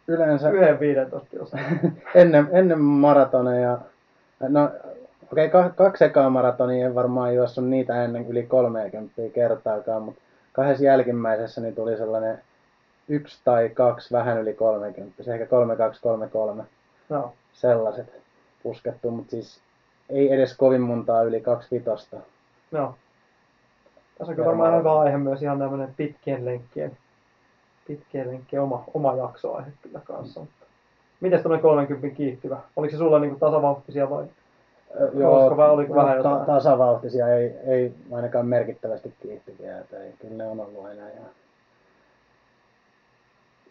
yleensä 0.09 0.51
yhden 0.51 0.81
15 0.81 1.31
kilsan. 1.31 1.61
ennen, 2.15 2.49
ennen 2.53 2.81
maratoneja, 2.81 3.79
no 4.49 4.71
okei, 5.33 5.47
okay, 5.47 5.71
kaksi 5.71 6.05
ekaa 6.05 6.31
maratonia 6.31 6.87
en 6.87 6.95
varmaan 6.95 7.35
juossut 7.35 7.69
niitä 7.69 8.05
ennen 8.05 8.29
yli 8.29 8.43
30 8.43 9.23
kertaakaan, 9.35 10.03
mutta 10.03 10.21
kahdessa 10.53 10.85
jälkimmäisessä 10.85 11.61
niin 11.61 11.75
tuli 11.75 11.97
sellainen 11.97 12.43
yksi 13.09 13.41
tai 13.45 13.69
kaksi 13.69 14.15
vähän 14.15 14.41
yli 14.41 14.55
30, 14.55 15.23
se 15.23 15.33
ehkä 15.33 15.47
32, 15.47 16.03
33, 16.03 16.65
No, 17.09 17.33
sellaiset 17.53 18.07
puskettu, 18.63 19.11
mutta 19.11 19.31
siis 19.31 19.61
ei 20.09 20.33
edes 20.33 20.57
kovin 20.57 20.81
montaa 20.81 21.23
yli 21.23 21.41
kaksi 21.41 21.69
vitosta. 21.71 22.17
no. 22.71 22.95
Tässä 24.25 24.33
on 24.33 24.37
kyllä 24.37 24.49
varmaan 24.49 24.79
hyvä 24.79 24.99
aihe 25.01 25.17
myös 25.19 25.43
ihan 25.43 25.59
tämmöinen 25.59 25.95
pitkien 25.97 26.45
lenkkien, 26.45 26.97
pitkien 27.89 28.29
lenkkien 28.29 28.63
oma, 28.63 28.85
oma 28.95 29.15
jaksoaihe 29.15 29.71
kyllä 29.83 30.01
kanssa. 30.05 30.41
Mutta 30.41 30.67
Mites 31.21 31.43
tämmöinen 31.43 31.63
30 31.63 32.17
kiihtyvä? 32.17 32.59
Oliko 32.77 32.91
se 32.91 32.97
sulla 32.97 33.19
niinku 33.19 33.39
tasavauhtisia 33.39 34.11
vai? 34.11 34.25
Ö, 35.01 35.29
Olisiko 35.29 35.57
vai 35.57 35.71
oliko 35.71 35.95
vähän 35.95 36.11
ta- 36.11 36.17
jotain? 36.17 36.47
tasavauhtisia, 36.47 37.29
ei, 37.29 37.57
ei 37.67 37.95
ainakaan 38.13 38.47
merkittävästi 38.47 39.15
kiihtyviä, 39.23 39.79
että 39.79 39.99
ei, 39.99 40.13
kyllä 40.21 40.35
ne 40.37 40.51
on 40.51 40.61
ollut 40.61 40.87
aina 40.87 41.09
ihan 41.09 41.31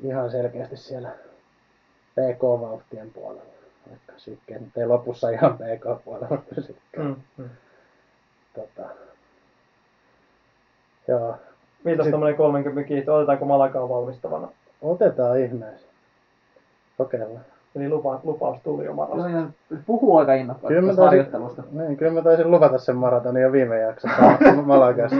ihan 0.03 0.31
selkeästi 0.31 0.77
siellä 0.77 1.09
PK-vauhtien 2.11 3.11
puolella. 3.11 3.53
Vaikka 3.89 4.13
sykkeet 4.17 4.61
nyt 4.61 4.77
ei 4.77 4.85
lopussa 4.85 5.29
ihan 5.29 5.57
PK-puolella 5.57 6.37
pysykään. 6.55 7.07
Mm, 7.07 7.15
mm. 7.37 7.49
Tota, 8.53 8.89
joo, 11.07 11.35
Mitäs 11.83 12.03
Sit- 12.05 12.11
tämmönen 12.11 12.35
30 12.35 12.87
kiihto, 12.87 13.15
otetaanko 13.15 13.45
Malakaa 13.45 13.89
valmistavana? 13.89 14.47
otetaan 14.81 15.39
ihmeessä. 15.39 15.87
Kokeillaan. 16.97 17.45
Eli 17.75 17.89
lupa, 17.89 18.19
lupaus 18.23 18.57
tuli 18.63 18.85
jo 18.85 18.93
on 19.09 19.29
ihan, 19.29 19.53
puhuu 19.85 20.17
aika 20.17 20.33
innokkaasti 20.33 20.67
Kyllä 20.73 20.87
taisin, 20.87 21.03
harjoittelusta. 21.05 21.63
niin, 21.71 21.97
kyllä 21.97 22.11
mä 22.11 22.21
taisin 22.21 22.51
luvata 22.51 22.77
sen 22.77 22.95
maratonin 22.95 23.43
jo 23.43 23.51
viime 23.51 23.79
jaksossa 23.79 24.23
Malagassa. 24.65 25.15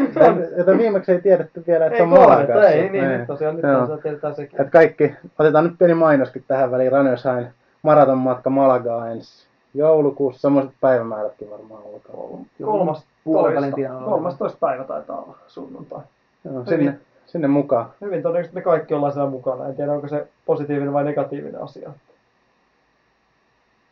Jota 0.58 0.78
viimeksi 0.78 1.12
ei 1.12 1.22
tiedetty 1.22 1.64
vielä, 1.68 1.86
että 1.86 1.98
se 1.98 2.04
on 2.04 2.10
Malagassa. 2.10 2.70
Ei, 2.70 2.90
niin, 2.90 3.08
nyt 3.10 3.28
tosiaan, 3.28 3.56
nyt 3.56 3.64
Joo. 3.64 3.80
tosiaan 3.80 4.02
tiedetään 4.02 4.36
sekin. 4.36 4.62
Et 4.62 4.70
kaikki, 4.70 5.14
otetaan 5.40 5.64
nyt 5.66 5.74
pieni 5.80 5.94
mainoskin 5.94 6.44
tähän 6.48 6.72
väliin. 6.72 6.92
Runners 6.92 7.24
High 7.24 7.48
maratonmatka 7.82 8.50
Malagaa 8.50 9.08
ensi 9.10 9.48
joulukuussa. 9.74 10.42
Semmoiset 10.42 10.72
päivämäärätkin 10.82 11.50
varmaan 11.50 11.84
alkaa. 11.94 12.40
Kolmas 12.64 13.06
Puolen 13.24 13.56
välin 13.56 13.62
toista, 13.62 13.76
tienoilla. 13.76 14.10
13 14.10 14.58
päivä 14.60 14.84
taitaa 14.84 15.22
olla 15.22 15.38
sunnuntai. 15.48 16.02
Joo, 16.46 16.66
sinne, 16.66 17.00
sinne 17.26 17.48
mukaan. 17.48 17.86
Hyvin 18.02 18.22
todennäköisesti 18.22 18.56
me 18.56 18.62
kaikki 18.62 18.94
ollaan 18.94 19.14
siellä 19.14 19.30
mukana. 19.30 19.68
En 19.68 19.76
tiedä, 19.76 19.92
onko 19.92 20.08
se 20.08 20.28
positiivinen 20.46 20.94
vai 20.94 21.04
negatiivinen 21.04 21.62
asia. 21.62 21.92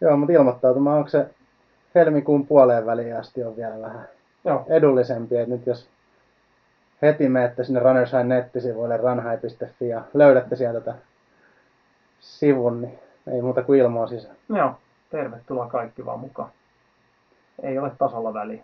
Joo, 0.02 0.18
mutta 0.18 0.34
ilmoittautumaan, 0.34 0.98
onko 0.98 1.10
se 1.10 1.26
helmikuun 1.96 2.48
puoleen 2.48 2.86
väliin 2.86 3.18
asti 3.18 3.44
on 3.44 3.56
vielä 3.56 3.82
vähän 3.82 4.08
Joo, 4.46 4.66
edullisempi. 4.70 5.38
Et 5.38 5.48
nyt 5.48 5.66
jos 5.66 5.90
heti 7.02 7.30
menette 7.30 7.64
sinne 7.64 7.80
Runners 7.80 8.12
High 8.12 8.26
nettisivuille 8.26 8.98
runhigh.fi 8.98 9.88
ja 9.88 10.02
löydätte 10.14 10.56
sieltä 10.56 10.80
tätä 10.82 10.96
sivun, 12.20 12.82
niin 12.82 13.00
ei 13.32 13.42
muuta 13.42 13.64
kuin 13.64 13.80
ilmoa 13.80 14.08
sisään. 14.08 14.36
joo. 14.50 14.72
Tervetuloa 15.12 15.68
kaikki 15.68 16.06
vaan 16.06 16.20
mukaan. 16.20 16.50
Ei 17.64 17.80
ole 17.80 17.92
tasolla 17.98 18.34
väliä. 18.34 18.64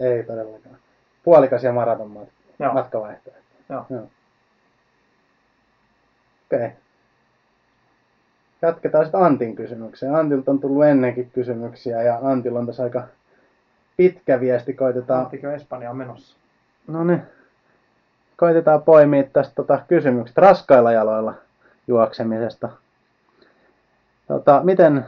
Ei 0.00 0.22
todellakaan. 0.24 0.76
Puolikas 1.24 1.64
ja 1.64 1.72
maraton 1.72 2.16
mat- 2.16 2.52
Joo. 2.58 2.72
matkavaihtoehto. 2.72 3.42
Joo. 3.68 3.86
Joo. 3.90 4.02
Okei. 6.46 6.66
Okay. 6.66 6.70
Jatketaan 8.62 9.04
sitten 9.04 9.22
Antin 9.22 9.56
kysymykseen. 9.56 10.14
Antilta 10.14 10.50
on 10.50 10.60
tullut 10.60 10.84
ennenkin 10.84 11.30
kysymyksiä 11.30 12.02
ja 12.02 12.18
Antilla 12.22 12.58
on 12.58 12.66
tässä 12.66 12.82
aika 12.82 13.02
pitkä 13.96 14.40
viesti. 14.40 14.74
Koitetaan, 14.74 15.20
Anttikö 15.20 15.54
Espanja 15.54 15.90
on 15.90 15.96
menossa? 15.96 16.36
no 16.86 17.04
niin, 17.04 17.22
koitetaan 18.36 18.82
poimia 18.82 19.22
tästä 19.22 19.54
tota 19.54 19.80
kysymyksestä 19.88 20.40
raskailla 20.40 20.92
jaloilla 20.92 21.34
juoksemisesta. 21.86 22.68
Tota, 24.28 24.60
miten, 24.64 25.06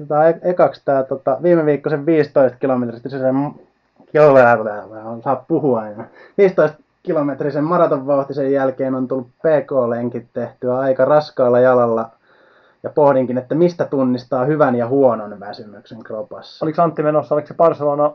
tota, 0.00 0.28
e- 0.28 0.40
ekaksi 0.42 0.82
tämä 0.84 1.02
tota, 1.02 1.38
viime 1.42 1.64
viikkoisen 1.66 2.06
15 2.06 2.58
kilometristä 2.58 3.08
se 3.08 3.18
on 5.04 5.22
saa 5.22 5.44
puhua 5.48 5.80
aina. 5.80 6.04
15 6.38 6.78
kilometrisen 7.02 7.64
maratonvauhtisen 7.64 8.52
jälkeen 8.52 8.94
on 8.94 9.08
tullut 9.08 9.28
PK-lenkit 9.28 10.26
tehtyä 10.32 10.78
aika 10.78 11.04
raskaalla 11.04 11.60
jalalla 11.60 12.10
ja 12.82 12.90
pohdinkin, 12.90 13.38
että 13.38 13.54
mistä 13.54 13.84
tunnistaa 13.84 14.44
hyvän 14.44 14.74
ja 14.74 14.88
huonon 14.88 15.40
väsymyksen 15.40 16.02
kropassa. 16.02 16.64
Oliko 16.64 16.82
Antti 16.82 17.02
menossa? 17.02 17.34
Oliko 17.34 17.48
se 17.48 17.54
Barcelona 17.54 18.12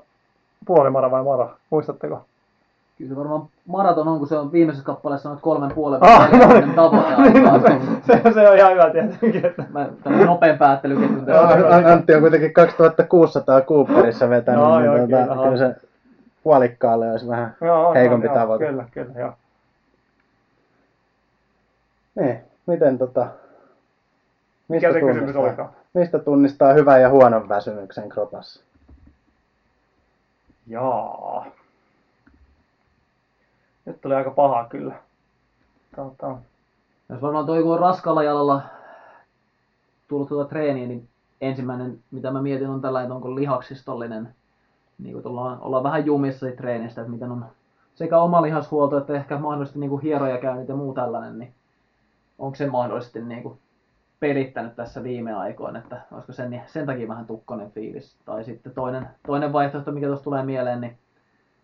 puolimara 0.65 1.11
vai 1.11 1.23
mara? 1.23 1.49
Muistatteko? 1.69 2.25
Kyllä 2.98 3.10
se 3.10 3.16
varmaan 3.16 3.48
maraton 3.68 4.08
on, 4.08 4.20
kun 4.20 4.28
se 4.28 4.38
on 4.38 4.52
viimeisessä 4.52 4.86
kappaleessa 4.86 5.30
noin 5.30 5.41
kolmen 5.41 5.72
puolen 5.76 6.04
Ah, 6.04 6.32
no 6.32 6.38
vuoden 6.38 6.64
niin. 6.66 6.76
tavoite. 6.76 7.78
se, 8.08 8.34
se 8.34 8.50
on 8.50 8.58
ihan 8.58 8.72
hyvä 8.72 8.89
tietenkin. 8.89 9.46
Että... 9.46 9.64
Mä 9.70 9.88
nopein 10.26 10.58
päättelyketjun 10.58 11.26
tässä. 11.26 11.76
An- 11.76 11.86
Antti 11.86 12.14
on 12.16 12.22
kuitenkin 12.22 12.54
2600 12.54 13.62
Cooperissa 13.62 14.30
vetänyt, 14.30 14.62
Joo, 14.62 14.80
niin 14.80 14.86
joo, 14.86 14.98
tuota, 15.08 15.24
kyllä, 15.26 15.43
kyllä 15.43 15.58
se 15.58 15.76
puolikkaalle 16.43 17.12
olisi 17.12 17.28
vähän 17.28 17.56
Joo, 17.62 17.93
heikompi 17.93 18.28
joo, 18.28 18.36
tavoite. 18.36 18.66
Kyllä, 18.68 18.86
kyllä, 18.91 19.20
joo. 19.20 19.34
Niin, 22.16 22.39
miten 22.66 22.98
tota... 22.98 23.28
Mikä 24.68 24.93
se 24.93 25.00
kysymys 25.02 25.36
olikaan? 25.36 25.70
Mistä 25.93 26.20
tunnistaa 26.20 26.74
hyvän 26.74 27.02
ja 27.02 27.10
huonon 27.10 27.50
väsymyksen 27.50 28.10
kropassa? 28.10 28.64
Jaa. 30.68 31.46
Nyt 33.86 34.01
tuli 34.01 34.15
aika 34.15 34.31
paha 34.31 34.65
kyllä. 34.69 34.95
Tota, 35.95 36.38
Jos 37.09 37.21
varmaan 37.21 37.45
toi 37.45 37.63
kun 37.63 37.73
on 37.73 37.79
raskaalla 37.79 38.23
jalalla 38.23 38.61
tullut 40.07 40.27
tuota 40.27 40.49
treeniä, 40.49 40.88
niin 40.88 41.07
ensimmäinen 41.41 41.99
mitä 42.11 42.31
mä 42.31 42.41
mietin 42.41 42.69
on 42.69 42.81
tällä, 42.81 43.01
että 43.01 43.13
onko 43.13 43.36
lihaksistollinen, 43.36 44.36
niin 44.99 45.13
kuin 45.13 45.27
ollaan, 45.27 45.61
ollaan 45.61 45.83
vähän 45.83 46.05
jumissa 46.05 46.45
treenistä, 46.57 47.01
että 47.01 47.11
miten 47.11 47.31
on 47.31 47.45
sekä 47.95 48.19
oma 48.19 48.41
lihashuolto 48.41 48.97
että 48.97 49.13
ehkä 49.13 49.38
mahdollisesti 49.38 49.79
niin 49.79 49.89
kuin 49.89 50.01
hierojakäynnit 50.01 50.69
ja 50.69 50.75
muu 50.75 50.93
tällainen, 50.93 51.39
niin 51.39 51.53
onko 52.39 52.55
se 52.55 52.67
mahdollisesti 52.67 53.21
niin 53.21 53.43
kuin 53.43 53.59
pelittänyt 54.19 54.75
tässä 54.75 55.03
viime 55.03 55.33
aikoina, 55.33 55.79
että 55.79 56.01
olisiko 56.11 56.33
sen, 56.33 56.61
sen 56.67 56.86
takia 56.86 57.07
vähän 57.07 57.25
tukkonen 57.25 57.71
fiilis. 57.71 58.17
Tai 58.25 58.43
sitten 58.43 58.73
toinen, 58.73 59.07
toinen 59.27 59.53
vaihtoehto, 59.53 59.91
mikä 59.91 60.07
tuossa 60.07 60.23
tulee 60.23 60.43
mieleen, 60.43 60.81
niin 60.81 60.97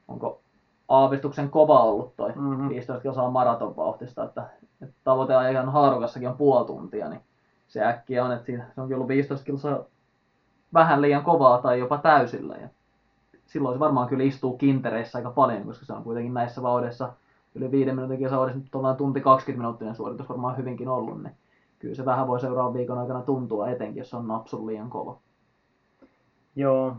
onko 0.08 0.41
aavistuksen 0.92 1.50
kova 1.50 1.84
ollut 1.84 2.16
toi 2.18 2.32
Mhm. 2.36 2.70
15 2.70 3.02
kilsaa 3.02 3.30
maratonvauhtista, 3.32 4.24
että, 4.24 4.44
että 4.82 4.96
tavoiteajan 5.04 5.70
haarukassakin 5.72 6.30
on 6.30 6.38
puoli 6.38 6.66
tuntia, 6.66 7.10
niin 7.10 7.22
se 7.68 7.84
äkkiä 7.86 8.26
on, 8.26 8.32
että 8.32 8.46
siinä, 8.46 8.66
se 8.76 8.82
onkin 8.82 8.96
ollut 8.96 9.08
15 9.08 9.46
kilsaa 9.46 9.80
vähän 10.74 11.02
liian 11.02 11.24
kovaa 11.24 11.58
tai 11.62 11.80
jopa 11.80 11.98
täysillä. 11.98 12.56
Ja 12.56 12.70
silloin 13.46 13.76
se 13.76 13.80
varmaan 13.80 14.08
kyllä 14.08 14.24
istuu 14.24 14.58
kintereissä 14.58 15.18
aika 15.18 15.30
paljon, 15.30 15.64
koska 15.64 15.86
se 15.86 15.94
on 15.94 16.04
kuitenkin 16.04 16.34
näissä 16.34 16.62
vauhdissa 16.62 17.14
yli 17.56 17.72
viiden 17.72 17.96
minuutin 17.96 18.20
kisaudessa 18.20 18.60
nyt 18.60 18.76
ollaan 18.76 18.96
tunti 18.98 19.22
20 19.22 19.62
minuuttinen 19.62 19.96
suoritus 19.96 20.30
varmaan 20.30 20.58
hyvinkin 20.58 20.88
ollut, 20.88 21.24
niin 21.24 21.36
kyllä 21.80 21.96
se 21.96 22.06
vähän 22.06 22.28
voi 22.28 22.40
seuraavan 22.40 22.74
viikon 22.74 22.98
aikana 22.98 23.22
tuntua, 23.22 23.70
etenkin 23.70 24.00
jos 24.00 24.14
on 24.14 24.28
napsun 24.28 24.68
liian 24.68 24.90
kova. 24.90 25.18
joo. 26.56 26.96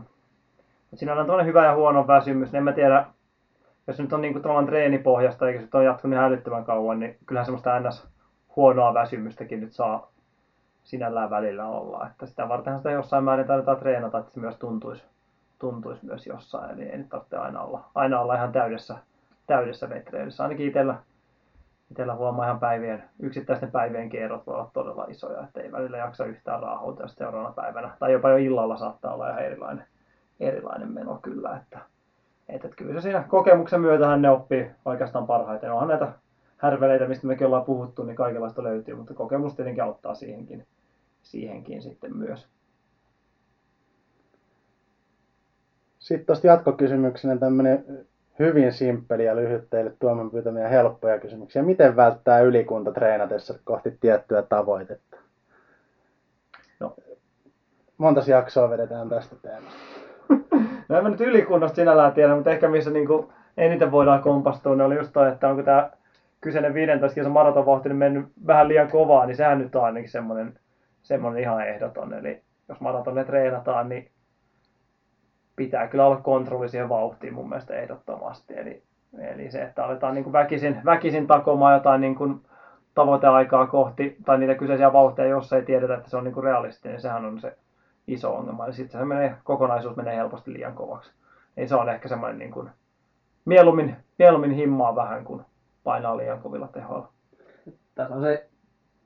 Siinä 0.93 1.13
on 1.13 1.27
toinen 1.27 1.45
hyvä 1.45 1.65
ja 1.65 1.75
huono 1.75 2.07
väsymys. 2.07 2.53
En 2.53 2.63
mä 2.63 2.71
tiedä, 2.71 3.05
jos 3.87 3.99
nyt 3.99 4.13
on 4.13 4.21
niinku 4.21 4.39
tavallaan 4.39 4.65
treenipohjasta 4.65 5.47
eikä 5.47 5.61
se 5.61 5.77
ole 5.77 5.83
jatkunut 5.83 6.15
ihan 6.15 6.25
älyttömän 6.25 6.65
kauan, 6.65 6.99
niin 6.99 7.17
kyllähän 7.25 7.45
semmoista 7.45 7.79
ns. 7.79 8.07
huonoa 8.55 8.93
väsymystäkin 8.93 9.59
nyt 9.59 9.73
saa 9.73 10.11
sinällään 10.83 11.29
välillä 11.29 11.67
olla. 11.67 12.07
Että 12.07 12.25
sitä 12.25 12.49
vartenhan 12.49 12.79
sitä 12.79 12.91
jossain 12.91 13.23
määrin 13.23 13.47
tarvitaan 13.47 13.77
treenata, 13.77 14.17
että 14.17 14.31
se 14.31 14.39
myös 14.39 14.57
tuntuisi, 14.57 15.03
tuntuisi 15.59 16.05
myös 16.05 16.27
jossain. 16.27 16.71
Eli 16.71 16.83
ei 16.83 16.97
nyt 16.97 17.09
tarvitse 17.09 17.37
aina 17.37 17.61
olla, 17.61 17.83
aina 17.95 18.19
olla 18.19 18.35
ihan 18.35 18.51
täydessä, 18.51 18.97
täydessä 19.47 19.89
vetreilyssä. 19.89 20.43
Ainakin 20.43 20.67
itsellä, 20.67 20.95
itsellä 21.91 22.15
huomaa 22.15 22.45
ihan 22.45 22.59
päivien, 22.59 23.03
yksittäisten 23.19 23.71
päivien 23.71 24.15
erot 24.15 24.47
voi 24.47 24.55
olla 24.55 24.69
todella 24.73 25.05
isoja, 25.09 25.43
että 25.43 25.61
ei 25.61 25.71
välillä 25.71 25.97
jaksa 25.97 26.25
yhtään 26.25 26.59
raahoitua 26.59 27.07
sitten 27.07 27.25
seuraavana 27.25 27.53
päivänä. 27.53 27.91
Tai 27.99 28.11
jopa 28.11 28.29
jo 28.29 28.37
illalla 28.37 28.77
saattaa 28.77 29.13
olla 29.13 29.29
ihan 29.29 29.43
erilainen, 29.43 29.85
erilainen 30.39 30.91
meno 30.91 31.19
kyllä. 31.21 31.57
Että, 31.57 31.79
että, 32.49 32.67
että 32.67 32.77
kyllä 32.77 32.93
se 32.93 33.01
siinä 33.01 33.23
kokemuksen 33.27 33.81
myötähän 33.81 34.21
ne 34.21 34.29
oppii 34.29 34.71
oikeastaan 34.85 35.27
parhaiten. 35.27 35.71
Onhan 35.71 35.87
näitä 35.87 36.11
härveleitä, 36.57 37.07
mistä 37.07 37.27
mekin 37.27 37.47
ollaan 37.47 37.65
puhuttu, 37.65 38.03
niin 38.03 38.15
kaikenlaista 38.15 38.63
löytyy, 38.63 38.95
mutta 38.95 39.13
kokemus 39.13 39.55
tietenkin 39.55 39.83
auttaa 39.83 40.15
siihenkin, 40.15 40.67
siihenkin 41.21 41.81
sitten 41.81 42.17
myös. 42.17 42.47
Sitten 45.99 46.25
tuosta 46.25 46.47
jatkokysymyksenä 46.47 47.37
tämmöinen 47.37 48.05
hyvin 48.39 48.73
simppeli 48.73 49.25
ja 49.25 49.35
lyhyt 49.35 49.69
teille 49.69 49.93
Tuoman 49.99 50.31
pyytämiä 50.31 50.67
helppoja 50.67 51.19
kysymyksiä. 51.19 51.63
Miten 51.63 51.95
välttää 51.95 52.39
ylikunta 52.39 52.91
treenatessa 52.91 53.59
kohti 53.63 53.97
tiettyä 54.01 54.41
tavoitetta? 54.41 55.17
No. 56.79 56.95
Montas 57.97 58.27
jaksoa 58.27 58.69
vedetään 58.69 59.09
tästä 59.09 59.35
teemasta? 59.41 59.92
No 60.89 60.97
en 60.97 61.03
mä 61.03 61.09
nyt 61.09 61.21
ylikunnasta 61.21 61.75
sinällään 61.75 62.13
tiedä, 62.13 62.35
mutta 62.35 62.51
ehkä 62.51 62.69
missä 62.69 62.91
niinku 62.91 63.33
eniten 63.57 63.91
voidaan 63.91 64.21
kompastua, 64.21 64.75
niin 64.75 64.81
oli 64.81 64.95
just 64.95 65.13
toi, 65.13 65.27
että 65.27 65.47
onko 65.47 65.63
tämä 65.63 65.89
kyseinen 66.41 66.73
15 66.73 67.15
kilsan 67.15 67.31
maratonvauhti 67.31 67.89
niin 67.89 67.97
mennyt 67.97 68.25
vähän 68.47 68.67
liian 68.67 68.91
kovaa, 68.91 69.25
niin 69.25 69.35
sehän 69.35 69.59
nyt 69.59 69.75
on 69.75 69.83
ainakin 69.83 70.09
semmoinen, 70.09 70.59
semmoinen 71.01 71.41
ihan 71.41 71.67
ehdoton. 71.67 72.13
Eli 72.13 72.41
jos 72.69 72.79
maratonia 72.79 73.23
treenataan, 73.23 73.89
niin 73.89 74.11
pitää 75.55 75.87
kyllä 75.87 76.05
olla 76.05 76.21
kontrolli 76.21 76.69
siihen 76.69 76.89
vauhtiin 76.89 77.33
mun 77.33 77.49
mielestä 77.49 77.73
ehdottomasti. 77.73 78.53
Eli, 78.57 78.83
eli 79.19 79.51
se, 79.51 79.61
että 79.61 79.85
aletaan 79.85 80.15
niin 80.15 80.33
väkisin, 80.33 80.81
väkisin 80.85 81.27
takomaan 81.27 81.73
jotain 81.73 82.01
niin 82.01 82.15
kuin 82.15 82.41
tavoiteaikaa 82.95 83.67
kohti 83.67 84.17
tai 84.25 84.37
niitä 84.37 84.55
kyseisiä 84.55 84.93
vauhtia, 84.93 85.25
jos 85.25 85.53
ei 85.53 85.61
tiedetä, 85.61 85.95
että 85.95 86.09
se 86.09 86.17
on 86.17 86.23
niin 86.23 86.43
realistinen, 86.43 86.93
niin 86.93 87.01
sehän 87.01 87.25
on 87.25 87.39
se 87.39 87.57
iso 88.07 88.35
ongelma. 88.35 88.65
Eli 88.65 88.73
sitten 88.73 88.99
se 89.01 89.05
menee, 89.05 89.35
kokonaisuus 89.43 89.95
menee 89.95 90.15
helposti 90.15 90.53
liian 90.53 90.73
kovaksi. 90.73 91.11
Eli 91.57 91.67
se 91.67 91.75
on 91.75 91.89
ehkä 91.89 92.07
semmoinen 92.07 92.39
niin 92.39 92.51
kuin, 92.51 92.69
mieluummin, 93.45 93.95
mieluummin 94.19 94.51
himmaa 94.51 94.95
vähän 94.95 95.25
kuin 95.25 95.41
painaa 95.83 96.17
liian 96.17 96.39
kovilla 96.41 96.67
tehoilla. 96.67 97.07
Tässä 97.95 98.15
on 98.15 98.21
se 98.21 98.49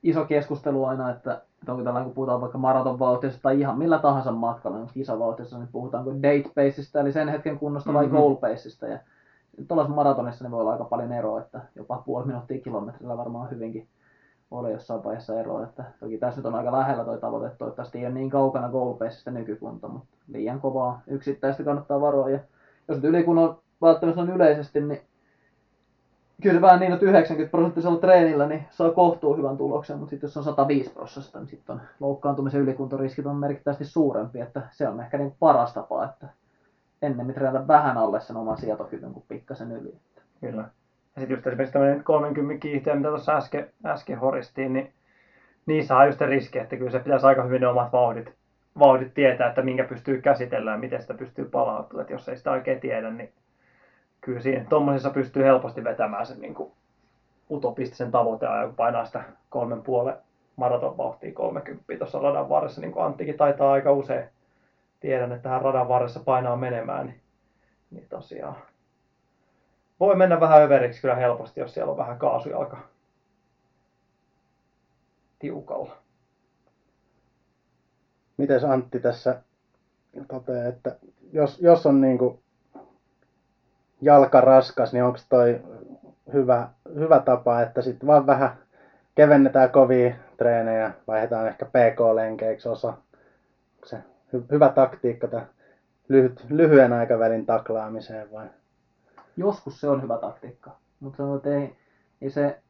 iso 0.03 0.25
keskustelu 0.25 0.85
aina, 0.85 1.09
että, 1.09 1.41
että 1.59 1.71
onko 1.71 1.83
tällä, 1.83 2.03
kun 2.03 2.13
puhutaan 2.13 2.41
vaikka 2.41 2.57
maratonvauhtista 2.57 3.41
tai 3.41 3.59
ihan 3.59 3.77
millä 3.77 3.99
tahansa 3.99 4.31
matkalla, 4.31 4.77
niin 4.77 4.89
kisavauhtissa, 4.93 5.57
niin 5.57 5.69
puhutaanko 5.71 6.11
date 6.11 6.49
paceista, 6.55 6.99
eli 6.99 7.11
sen 7.11 7.27
hetken 7.29 7.59
kunnosta 7.59 7.93
vai 7.93 8.05
Mhm. 8.07 8.15
goal 8.15 8.35
paceista. 8.35 8.87
Ja 8.87 8.99
tuollaisessa 9.67 9.95
maratonissa 9.95 10.43
niin 10.43 10.51
voi 10.51 10.61
olla 10.61 10.71
aika 10.71 10.83
paljon 10.83 11.11
eroa, 11.11 11.39
että 11.41 11.61
jopa 11.75 12.03
puoli 12.05 12.25
minuuttia 12.25 12.61
kilometrillä 12.61 13.17
varmaan 13.17 13.51
hyvinkin 13.51 13.87
oli 14.51 14.71
jossain 14.71 15.03
vaiheessa 15.03 15.39
eroa. 15.39 15.63
Että 15.63 15.83
toki 15.99 16.17
tässä 16.17 16.39
nyt 16.39 16.45
on 16.45 16.55
aika 16.55 16.71
lähellä 16.71 17.05
toi 17.05 17.19
tavoite, 17.19 17.55
toivottavasti 17.57 17.99
ei 17.99 18.05
ole 18.05 18.13
niin 18.13 18.29
kaukana 18.29 18.69
goal 18.69 18.93
paceista 18.93 19.31
nykykunta, 19.31 19.87
mutta 19.87 20.17
liian 20.27 20.61
kovaa 20.61 21.01
yksittäistä 21.07 21.63
kannattaa 21.63 22.01
varoa. 22.01 22.29
Ja 22.29 22.39
jos 22.87 22.97
nyt 22.97 23.05
ylikunnon 23.05 23.59
välttämättä 23.81 24.21
on 24.21 24.29
yleisesti, 24.29 24.81
niin 24.81 25.01
kyllä 26.41 26.55
se 26.55 26.61
vähän 26.61 26.79
niin, 26.79 26.93
että 26.93 27.05
90 27.05 27.51
prosenttisella 27.51 27.99
treenillä 27.99 28.47
niin 28.47 28.65
saa 28.69 28.91
kohtuu 28.91 29.37
hyvän 29.37 29.57
tuloksen, 29.57 29.97
mutta 29.97 30.09
sitten 30.09 30.27
jos 30.27 30.37
on 30.37 30.43
105 30.43 30.89
prosenttia, 30.89 31.41
niin 31.41 31.47
sitten 31.47 31.73
on 31.75 31.81
loukkaantumisen 31.99 32.61
ylikuntoriskit 32.61 33.25
on 33.25 33.35
merkittävästi 33.35 33.85
suurempi, 33.85 34.41
että 34.41 34.61
se 34.71 34.87
on 34.87 35.01
ehkä 35.01 35.17
niin 35.17 35.35
paras 35.39 35.73
tapa, 35.73 36.03
että 36.03 36.27
ennemmin 37.01 37.35
treenata 37.35 37.67
vähän 37.67 37.97
alle 37.97 38.21
sen 38.21 38.37
oman 38.37 38.57
sietokyvyn 38.57 39.13
kuin 39.13 39.25
pikkasen 39.27 39.71
yli. 39.71 39.95
Kyllä. 40.41 40.69
Ja 41.17 41.21
sitten 41.21 41.35
just 41.35 41.47
esimerkiksi 41.47 41.73
tämmöinen 41.73 42.03
30 42.03 42.61
kiihtyä, 42.61 42.95
mitä 42.95 43.09
tuossa 43.09 43.37
äsken, 43.37 43.69
äsken 43.85 44.19
horistiin, 44.19 44.73
niin 44.73 44.93
niissä 45.65 45.97
on 45.97 46.05
just 46.05 46.21
riski, 46.21 46.59
että 46.59 46.75
kyllä 46.75 46.91
se 46.91 46.99
pitäisi 46.99 47.25
aika 47.25 47.43
hyvin 47.43 47.61
ne 47.61 47.67
omat 47.67 47.91
vauhdit, 47.91 48.33
vauhdit 48.79 49.13
tietää, 49.13 49.49
että 49.49 49.61
minkä 49.61 49.83
pystyy 49.83 50.21
käsitellään 50.21 50.77
ja 50.77 50.79
miten 50.79 51.01
sitä 51.01 51.13
pystyy 51.13 51.45
palautumaan. 51.45 52.01
Että 52.01 52.13
jos 52.13 52.29
ei 52.29 52.37
sitä 52.37 52.51
oikein 52.51 52.79
tiedä, 52.79 53.09
niin 53.09 53.33
kyllä 54.21 54.39
siinä 54.39 54.65
tuommoisessa 54.69 55.09
pystyy 55.09 55.43
helposti 55.43 55.83
vetämään 55.83 56.25
sen 56.25 56.41
niin 56.41 56.53
kuin 56.53 56.71
utopistisen 57.51 58.11
tavoiteajan, 58.11 58.65
kun 58.65 58.75
painaa 58.75 59.05
sitä 59.05 59.23
kolmen 59.49 59.81
puolen 59.81 60.15
maratonvauhtia 60.55 61.33
30 61.33 61.97
tuossa 61.97 62.19
radan 62.19 62.49
varressa, 62.49 62.81
niin 62.81 62.91
kuin 62.91 63.05
Anttikin 63.05 63.37
taitaa 63.37 63.71
aika 63.71 63.91
usein 63.91 64.29
tiedän, 64.99 65.31
että 65.31 65.43
tähän 65.43 65.61
radan 65.61 65.87
varressa 65.87 66.19
painaa 66.19 66.55
menemään, 66.55 67.05
niin, 67.05 67.19
niin 67.91 68.05
tosiaan 68.09 68.55
voi 69.99 70.15
mennä 70.15 70.39
vähän 70.39 70.61
överiksi 70.61 71.01
kyllä 71.01 71.15
helposti, 71.15 71.59
jos 71.59 71.73
siellä 71.73 71.91
on 71.91 71.97
vähän 71.97 72.19
kaasujalka 72.19 72.77
tiukalla. 75.39 75.97
Mites 78.37 78.63
Antti 78.63 78.99
tässä 78.99 79.41
toteaa, 80.27 80.67
että 80.67 80.95
jos, 81.33 81.61
jos 81.61 81.85
on 81.85 82.01
niinku 82.01 82.39
jalka 84.01 84.41
raskas, 84.41 84.93
niin 84.93 85.03
onko 85.03 85.19
toi 85.29 85.61
hyvä, 86.33 86.69
hyvä 86.95 87.19
tapa, 87.19 87.61
että 87.61 87.81
sitten 87.81 88.07
vaan 88.07 88.27
vähän 88.27 88.57
kevennetään 89.15 89.71
kovia 89.71 90.15
treenejä, 90.37 90.91
vaihdetaan 91.07 91.47
ehkä 91.47 91.65
PK-lenkeiksi 91.65 92.69
osa. 92.69 92.87
Onko 92.87 93.85
se 93.85 93.97
hy, 94.33 94.45
hyvä 94.51 94.69
taktiikka 94.69 95.27
tämän 95.27 95.49
lyhyt, 96.07 96.45
lyhyen 96.49 96.93
aikavälin 96.93 97.45
taklaamiseen 97.45 98.31
vai? 98.31 98.47
Joskus 99.37 99.81
se 99.81 99.89
on 99.89 100.01
hyvä 100.01 100.17
taktiikka, 100.17 100.71
mutta 100.99 101.17
sanotaan, 101.17 101.37
että 101.37 101.49
ei, 101.49 101.75
ei 102.21 102.29
se 102.29 102.61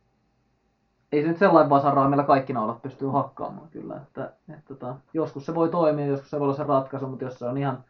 ei 1.12 1.22
se 1.22 1.28
nyt 1.28 1.38
sellainen 1.38 1.70
vasaraa, 1.70 2.10
millä 2.10 2.24
kaikki 2.24 2.54
naulat 2.54 2.82
pystyy 2.82 3.10
hakkaamaan 3.10 3.70
kyllä. 3.70 3.96
Että, 3.96 4.34
että, 4.50 4.68
tota, 4.68 4.96
joskus 5.14 5.46
se 5.46 5.56
voi 5.56 5.70
toimia, 5.70 6.06
joskus 6.06 6.30
se 6.30 6.40
voi 6.40 6.46
olla 6.46 6.56
se 6.56 6.64
ratkaisu, 6.64 7.08
mutta 7.08 7.26
jos 7.26 7.40
se 7.40 7.46
on 7.46 7.58
ihan, 7.58 7.84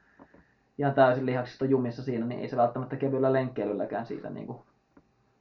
ihan 0.78 0.94
täysin 0.94 1.26
lihaksista 1.26 1.66
jumissa 1.66 2.04
siinä, 2.04 2.26
niin 2.26 2.42
ei 2.42 2.48
se 2.48 2.58
välttämättä 2.58 2.96
kevyellä 2.96 3.34
lenkkeilylläkään 3.34 4.06
siitä 4.06 4.30
niin 4.30 4.48
kuin 4.48 4.60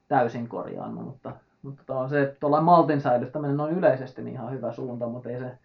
täysin 0.09 0.49
korjaannu. 0.49 1.01
Mutta, 1.01 1.33
mutta 1.63 1.83
tota, 1.87 2.09
se 2.09 2.37
tuollainen 2.41 2.65
maltin 2.65 3.01
säilyttäminen 3.01 3.61
on 3.61 3.71
yleisesti 3.71 4.23
niin 4.23 4.35
ihan 4.35 4.53
hyvä 4.53 4.73
suunta, 4.73 5.07
mutta 5.07 5.29
ei 5.31 5.39
se 5.39 5.59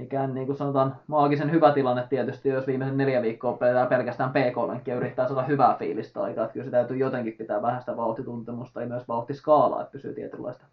mikään 0.00 0.34
niin 0.34 0.46
kuin 0.46 0.56
sanotaan 0.56 0.96
maagisen 1.06 1.50
hyvä 1.50 1.72
tilanne 1.72 2.06
tietysti, 2.08 2.48
jos 2.48 2.66
viimeisen 2.66 2.96
neljä 2.96 3.22
viikkoa 3.22 3.52
pelataan 3.52 3.88
pelkästään 3.88 4.30
PK-lenkkiä 4.30 4.94
ja 4.94 4.98
yrittää 4.98 5.28
saada 5.28 5.42
hyvää 5.42 5.76
fiilistä 5.78 6.22
aikaa. 6.22 6.44
Että 6.44 6.52
kyllä 6.52 6.64
se 6.64 6.70
täytyy 6.70 6.96
jotenkin 6.96 7.32
pitää 7.32 7.62
vähän 7.62 7.80
sitä 7.80 7.96
vauhtituntemusta 7.96 8.80
ja 8.80 8.86
myös 8.86 9.08
vauhtiskaalaa, 9.08 9.80
että 9.80 9.92
pysyy 9.92 10.14
tietynlaista 10.14 10.64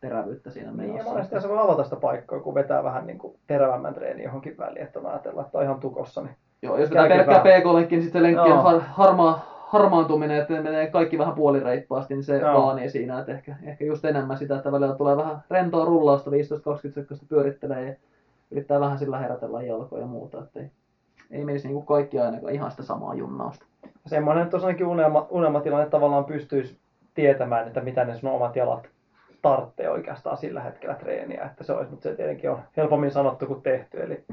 terävyyttä 0.00 0.50
siinä 0.50 0.70
Niin, 0.70 0.80
ja 0.80 0.92
menossa. 0.92 1.10
monesti 1.10 1.40
se 1.40 1.48
voi 1.48 1.58
avata 1.58 1.84
sitä 1.84 1.96
paikkaa, 1.96 2.40
kun 2.40 2.54
vetää 2.54 2.84
vähän 2.84 3.06
niin 3.06 3.18
kuin 3.18 3.38
terävämmän 3.46 3.94
treeni 3.94 4.22
johonkin 4.22 4.58
väliin, 4.58 4.82
että 4.82 4.98
on 4.98 5.06
ajatella, 5.06 5.42
että 5.42 5.58
on 5.58 5.64
ihan 5.64 5.80
tukossa. 5.80 6.22
Niin... 6.22 6.36
Joo, 6.62 6.78
jos 6.78 6.90
vetää 6.90 7.08
Käykin 7.08 7.26
pelkkää. 7.26 7.60
PK-lenkkiä, 7.60 7.96
niin 7.98 8.02
sitten 8.02 8.22
se 8.22 8.22
lenkki 8.22 8.50
on 8.50 8.62
har, 8.62 8.80
harmaa, 8.80 9.56
harmaantuminen, 9.66 10.40
että 10.40 10.54
ne 10.54 10.60
menee 10.60 10.90
kaikki 10.90 11.18
vähän 11.18 11.34
puolireippaasti, 11.34 12.14
niin 12.14 12.24
se 12.24 12.38
Joo. 12.38 12.62
vaanii 12.62 12.90
siinä, 12.90 13.18
että 13.18 13.32
ehkä, 13.32 13.56
ehkä 13.62 13.84
just 13.84 14.04
enemmän 14.04 14.38
sitä, 14.38 14.56
että 14.56 14.72
välillä 14.72 14.94
tulee 14.94 15.16
vähän 15.16 15.42
rentoa 15.50 15.84
rullausta, 15.84 16.30
15-20 16.30 16.34
sekkaa 16.92 17.18
pyörittelee 17.28 17.88
ja 17.88 17.94
yrittää 18.50 18.80
vähän 18.80 18.98
sillä 18.98 19.18
herätellä 19.18 19.62
jalkoja 19.62 20.02
ja 20.02 20.06
muuta, 20.06 20.42
että 20.42 20.60
ei, 20.60 20.70
ei 21.30 21.44
menisi 21.44 21.68
niinku 21.68 21.82
kaikki 21.82 22.18
ainakaan 22.18 22.52
ihan 22.52 22.70
sitä 22.70 22.82
samaa 22.82 23.14
junnausta. 23.14 23.66
Semmoinen, 24.06 24.50
tosiaankin 24.50 24.86
unelma, 24.86 25.26
unelmatilanne 25.30 25.90
tavallaan 25.90 26.24
pystyisi 26.24 26.78
tietämään, 27.14 27.66
että 27.66 27.80
mitä 27.80 28.04
ne 28.04 28.14
sun 28.14 28.30
omat 28.30 28.56
jalat 28.56 28.88
tarvitsee 29.42 29.90
oikeastaan 29.90 30.36
sillä 30.36 30.60
hetkellä 30.60 30.94
treeniä. 30.94 31.44
Että 31.44 31.64
se 31.64 31.72
olisi, 31.72 31.90
mutta 31.90 32.08
se 32.08 32.16
tietenkin 32.16 32.50
on 32.50 32.62
helpommin 32.76 33.10
sanottu 33.10 33.46
kuin 33.46 33.62
tehty. 33.62 34.02
Eli 34.02 34.24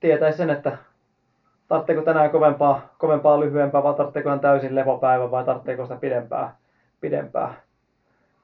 tietäisi 0.00 0.38
sen, 0.38 0.50
että 0.50 0.78
tarvitseeko 1.68 2.02
tänään 2.02 2.30
kovempaa, 2.30 2.80
kovempaa 2.98 3.40
lyhyempää 3.40 3.82
vai 3.82 3.94
tarvitseeko 3.94 4.30
hän 4.30 4.40
täysin 4.40 4.74
lepopäivä 4.74 5.30
vai 5.30 5.44
tarvitseeko 5.44 5.84
sitä 5.84 5.96
pidempää, 5.96 6.56
pidempää 7.00 7.54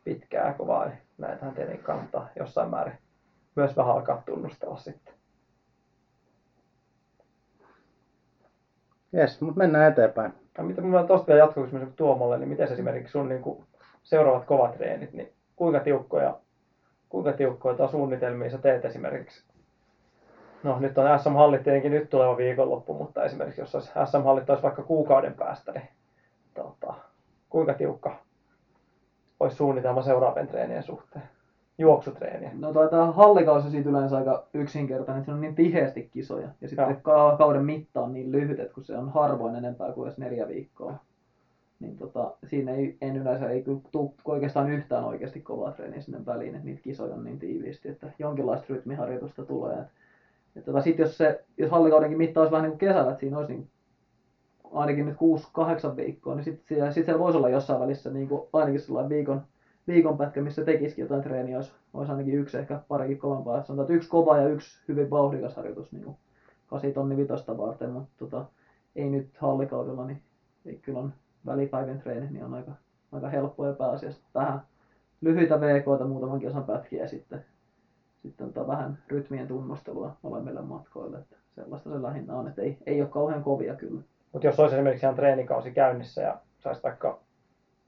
pitkää 0.04 0.54
kovaa. 0.54 0.90
Näitähän 1.18 1.54
tietenkin 1.54 1.84
kannattaa 1.84 2.28
jossain 2.36 2.70
määrin 2.70 3.01
myös 3.54 3.76
vähän 3.76 3.94
alkaa 3.94 4.22
tunnustella 4.26 4.76
sitten. 4.76 5.14
Jes, 9.12 9.40
mutta 9.40 9.58
mennään 9.58 9.92
eteenpäin. 9.92 10.32
Ja 10.58 10.64
mitä 10.64 10.80
minulla 10.80 11.00
on 11.00 11.06
tosta 11.06 11.26
vielä 11.26 11.40
jatkokysymys 11.40 11.88
Tuomolle, 11.96 12.38
niin 12.38 12.48
miten 12.48 12.72
esimerkiksi 12.72 13.12
sun 13.12 13.28
niin 13.28 13.42
kuin, 13.42 13.64
seuraavat 14.02 14.44
kovat 14.44 14.72
treenit, 14.72 15.12
niin 15.12 15.32
kuinka 15.56 15.80
tiukkoja, 15.80 16.38
kuinka 17.08 17.32
tiukkoja 17.32 17.76
tai 17.76 17.88
suunnitelmia 17.88 18.50
sä 18.50 18.58
teet 18.58 18.84
esimerkiksi? 18.84 19.44
No 20.62 20.80
nyt 20.80 20.98
on 20.98 21.20
SM-hallit 21.20 21.62
tietenkin 21.62 21.92
nyt 21.92 22.10
tuleva 22.10 22.36
viikonloppu, 22.36 22.94
mutta 22.94 23.24
esimerkiksi 23.24 23.60
jos 23.60 23.74
olisi 23.74 23.90
SM-hallit 24.10 24.50
olisi 24.50 24.62
vaikka 24.62 24.82
kuukauden 24.82 25.34
päästä, 25.34 25.72
niin 25.72 25.88
tota, 26.54 26.94
kuinka 27.50 27.74
tiukka 27.74 28.16
olisi 29.40 29.56
suunnitelma 29.56 30.02
seuraavien 30.02 30.48
treenien 30.48 30.82
suhteen? 30.82 31.28
Juoksutreenien. 31.82 32.60
No 32.60 32.72
taitaa 32.72 33.12
hallikausi 33.12 33.70
siitä 33.70 33.90
yleensä 33.90 34.16
aika 34.16 34.46
yksinkertainen, 34.54 35.20
että 35.20 35.26
se 35.26 35.34
on 35.34 35.40
niin 35.40 35.54
tiheästi 35.54 36.08
kisoja. 36.12 36.48
Ja 36.60 36.68
sitten 36.68 36.86
Joo. 36.88 37.00
ka- 37.02 37.36
kauden 37.36 37.64
mitta 37.64 38.00
on 38.00 38.12
niin 38.12 38.32
lyhyt, 38.32 38.60
että 38.60 38.74
kun 38.74 38.84
se 38.84 38.96
on 38.96 39.08
harvoin 39.08 39.54
enempää 39.56 39.92
kuin 39.92 40.06
edes 40.06 40.18
neljä 40.18 40.48
viikkoa. 40.48 40.94
Niin 41.80 41.96
tota, 41.96 42.34
siinä 42.46 42.72
ei, 42.72 42.96
en 43.00 43.16
yleensä 43.16 43.50
ei 43.50 43.62
kyllä 43.62 43.80
tule 43.92 44.10
oikeastaan 44.24 44.70
yhtään 44.70 45.04
oikeasti 45.04 45.40
kovaa 45.40 45.72
treeniä 45.72 46.00
sinne 46.00 46.26
väliin, 46.26 46.54
että 46.54 46.66
niitä 46.66 46.82
kisoja 46.82 47.14
on 47.14 47.24
niin 47.24 47.38
tiiviisti, 47.38 47.88
että 47.88 48.12
jonkinlaista 48.18 48.66
rytmiharjoitusta 48.68 49.44
tulee. 49.44 49.78
Et, 49.78 49.86
et 50.56 50.64
tota, 50.64 50.82
sit 50.82 50.98
jos, 50.98 51.18
se, 51.18 51.44
jos 51.58 51.70
hallikaudenkin 51.70 52.18
mitta 52.18 52.40
olisi 52.40 52.52
vähän 52.52 52.62
niin 52.62 52.78
kuin 52.78 52.88
kesällä, 52.88 53.10
että 53.10 53.20
siinä 53.20 53.38
olisi 53.38 53.52
niin 53.52 53.68
ainakin 54.72 55.06
nyt 55.06 55.16
6-8 55.92 55.96
viikkoa, 55.96 56.34
niin 56.34 56.44
sitten 56.44 56.66
siellä, 56.66 56.92
sit 56.92 57.04
siellä 57.04 57.18
voisi 57.18 57.38
olla 57.38 57.48
jossain 57.48 57.80
välissä 57.80 58.10
niin 58.10 58.28
kuin 58.28 58.42
ainakin 58.52 58.80
sellainen 58.80 59.10
viikon, 59.10 59.42
viikon 59.88 60.18
pätkä, 60.18 60.40
missä 60.40 60.64
tekisikin 60.64 61.02
jotain 61.02 61.22
treeniä, 61.22 61.56
olisi, 61.56 61.72
olisi 61.94 62.12
ainakin 62.12 62.34
yksi 62.34 62.58
ehkä 62.58 62.80
parikin 62.88 63.18
kovempaa. 63.18 63.62
Sanotaan, 63.62 63.84
että 63.84 63.94
yksi 63.94 64.08
kova 64.08 64.38
ja 64.38 64.48
yksi 64.48 64.82
hyvin 64.88 65.10
vauhdikas 65.10 65.56
harjoitus 65.56 65.92
niin 65.92 66.04
kuin 66.04 66.16
8 66.66 66.92
tonni 66.92 67.16
vitosta 67.16 67.58
varten, 67.58 67.90
mutta 67.90 68.12
tota, 68.18 68.44
ei 68.96 69.10
nyt 69.10 69.36
hallikaudella, 69.38 70.06
niin 70.06 70.22
ei 70.66 70.76
kyllä 70.76 70.98
on 70.98 71.12
välipäivän 71.46 71.98
treenit, 71.98 72.30
niin 72.30 72.44
on 72.44 72.54
aika, 72.54 72.72
aika 73.12 73.28
helppoa 73.28 73.66
ja 73.66 73.72
pääasiassa 73.72 74.22
vähän 74.34 74.60
lyhyitä 75.20 75.60
VKta 75.60 76.04
muutaman 76.04 76.40
kilsan 76.40 76.64
pätkiä 76.64 77.06
sitten, 77.06 77.44
sitten 78.22 78.52
tota 78.52 78.66
vähän 78.66 78.98
rytmien 79.08 79.48
tunnustelua 79.48 80.16
molemmille 80.22 80.62
matkoille. 80.62 81.18
Että 81.18 81.36
sellaista 81.54 81.90
se 81.90 82.02
lähinnä 82.02 82.36
on, 82.36 82.48
että 82.48 82.62
ei, 82.62 82.78
ei 82.86 83.00
ole 83.00 83.10
kauhean 83.10 83.42
kovia 83.42 83.74
kyllä. 83.74 84.02
Mutta 84.32 84.46
jos 84.46 84.60
olisi 84.60 84.74
esimerkiksi 84.74 85.06
ihan 85.06 85.16
treenikausi 85.16 85.70
käynnissä 85.70 86.22
ja 86.22 86.38
saisi 86.58 86.82
vaikka, 86.82 87.20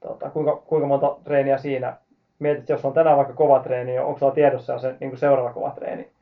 tota, 0.08 0.30
kuinka, 0.30 0.56
kuinka 0.56 0.86
monta 0.86 1.16
treeniä 1.24 1.58
siinä, 1.58 1.96
mietit, 2.38 2.68
jos 2.68 2.84
on 2.84 2.92
tänään 2.92 3.16
vaikka 3.16 3.34
kova 3.34 3.60
treeni, 3.60 3.90
niin 3.90 4.02
onko 4.02 4.18
sulla 4.18 4.34
tiedossa 4.34 4.78
se 4.78 4.96
niin 5.00 5.10
kuin 5.10 5.18
seuraava 5.18 5.52
kova 5.52 5.70
treeni? 5.70 6.12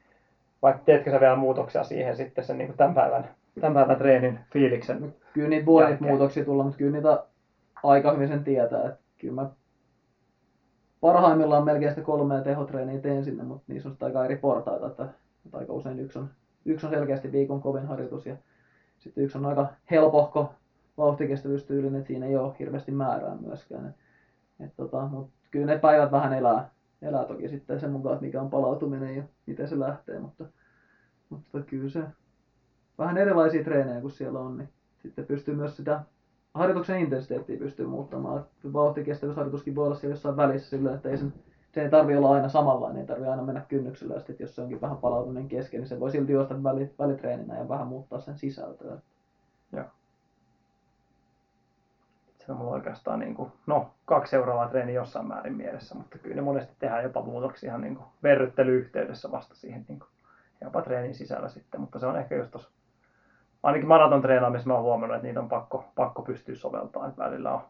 Vai 0.63 0.75
teetkö 0.85 1.11
sä 1.11 1.21
vielä 1.21 1.37
muutoksia 1.37 1.85
siihen 1.85 2.17
sitten 2.17 2.45
sen 2.45 2.59
niin 2.59 2.69
kuin 2.69 2.77
tämän, 2.77 2.95
päivän, 2.95 3.31
tämän 3.61 3.75
päivän 3.75 3.97
treenin 3.97 4.39
fiiliksen? 4.53 5.15
Kyllä 5.33 5.49
niitä 5.49 5.67
voi 5.67 5.87
niitä 5.87 6.05
muutoksia 6.05 6.45
tulla, 6.45 6.65
mutta 6.65 6.79
kyllä 6.79 6.93
niitä 6.93 7.25
aika 7.83 8.13
hyvin 8.13 8.29
sen 8.29 8.45
tietää. 8.45 8.89
Että 8.89 9.01
kyllä 9.19 9.35
mä 9.35 9.51
parhaimmillaan 11.01 11.65
melkein 11.65 11.93
sitä 11.93 12.03
kolmea 12.03 12.41
tehotreeniä 12.41 13.01
teen 13.01 13.25
sinne, 13.25 13.45
mutta 13.45 13.65
niissä 13.67 13.89
on 13.89 13.97
aika 14.01 14.25
eri 14.25 14.37
portaita. 14.37 14.87
Että, 14.87 15.09
että 15.47 15.59
aika 15.59 15.73
usein 15.73 15.99
yksi 15.99 16.19
on, 16.19 16.29
yksi 16.65 16.87
on 16.87 16.93
selkeästi 16.93 17.33
viikon 17.33 17.63
kovin 17.63 17.87
harjoitus 17.87 18.27
ja 18.27 18.37
sitten 18.99 19.25
yksi 19.25 19.39
on 19.39 19.47
aika 19.47 19.67
helpohko 19.91 20.55
vauhtikestävyystyylinen, 20.99 21.99
että 21.99 22.09
siinä 22.09 22.27
ei 22.27 22.37
ole 22.37 22.55
hirveästi 22.59 22.93
määrää 22.93 23.37
myöskään. 23.37 23.87
Et, 23.87 23.95
et 24.67 24.77
tota, 24.77 25.07
mutta 25.07 25.33
kyllä 25.51 25.67
ne 25.67 25.79
päivät 25.79 26.13
vähän 26.13 26.33
elää, 26.33 26.71
elää 27.03 27.25
toki 27.25 27.49
sitten 27.49 27.81
sen 27.81 27.91
mukaan, 27.91 28.15
että 28.15 28.27
mikä 28.27 28.41
on 28.41 28.51
palautuminen 28.51 29.17
ja 29.17 29.23
miten 29.47 29.69
se 29.69 29.79
lähtee, 29.79 30.19
mutta, 30.19 30.45
mutta 31.31 31.61
kyllä 31.61 31.89
se 31.89 32.03
vähän 32.99 33.19
erilaisia 33.19 33.65
treenejä 33.65 34.01
kuin 34.01 34.11
siellä 34.11 34.39
on, 34.39 34.59
niin 34.59 34.69
sitten 35.03 35.27
pystyy 35.27 35.55
myös 35.55 35.77
sitä 35.77 36.01
harjoituksen 36.55 37.01
intensiteettiä 37.01 37.59
pystyy 37.59 37.87
muuttamaan. 37.87 38.47
Vauhtikestävyysharjoituskin 38.73 39.75
voi 39.75 39.87
olla 39.87 39.95
siellä 39.95 40.13
jossain 40.13 40.37
välissä 40.37 40.71
sillä, 40.71 40.95
että 40.95 41.09
ei 41.09 41.19
sen, 41.19 41.33
se 41.75 41.83
ei 41.83 41.91
tarvitse 41.91 42.19
olla 42.19 42.35
aina 42.35 42.49
samanlainen, 42.49 43.01
ei 43.01 43.07
tarvitse 43.07 43.31
aina 43.31 43.43
mennä 43.43 43.65
kynnyksellä, 43.69 44.15
ja 44.15 44.21
sitten 44.21 44.45
jos 44.45 44.55
se 44.55 44.63
onkin 44.63 44.81
vähän 44.81 44.97
palautuminen 44.97 45.49
kesken, 45.49 45.81
niin 45.81 45.89
se 45.89 46.01
voi 46.01 46.11
silti 46.11 46.33
juosta 46.33 46.63
väli, 46.63 46.91
välitreeninä 46.99 47.59
ja 47.59 47.69
vähän 47.69 47.87
muuttaa 47.87 48.21
sen 48.21 48.39
sisältöä. 48.39 48.99
Se 52.47 52.53
on 52.53 52.59
mulla 52.59 52.73
oikeastaan 52.73 53.19
niin 53.19 53.35
kuin, 53.35 53.53
no, 53.67 53.91
kaksi 54.05 54.31
seuraavaa 54.31 54.69
treeniä 54.69 54.95
jossain 54.95 55.27
määrin 55.27 55.57
mielessä, 55.57 55.95
mutta 55.95 56.19
kyllä 56.19 56.37
ne 56.37 56.43
monesti 56.43 56.75
tehdään 56.79 57.03
jopa 57.03 57.23
muutoksia 57.23 57.69
ihan 57.69 57.81
niin 57.81 57.97
kuin 57.97 58.07
verryttelyyhteydessä 58.23 59.31
vasta 59.31 59.55
siihen 59.55 59.85
niin 59.89 59.99
kuin, 59.99 60.09
jopa 60.61 60.83
treenin 60.83 61.15
sisällä 61.15 61.49
sitten, 61.49 61.81
mutta 61.81 61.99
se 61.99 62.07
on 62.07 62.17
ehkä 62.17 62.37
just 62.37 62.51
tossa, 62.51 62.71
ainakin 63.63 63.89
maraton 63.89 64.23
treenaamisessa 64.23 64.69
mä 64.69 64.75
oon 64.75 64.83
huomannut, 64.83 65.17
että 65.17 65.27
niitä 65.27 65.41
on 65.41 65.49
pakko, 65.49 65.85
pakko 65.95 66.23
pystyä 66.23 66.55
soveltamaan, 66.55 67.11
että 67.11 67.25
välillä 67.25 67.53
on 67.53 67.63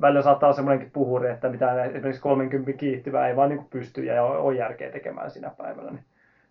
välillä 0.00 0.22
saattaa 0.22 0.46
olla 0.46 0.56
semmoinenkin 0.56 0.90
puhuri, 0.90 1.30
että 1.30 1.48
mitä 1.48 1.84
esimerkiksi 1.84 2.22
30 2.22 2.72
kiihtyvää 2.72 3.28
ei 3.28 3.36
vaan 3.36 3.48
niin 3.48 3.66
pysty 3.70 4.04
ja 4.04 4.24
ole 4.24 4.56
järkeä 4.56 4.90
tekemään 4.90 5.30
sinä 5.30 5.50
päivänä, 5.50 5.90
niin 5.90 6.04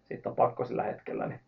sitten 0.08 0.30
on 0.30 0.36
pakko 0.36 0.66
sillä 0.66 0.84
hetkellä. 0.84 1.28
Niin 1.28 1.40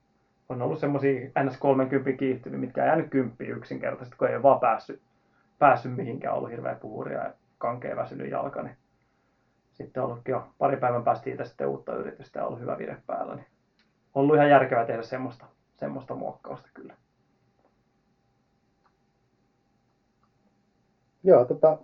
on 0.49 0.61
ollut 0.61 0.80
semmoisia 0.80 1.30
ns 1.43 1.57
30 1.57 2.19
kiihtyviä, 2.19 2.59
mitkä 2.59 2.84
ei 2.84 2.88
jäänyt 2.88 3.09
kymppiä 3.09 3.55
yksinkertaisesti, 3.55 4.17
kun 4.17 4.27
ei 4.27 4.36
ole 4.36 4.43
vaan 4.43 4.59
päässyt 4.59 5.01
päässyt 5.60 5.95
mihinkään, 5.95 6.36
ollut 6.36 6.49
hirveä 6.51 6.76
puhuria 6.76 7.24
ja 7.24 7.34
kankea 7.57 7.95
väsynyt 7.95 8.32
jalka, 8.32 8.64
niin 8.64 8.78
sitten 9.74 10.03
ollutkin 10.03 10.32
jo 10.32 10.47
pari 10.57 10.78
päivän 10.78 11.03
päästä 11.03 11.24
siitä 11.24 11.45
sitten 11.45 11.68
uutta 11.68 11.95
yritystä 11.95 12.39
ja 12.39 12.45
ollut 12.45 12.60
hyvä 12.60 12.78
vire 12.78 12.97
päällä, 13.07 13.36
niin 13.36 13.45
on 14.14 14.22
ollut 14.22 14.36
ihan 14.36 14.49
järkevää 14.49 14.86
tehdä 14.86 15.01
semmoista, 15.01 15.45
semmoista 15.76 16.16
muokkausta 16.16 16.70
kyllä. 16.74 16.93
Joo, 21.24 21.45
tota, 21.45 21.78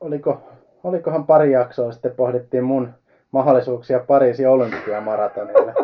oliko, 0.00 0.42
olikohan 0.84 1.26
pari 1.26 1.52
jaksoa 1.52 1.92
sitten 1.92 2.14
pohdittiin 2.14 2.64
mun 2.64 2.92
mahdollisuuksia 3.30 4.00
Pariisin 4.00 4.48
olympiamaratonille. 4.48 5.74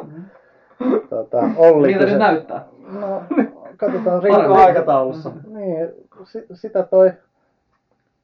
Tota, 1.11 1.39
Olli 1.57 1.89
Miltä 1.89 2.11
se 2.11 2.18
näyttää? 2.18 2.64
No, 2.79 3.22
katsotaan 3.79 4.22
riippuu 4.22 4.55
aikataulussa. 4.55 5.31
Niin, 5.47 5.89
sitä 6.53 6.83
toi 6.83 7.12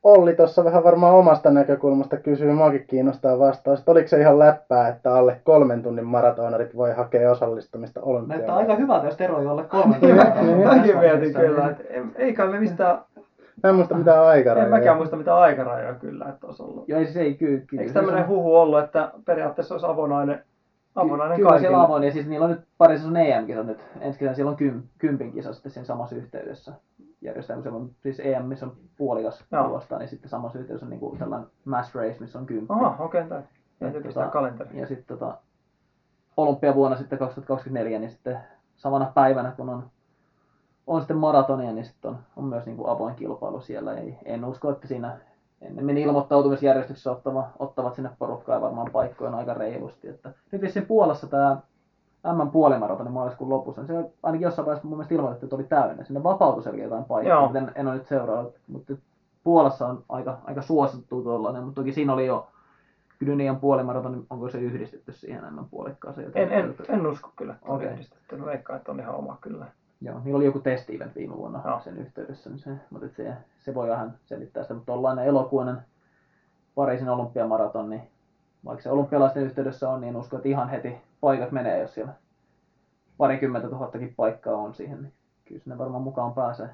Olli 0.04 0.36
tuossa 0.36 0.64
vähän 0.64 0.84
varmaan 0.84 1.14
omasta 1.14 1.50
näkökulmasta 1.50 2.16
kysyy, 2.16 2.52
muakin 2.52 2.84
kiinnostaa 2.86 3.38
vastaus. 3.38 3.82
Oliko 3.86 4.08
se 4.08 4.20
ihan 4.20 4.38
läppää, 4.38 4.88
että 4.88 5.14
alle 5.14 5.40
kolmen 5.44 5.82
tunnin 5.82 6.06
maratonarit 6.06 6.76
voi 6.76 6.92
hakea 6.92 7.30
osallistumista 7.30 8.00
olympiaan? 8.02 8.38
Näyttää 8.38 8.56
aika 8.56 8.76
hyvältä, 8.76 9.06
jos 9.06 9.16
Tero 9.16 9.50
alle 9.50 9.64
kolmen 9.64 10.00
tunnin 10.00 10.26
niin. 10.42 10.68
Mäkin 10.68 10.98
mietin 10.98 11.34
kyllä, 11.34 11.70
että 11.70 11.84
eikä 12.16 12.46
me 12.46 12.60
mistään 12.60 12.98
Mä 13.62 13.70
en 13.70 13.76
muista 13.76 13.94
mitään 13.94 14.26
aikarajoja. 14.26 14.64
En 14.64 14.70
mäkään 14.70 14.96
muista 14.96 15.16
mitään 15.16 15.38
aikarajoja 15.38 15.94
kyllä, 15.94 16.26
että 16.28 16.46
olisi 16.46 16.62
ollut. 16.62 16.88
Joo, 16.88 17.00
siis 17.00 17.16
ei 17.16 17.34
kyllä. 17.34 17.62
Eikö 17.78 17.92
tämmöinen 17.92 18.28
huhu 18.28 18.56
ollut, 18.56 18.78
että 18.78 19.10
periaatteessa 19.24 19.74
olisi 19.74 19.86
avonainen 19.86 20.42
Avonainen 20.94 21.36
Kyllä 21.36 21.48
kaikille. 21.48 21.60
siellä 21.60 21.84
avoin, 21.84 22.02
ja 22.02 22.12
siis 22.12 22.26
niillä 22.26 22.44
on 22.44 22.50
nyt 22.50 22.64
pari 22.78 22.96
on 23.06 23.16
EM-kisat 23.16 23.66
nyt. 23.66 23.84
Ensi 24.00 24.18
kesänä 24.18 24.34
siellä 24.34 24.50
on 24.50 24.56
kym, 24.56 24.82
kympin 24.98 25.32
kisa 25.32 25.52
sitten 25.52 25.72
siinä 25.72 25.84
samassa 25.84 26.16
yhteydessä 26.16 26.72
järjestetään, 27.20 27.56
kun 27.56 27.62
siellä 27.62 27.78
on 27.78 27.90
siis 28.02 28.20
EM, 28.20 28.44
missä 28.44 28.66
on 28.66 28.76
puolikas 28.96 29.44
tulosta, 29.64 29.98
niin 29.98 30.08
sitten 30.08 30.30
samassa 30.30 30.58
yhteydessä 30.58 30.86
on 30.86 30.90
niin 30.90 31.00
kuin 31.00 31.18
tällainen 31.18 31.48
mass 31.64 31.94
race, 31.94 32.16
missä 32.20 32.38
on 32.38 32.46
kymppi. 32.46 32.74
Aha, 32.74 33.04
okei, 33.04 33.22
okay, 33.22 33.42
ja, 33.80 33.88
ja, 33.88 34.02
tota, 34.02 34.28
kalenteri. 34.28 34.80
ja 34.80 34.86
sitten 34.86 35.18
tota, 35.18 35.38
olympiavuonna 36.36 36.96
sitten 36.96 37.18
2024, 37.18 37.98
niin 37.98 38.10
sitten 38.10 38.38
samana 38.76 39.12
päivänä, 39.14 39.50
kun 39.50 39.68
on, 39.68 39.90
on 40.86 41.00
sitten 41.00 41.16
maratonia, 41.16 41.72
niin 41.72 41.84
sitten 41.84 42.10
on, 42.10 42.18
on 42.36 42.44
myös 42.44 42.66
niin 42.66 42.76
kuin 42.76 42.88
avoin 42.88 43.14
kilpailu 43.14 43.60
siellä. 43.60 43.94
Ei, 43.94 44.18
en 44.24 44.44
usko, 44.44 44.70
että 44.70 44.88
siinä 44.88 45.18
ennemmin 45.64 45.98
ilmoittautumisjärjestyksessä 45.98 47.12
ottava, 47.12 47.48
ottavat 47.58 47.94
sinne 47.94 48.10
porukkaa 48.18 48.60
varmaan 48.60 48.90
paikkoja 48.92 49.36
aika 49.36 49.54
reilusti. 49.54 50.08
Että 50.08 50.32
nyt 50.52 50.62
vissiin 50.62 50.86
Puolassa 50.86 51.26
tämä 51.26 51.56
M 52.24 52.50
puolimaratoni 52.50 53.10
maaliskuun 53.10 53.50
lopussa, 53.50 53.82
niin 53.82 53.86
se 53.86 54.10
ainakin 54.22 54.44
jossain 54.44 54.66
vaiheessa 54.66 54.88
mun 54.88 54.98
mielestä 54.98 55.14
ilmoitettu, 55.14 55.46
että 55.46 55.56
oli 55.56 55.64
täynnä. 55.64 56.04
Sinne 56.04 56.22
vapautui 56.22 56.62
selkeä 56.62 56.84
jotain 56.84 57.04
paikkaa, 57.04 57.50
en, 57.54 57.72
en 57.74 57.86
ole 57.86 57.94
nyt 57.94 58.06
seurannut, 58.06 58.54
mutta 58.68 58.94
Puolassa 59.44 59.86
on 59.86 60.04
aika, 60.08 60.38
aika 60.44 60.62
suosittu 60.62 61.22
tuollainen, 61.22 61.62
mutta 61.62 61.80
toki 61.80 61.92
siinä 61.92 62.12
oli 62.12 62.26
jo 62.26 62.46
Gdynian 63.20 63.56
puolimaratoni, 63.56 64.26
onko 64.30 64.48
se 64.48 64.58
yhdistetty 64.58 65.12
siihen 65.12 65.54
M 65.54 65.64
puolikkaaseen? 65.70 66.32
En, 66.34 66.52
en, 66.52 66.74
en, 66.88 67.06
usko 67.06 67.32
kyllä, 67.36 67.54
että 67.54 67.66
on 67.68 67.76
okay. 67.76 67.92
yhdistetty. 67.92 68.36
No 68.36 68.46
veikkaan, 68.46 68.76
että 68.76 68.92
on 68.92 69.00
ihan 69.00 69.14
oma 69.14 69.38
kyllä. 69.40 69.66
Joo, 70.04 70.20
niillä 70.24 70.36
oli 70.36 70.44
joku 70.44 70.58
testi-event 70.58 71.14
viime 71.14 71.36
vuonna 71.36 71.62
Joo. 71.64 71.80
sen 71.80 71.98
yhteydessä, 71.98 72.50
niin 72.50 72.58
se, 72.58 72.70
mutta 72.90 73.08
se, 73.08 73.32
se 73.60 73.74
voi 73.74 73.88
vähän 73.88 74.18
selittää 74.24 74.62
sitä, 74.62 74.74
mutta 74.74 74.92
tuollainen 74.92 75.24
elokuinen 75.24 75.82
Pariisin 76.74 77.08
olympiamaraton, 77.08 77.90
niin 77.90 78.02
vaikka 78.64 78.82
se 78.82 78.90
olympialaisten 78.90 79.42
yhteydessä 79.42 79.90
on, 79.90 80.00
niin 80.00 80.16
uskon, 80.16 80.36
että 80.36 80.48
ihan 80.48 80.68
heti 80.68 80.96
paikat 81.20 81.50
menee, 81.52 81.80
jos 81.80 81.94
siellä 81.94 82.12
parikymmentä 83.18 83.68
tuhattakin 83.68 84.14
paikkaa 84.16 84.56
on 84.56 84.74
siihen, 84.74 85.02
niin 85.02 85.12
kyllä 85.44 85.60
sinne 85.60 85.78
varmaan 85.78 86.02
mukaan 86.02 86.34
pääsee. 86.34 86.70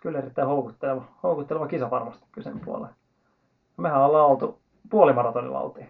Kyllä 0.00 0.18
erittäin 0.18 0.48
houkutteleva, 0.48 1.04
houkutteleva 1.22 1.66
kisa 1.66 1.90
varmasti 1.90 2.24
kysen 2.32 2.60
puolella. 2.60 2.88
Mehän 3.76 4.00
ollaan 4.00 4.26
oltu 4.26 4.58
puolimaratonilla 4.90 5.60
oltiin. 5.60 5.88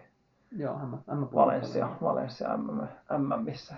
Joo, 0.57 0.77
M, 0.77 0.93
M 0.93 1.25
Valencia, 1.35 1.89
Valencia 2.01 2.57
MM, 2.57 2.87
MMissä. 3.17 3.75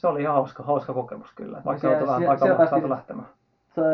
Se 0.00 0.06
oli 0.06 0.22
ihan 0.22 0.34
hauska, 0.34 0.62
hauska 0.62 0.94
kokemus 0.94 1.32
kyllä. 1.34 1.62
Vaikka 1.64 1.80
siellä, 1.80 2.06
vähän 2.06 2.22
paikallaan 2.26 2.68
saatu 2.68 2.90
lähtemään. 2.90 3.28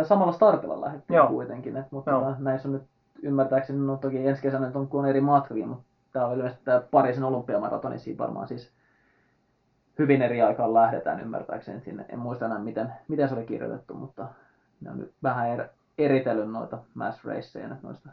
Samalla 0.02 0.32
startilla 0.32 0.80
lähdettiin 0.80 1.16
Joo. 1.16 1.28
kuitenkin, 1.28 1.76
et, 1.76 1.92
mutta 1.92 2.10
Joo. 2.10 2.34
näissä 2.38 2.68
on 2.68 2.72
nyt 2.72 2.82
ymmärtääkseni, 3.22 3.78
no 3.78 3.96
toki 3.96 4.28
ensi 4.28 4.42
kesänä 4.42 4.70
on, 4.74 4.88
kun 4.88 5.00
on 5.00 5.06
eri 5.06 5.20
matkia, 5.20 5.66
mutta 5.66 5.84
tämä 6.12 6.26
on 6.26 6.36
ilmeisesti 6.36 6.64
tämä 6.64 6.80
Pariisin 6.90 7.24
olympiamaratoni, 7.24 7.98
siinä 7.98 8.18
varmaan 8.18 8.48
siis 8.48 8.72
hyvin 9.98 10.22
eri 10.22 10.42
aikaan 10.42 10.74
lähdetään 10.74 11.20
ymmärtääkseni 11.20 11.80
sinne. 11.80 12.04
En 12.08 12.18
muista 12.18 12.46
enää 12.46 12.58
miten, 12.58 12.92
miten 13.08 13.28
se 13.28 13.34
oli 13.34 13.46
kirjoitettu, 13.46 13.94
mutta 13.94 14.28
ne 14.80 14.90
on 14.90 14.98
nyt 14.98 15.12
vähän 15.22 15.48
er, 15.48 15.68
eritellyt 15.98 16.50
noita 16.50 16.78
mass 16.94 17.24
raceja 17.24 17.76
noista 17.82 18.08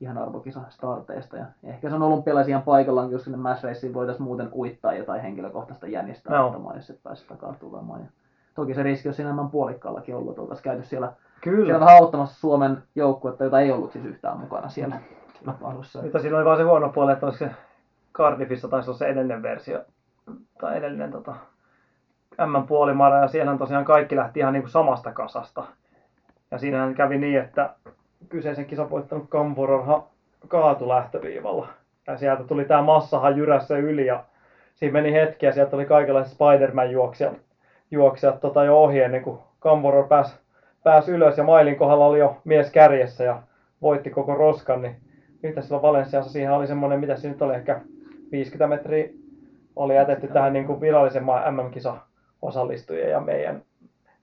ihan 0.00 0.18
arvokisa 0.18 0.60
starteista. 0.68 1.36
Ja 1.36 1.44
ehkä 1.64 1.88
se 1.88 1.94
on 1.94 2.02
olympialaisia 2.02 2.52
ihan 2.52 2.62
paikallaan, 2.62 3.10
jos 3.10 3.24
sinne 3.24 3.38
mass 3.38 3.64
raceen 3.64 3.94
voitaisiin 3.94 4.24
muuten 4.24 4.48
uittaa 4.54 4.92
jotain 4.92 5.22
henkilökohtaista 5.22 5.86
jänistä 5.86 6.30
no. 6.30 6.46
ottamaan, 6.46 6.76
jos 6.76 6.90
et 6.90 7.02
pääse 7.02 7.26
takaa 7.26 7.54
tulemaan. 7.60 8.00
Ja 8.00 8.06
toki 8.54 8.74
se 8.74 8.82
riski 8.82 9.08
on 9.08 9.14
siinä 9.14 9.28
enemmän 9.28 9.50
puolikkaallakin 9.50 10.14
ollut, 10.14 10.30
että 10.30 10.42
oltaisiin 10.42 10.64
käyty 10.64 10.82
siellä, 10.82 11.12
Kyllä. 11.40 11.64
siellä 11.64 11.80
vähän 11.80 11.96
auttamassa 11.96 12.40
Suomen 12.40 12.82
joukkuetta, 12.94 13.44
jota 13.44 13.60
ei 13.60 13.72
ollut 13.72 13.92
siis 13.92 14.04
yhtään 14.04 14.40
mukana 14.40 14.68
siellä 14.68 15.00
kilpailussa. 15.40 16.02
Mutta 16.02 16.18
siinä 16.18 16.36
oli 16.36 16.44
vaan 16.44 16.56
se 16.56 16.62
huono 16.62 16.88
puoli, 16.88 17.12
että 17.12 17.32
se 17.32 17.50
Cardiffissa 18.14 18.68
taisi 18.68 18.90
olla 18.90 18.98
se 18.98 19.06
edellinen 19.06 19.42
versio, 19.42 19.84
tai 20.60 20.76
edellinen 20.76 21.10
tota, 21.10 21.34
M-puolimara, 22.38 23.18
ja 23.18 23.28
siellä 23.28 23.58
tosiaan 23.58 23.84
kaikki 23.84 24.16
lähti 24.16 24.40
ihan 24.40 24.52
niin 24.52 24.62
kuin 24.62 24.70
samasta 24.70 25.12
kasasta. 25.12 25.64
Ja 26.50 26.58
siinähän 26.58 26.94
kävi 26.94 27.18
niin, 27.18 27.40
että 27.40 27.74
kyseisen 28.28 28.66
kisan 28.66 28.90
voittanut 28.90 29.28
Kampororha 29.28 30.06
kaatu 30.48 30.88
lähtöviivalla. 30.88 31.68
Ja 32.06 32.16
sieltä 32.16 32.44
tuli 32.44 32.64
tämä 32.64 32.82
massahan 32.82 33.36
jyrässä 33.36 33.78
yli 33.78 34.06
ja 34.06 34.24
siinä 34.74 34.92
meni 34.92 35.12
hetki 35.12 35.46
ja 35.46 35.52
sieltä 35.52 35.76
oli 35.76 35.86
kaikenlaiset 35.86 36.32
Spider-Man 36.32 36.90
juoksijat, 36.90 37.34
juoksijat 37.90 38.40
tota 38.40 38.64
jo 38.64 38.82
ohi 38.82 39.00
ennen 39.00 39.22
kuin 39.22 39.38
Kamporor 39.60 40.08
pääsi 40.08 40.36
pääs 40.82 41.08
ylös. 41.08 41.38
Ja 41.38 41.44
mailin 41.44 41.76
kohdalla 41.76 42.06
oli 42.06 42.18
jo 42.18 42.36
mies 42.44 42.70
kärjessä 42.70 43.24
ja 43.24 43.42
voitti 43.82 44.10
koko 44.10 44.34
roskan, 44.34 44.82
niin 44.82 44.96
mitä 45.42 45.62
silloin 45.62 45.82
Valensiassa? 45.82 46.32
Siihen 46.32 46.52
oli 46.52 46.66
semmoinen, 46.66 47.00
mitä 47.00 47.16
se 47.16 47.28
nyt 47.28 47.42
oli, 47.42 47.54
ehkä 47.54 47.80
50 48.32 48.66
metriä 48.66 49.08
oli 49.76 49.94
jätetty 49.94 50.28
tähän 50.28 50.52
niin 50.52 50.66
kuin 50.66 50.80
virallisen 50.80 51.24
MM-kisa 51.24 51.96
osallistujien 52.42 53.10
ja 53.10 53.20
meidän, 53.20 53.62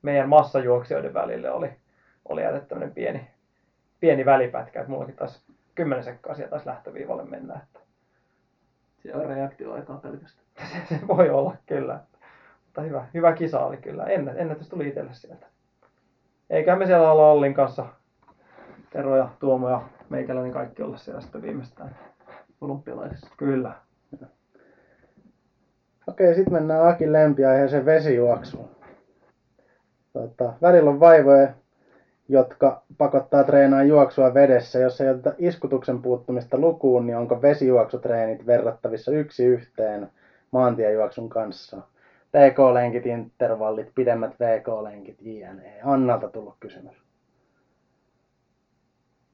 meidän 0.02 0.30
massajuoksijoiden 0.30 1.14
välille 1.14 1.52
oli, 1.52 1.70
oli 2.30 2.42
jätetty 2.42 2.68
tämmöinen 2.68 2.94
pieni, 2.94 3.28
pieni 4.00 4.26
välipätkä, 4.26 4.80
että 4.80 4.92
mullakin 4.92 5.16
taas 5.16 5.46
10 5.76 6.04
sekkaa 6.04 6.36
sieltä 6.36 6.50
taas 6.50 6.66
lähtöviivalle 6.66 7.26
mennä. 7.26 7.54
Että... 7.64 7.80
Se 9.04 9.16
on 9.16 9.26
reaktioaikaa 9.26 9.98
pelkästään. 9.98 10.48
se, 10.72 10.96
se, 10.96 11.08
voi 11.08 11.30
olla 11.30 11.56
kyllä. 11.66 12.00
Mutta 12.66 12.82
hyvä, 12.82 13.06
hyvä 13.14 13.34
kisa 13.34 13.60
oli 13.60 13.78
kyllä. 13.78 14.04
Ennä, 14.04 14.32
ennätys 14.32 14.70
tuli 14.70 14.88
itselle 14.88 15.14
sieltä. 15.14 15.46
Eiköhän 16.50 16.80
me 16.80 16.86
siellä 16.86 17.12
olla 17.12 17.32
Ollin 17.32 17.54
kanssa, 17.54 17.86
Tero 18.90 19.18
ja 19.18 19.30
Tuomo 19.40 19.70
ja 19.70 19.82
meikäläinen 20.10 20.52
kaikki 20.52 20.84
olla 20.84 20.98
siellä 20.98 21.22
sitten 21.22 21.42
viimeistään. 21.42 21.96
Olympialaisissa. 22.62 23.30
Kyllä. 23.38 23.74
Okei, 26.08 26.36
sitten 26.36 26.54
mennään 26.54 26.88
Akin 26.88 27.14
lempiaiheeseen 27.14 27.86
vesijuoksuun. 27.86 28.70
Tota, 30.14 30.54
välillä 30.62 30.90
on 30.90 31.00
vaivoja 31.00 31.54
jotka 32.30 32.82
pakottaa 32.98 33.44
treenaa 33.44 33.84
juoksua 33.84 34.34
vedessä. 34.34 34.80
Jos 34.80 35.02
ei 35.02 35.10
oteta 35.10 35.34
iskutuksen 35.38 36.02
puuttumista 36.02 36.58
lukuun, 36.58 37.08
niin 37.08 37.18
onko 37.18 37.42
vesijuoksutreenit 37.42 38.46
verrattavissa 38.46 39.12
yksi 39.12 39.46
yhteen 39.46 40.10
maantiejuoksun 40.52 41.30
kanssa? 41.30 41.78
PK-lenkit, 42.32 43.06
intervallit, 43.06 43.92
pidemmät 43.96 44.32
VK-lenkit, 44.40 45.22
JNE. 45.22 45.80
Annalta 45.84 46.30
tullut 46.30 46.56
kysymys. 46.60 46.96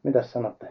Mitäs 0.04 0.32
sanotte? 0.32 0.68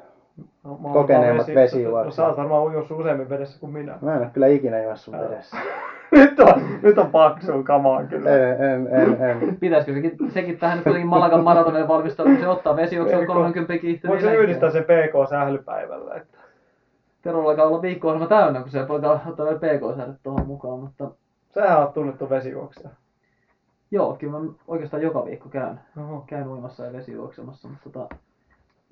No, 0.64 0.74
Kokeneemmat 0.93 1.47
vesi- 1.47 1.55
vesijuoksijat. 1.55 2.07
No, 2.07 2.11
sä 2.11 2.26
oot 2.26 2.37
varmaan 2.37 2.72
juossut 2.72 3.01
useammin 3.01 3.28
vedessä 3.28 3.61
kuin 3.61 3.72
minä. 3.72 3.99
Mä 4.01 4.14
en 4.14 4.22
ole 4.22 4.30
kyllä 4.33 4.47
ikinä 4.47 4.83
juossut 4.83 5.14
vedessä. 5.14 5.57
nyt 6.12 6.41
on, 6.41 6.62
nyt 6.83 6.99
on 6.99 7.11
paksua 7.11 7.62
kamaa 7.62 8.05
kyllä. 8.05 8.30
En, 8.30 8.62
en, 8.62 8.89
en, 8.93 9.22
en. 9.22 9.57
Pitäisikö 9.57 9.95
sekin, 9.95 10.30
sekin 10.30 10.59
tähän 10.59 10.83
kuitenkin 10.83 11.09
Malagan 11.09 11.45
maratonille 11.45 11.89
valmistautua, 11.89 12.39
se 12.41 12.49
ottaa 12.49 12.76
vesijuoksua 12.76 13.20
Eikö? 13.20 13.33
30 13.33 13.78
kiihtyviä 13.78 14.11
Voiko 14.11 14.28
se 14.28 14.35
yhdistää 14.35 14.70
sen 14.70 14.85
PK-sählypäivällä? 14.85 16.14
Että... 16.14 16.39
Terolla 17.22 17.51
alkaa 17.51 17.66
olla 17.66 17.83
viikko 17.83 18.26
täynnä, 18.26 18.61
kun 18.61 18.70
se 18.70 18.80
alkaa 18.80 19.20
ottaa 19.26 19.47
vielä 19.47 19.59
PK-säädöt 19.59 20.16
tuohon 20.22 20.47
mukaan, 20.47 20.80
mutta 20.80 21.11
Sähän 21.55 21.78
oot 21.78 21.95
tunnettu 21.95 22.30
vesijuoksija. 22.30 22.91
joo, 23.91 24.16
kyllä 24.16 24.39
mä 24.39 24.45
oikeastaan 24.68 25.03
joka 25.03 25.24
viikko 25.24 25.49
käyn, 25.49 25.80
Oho. 26.01 26.24
käyn 26.26 26.49
uimassa 26.49 26.85
ja 26.85 26.93
vesijuoksemassa, 26.93 27.68
mutta 27.68 27.91
tota, 27.91 28.16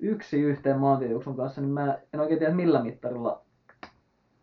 yksi 0.01 0.41
yhteen 0.41 0.77
maantiejuoksun 0.77 1.35
kanssa, 1.35 1.61
niin 1.61 1.71
mä 1.71 1.97
en 2.13 2.19
oikein 2.19 2.39
tiedä 2.39 2.53
millä 2.53 2.83
mittarilla 2.83 3.41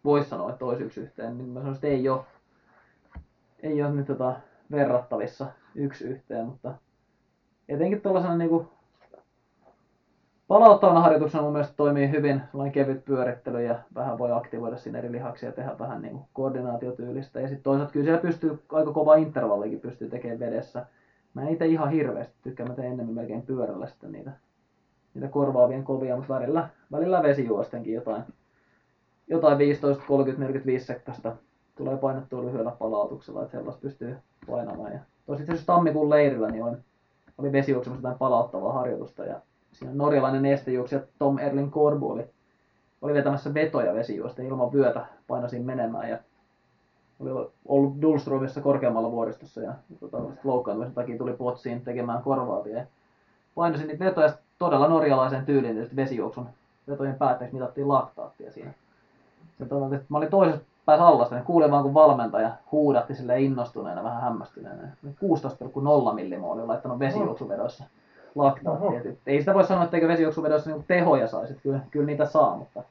voisi 0.04 0.28
sanoa, 0.28 0.50
että 0.50 0.64
olisi 0.64 0.84
yksi 0.84 1.00
yhteen, 1.00 1.38
niin 1.38 1.48
mä 1.48 1.60
sanoisin, 1.60 1.76
että 1.76 1.86
ei 1.86 2.08
ole, 2.08 2.20
ei 3.62 3.82
ole 3.82 3.94
nyt 3.94 4.06
tota 4.06 4.36
verrattavissa 4.70 5.46
yksi 5.74 6.04
yhteen, 6.04 6.46
mutta 6.46 6.74
etenkin 7.68 8.00
tuollaisena 8.00 8.36
niinku 8.36 8.68
palauttavana 10.48 11.00
harjoituksena 11.00 11.42
mun 11.42 11.52
mielestä 11.52 11.76
toimii 11.76 12.10
hyvin 12.10 12.42
sellainen 12.50 12.72
kevyt 12.72 13.04
pyörittely 13.04 13.62
ja 13.62 13.78
vähän 13.94 14.18
voi 14.18 14.32
aktivoida 14.32 14.76
siinä 14.76 14.98
eri 14.98 15.12
lihaksia 15.12 15.48
ja 15.48 15.52
tehdä 15.52 15.78
vähän 15.78 16.02
niinku 16.02 16.28
koordinaatiotyylistä. 16.32 17.40
Ja 17.40 17.48
sitten 17.48 17.62
toisaalta 17.62 17.92
kyllä 17.92 18.04
siellä 18.04 18.20
pystyy, 18.22 18.62
aika 18.72 18.92
kova 18.92 19.14
intervallikin 19.14 19.80
pystyy 19.80 20.08
tekemään 20.10 20.40
vedessä. 20.40 20.86
Mä 21.34 21.42
en 21.42 21.48
itse 21.48 21.66
ihan 21.66 21.90
hirveästi 21.90 22.34
tykkään, 22.42 22.68
mä 22.68 22.74
teen 22.74 22.92
enemmän 22.92 23.14
melkein 23.14 23.42
pyörällä 23.42 23.86
sitten 23.86 24.12
niitä, 24.12 24.30
niitä 25.20 25.32
korvaavien 25.32 25.84
kovia, 25.84 26.16
mutta 26.16 26.34
välillä, 26.34 26.68
välillä 26.92 27.22
vesijuostenkin 27.22 27.94
jotain, 27.94 28.22
jotain 29.28 29.58
15, 29.58 30.04
30, 30.08 30.40
45 30.40 30.86
sekkasta 30.86 31.36
tulee 31.76 31.96
painettua 31.96 32.44
lyhyellä 32.44 32.70
palautuksella, 32.70 33.42
että 33.42 33.52
sellaista 33.52 33.80
pystyy 33.80 34.16
painamaan. 34.50 34.92
Ja 34.92 34.98
tosi 35.26 35.42
itse 35.42 35.66
tammikuun 35.66 36.10
leirillä 36.10 36.48
niin 36.48 36.64
oli, 36.64 36.76
oli 37.38 37.52
vesijuoksemassa 37.52 37.98
jotain 37.98 38.18
palauttavaa 38.18 38.72
harjoitusta 38.72 39.24
ja 39.24 39.40
siinä 39.72 39.94
norjalainen 39.94 40.42
nestejuoksija 40.42 41.00
Tom 41.18 41.38
Erling 41.38 41.72
Korbu 41.72 42.10
oli, 42.10 42.24
oli 43.02 43.14
vetämässä 43.14 43.54
vetoja 43.54 43.94
vesijuosta 43.94 44.42
ilman 44.42 44.72
vyötä 44.72 45.06
painasin 45.26 45.64
menemään 45.64 46.10
ja 46.10 46.18
oli 47.20 47.50
ollut 47.64 48.02
Dulstromissa 48.02 48.60
korkeammalla 48.60 49.10
vuoristossa 49.10 49.60
ja 49.60 49.74
tota, 50.00 50.18
loukkaantumisen 50.44 50.94
takia 50.94 51.18
tuli 51.18 51.32
potsiin 51.32 51.80
tekemään 51.80 52.22
korvaavia. 52.22 52.86
Painasin 53.54 53.88
niitä 53.88 54.04
vetoja 54.04 54.32
todella 54.58 54.88
norjalaisen 54.88 55.46
tyylin 55.46 55.72
tietysti 55.74 55.96
vesijuoksun 55.96 56.46
vetojen 56.88 57.14
päätteeksi 57.14 57.54
mitattiin 57.56 57.88
laktaattia 57.88 58.52
siinä. 58.52 58.70
Että 59.62 59.74
mä 60.08 60.18
olin 60.18 60.30
toisessa 60.30 60.62
päässä 60.86 61.06
allasta, 61.06 61.34
niin 61.34 61.44
kuulin 61.44 61.70
vaan 61.70 61.82
kun 61.82 61.94
valmentaja 61.94 62.50
huudatti 62.72 63.14
sille 63.14 63.40
innostuneena, 63.40 64.02
vähän 64.02 64.22
hämmästyneenä. 64.22 64.88
16,0 66.08 66.14
millimooli 66.14 66.60
oli 66.60 66.66
laittanut 66.68 66.98
vesijuoksuvedoissa 66.98 67.84
laktaattia. 68.34 68.88
Et- 69.10 69.18
Ei 69.26 69.40
sitä 69.40 69.54
voi 69.54 69.64
sanoa, 69.64 69.84
etteikö 69.84 70.08
vesijuoksuvedossa 70.08 70.70
niinku 70.70 70.84
tehoja 70.88 71.28
saisi, 71.28 71.54
kyllä, 71.62 71.80
kyllä 71.90 72.06
niitä 72.06 72.26
saa, 72.26 72.56
mutta 72.56 72.82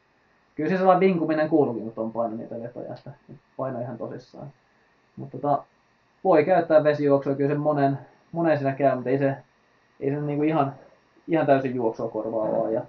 kyllä 0.55 0.69
se 0.69 0.77
sellainen 0.77 0.99
vinkuminen 0.99 1.49
kuuluukin, 1.49 1.91
kun 1.91 2.03
on 2.03 2.11
paino 2.11 2.35
niitä 2.35 2.55
vetoja, 2.61 2.93
että 2.93 3.11
paino 3.57 3.79
ihan 3.79 3.97
tosissaan. 3.97 4.47
Mutta 5.15 5.37
tota, 5.37 5.63
voi 6.23 6.43
käyttää 6.45 6.83
vesijuoksua, 6.83 7.35
kyllä 7.35 7.49
se 7.53 7.57
monen, 7.57 7.97
monen 8.31 8.57
siinä 8.57 8.71
käy, 8.73 8.95
mutta 8.95 9.09
ei 9.09 9.17
se, 9.17 9.37
ei 9.99 10.09
se 10.11 10.21
niinku 10.21 10.43
ihan, 10.43 10.73
ihan 11.27 11.45
täysin 11.45 11.75
juoksua 11.75 12.09
korvaavaa. 12.09 12.71
Ja 12.71 12.81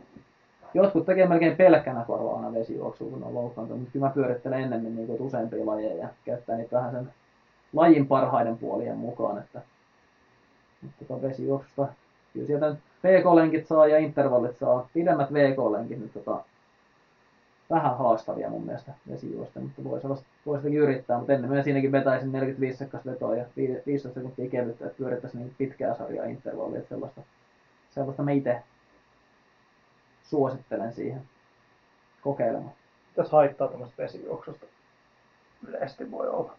jotkut 0.75 1.07
tekee 1.07 1.27
melkein 1.27 1.57
pelkkänä 1.57 2.05
korvaavana 2.07 2.55
vesijuoksua, 2.55 3.11
kun 3.11 3.25
on 3.25 3.35
loukkaantunut, 3.35 3.81
mutta 3.81 3.93
kyllä 3.93 4.07
mä 4.07 4.13
pyörittelen 4.13 4.61
ennemmin 4.61 4.97
niinku 4.97 5.27
useampia 5.27 5.67
lajeja 5.67 5.97
ja 5.97 6.09
käyttää 6.25 6.57
niitä 6.57 6.77
vähän 6.77 6.91
sen 6.91 7.13
lajin 7.73 8.07
parhaiden 8.07 8.59
puolien 8.59 8.97
mukaan, 8.97 9.39
että 9.39 9.63
mutta 10.83 11.05
tota 11.05 11.23
vesijuoksusta, 11.23 11.89
kyllä 12.33 12.47
sieltä 12.47 12.77
VK-lenkit 13.05 13.67
saa 13.67 13.87
ja 13.87 13.99
intervallit 13.99 14.59
saa, 14.59 14.89
pidemmät 14.95 15.33
VK-lenkit 15.33 15.99
nyt 15.99 16.13
tota, 16.13 16.45
vähän 17.71 17.99
haastavia 17.99 18.51
mun 18.51 18.67
mielestä 18.67 18.93
vesijuosta, 19.11 19.61
mutta 19.61 19.85
voi 19.85 20.01
voi 20.47 20.59
sitäkin 20.59 20.79
yrittää, 20.79 21.19
mutta 21.19 21.33
ennen 21.33 21.51
mä 21.51 21.63
siinäkin 21.63 21.93
vetäisin 21.93 22.33
45 22.33 22.79
sekkasta 22.79 23.11
vetoa 23.11 23.37
ja 23.37 23.45
vi- 23.57 23.83
15 23.87 24.21
sekuntia 24.21 24.51
kevyttä, 24.51 24.87
että 24.87 24.99
pyörittäisiin 24.99 25.43
niin 25.43 25.55
pitkää 25.59 25.95
sarjaa 25.95 26.27
intervallia, 26.27 26.79
että 26.79 26.89
sellaista, 26.89 27.21
sellaista 27.91 28.23
mä 28.23 28.31
itse 28.31 28.63
suosittelen 30.23 30.93
siihen 30.93 31.23
kokeilemaan. 32.21 32.73
Mitäs 33.17 33.33
haittaa 33.33 33.69
tämmöistä 33.69 34.03
vesijuoksusta? 34.03 34.67
Yleisesti 35.69 36.11
voi 36.11 36.29
olla. 36.29 36.53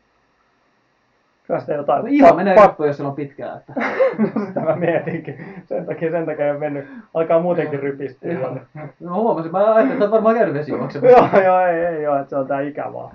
Kyllä 1.47 1.59
sitä 1.59 1.73
jotain... 1.73 2.01
No 2.01 2.07
ihan 2.11 2.35
menee 2.35 2.55
pa- 2.55 2.67
ryppyyn, 2.67 2.87
jos 2.87 3.01
on 3.01 3.15
pitkää, 3.15 3.55
että 3.55 3.73
Sitä 4.47 4.59
mä 4.59 4.75
mietinkin. 4.75 5.63
Sen 5.65 5.85
takia, 5.85 6.11
sen 6.11 6.25
takia 6.25 6.53
on 6.53 6.59
mennyt. 6.59 6.87
Alkaa 7.13 7.41
muutenkin 7.41 7.79
rypistyä. 7.79 8.31
Joo. 8.31 8.57
no 8.99 9.15
huomasin, 9.21 9.51
mä 9.51 9.57
ajattelin, 9.57 9.91
että 9.91 10.05
oot 10.05 10.11
varmaan 10.11 10.35
käynyt 10.35 10.53
vesijuoksemassa. 10.53 11.17
joo, 11.17 11.43
joo, 11.43 11.59
ei, 11.59 11.85
ei 11.85 12.03
joo, 12.03 12.15
että 12.15 12.29
se 12.29 12.35
on 12.35 12.47
tää 12.47 12.61
ikävaa. 12.61 13.13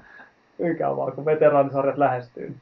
Ikävaa, 0.59 1.11
kun 1.11 1.25
veteraanisarjat 1.25 1.99
lähestyy. 1.99 2.55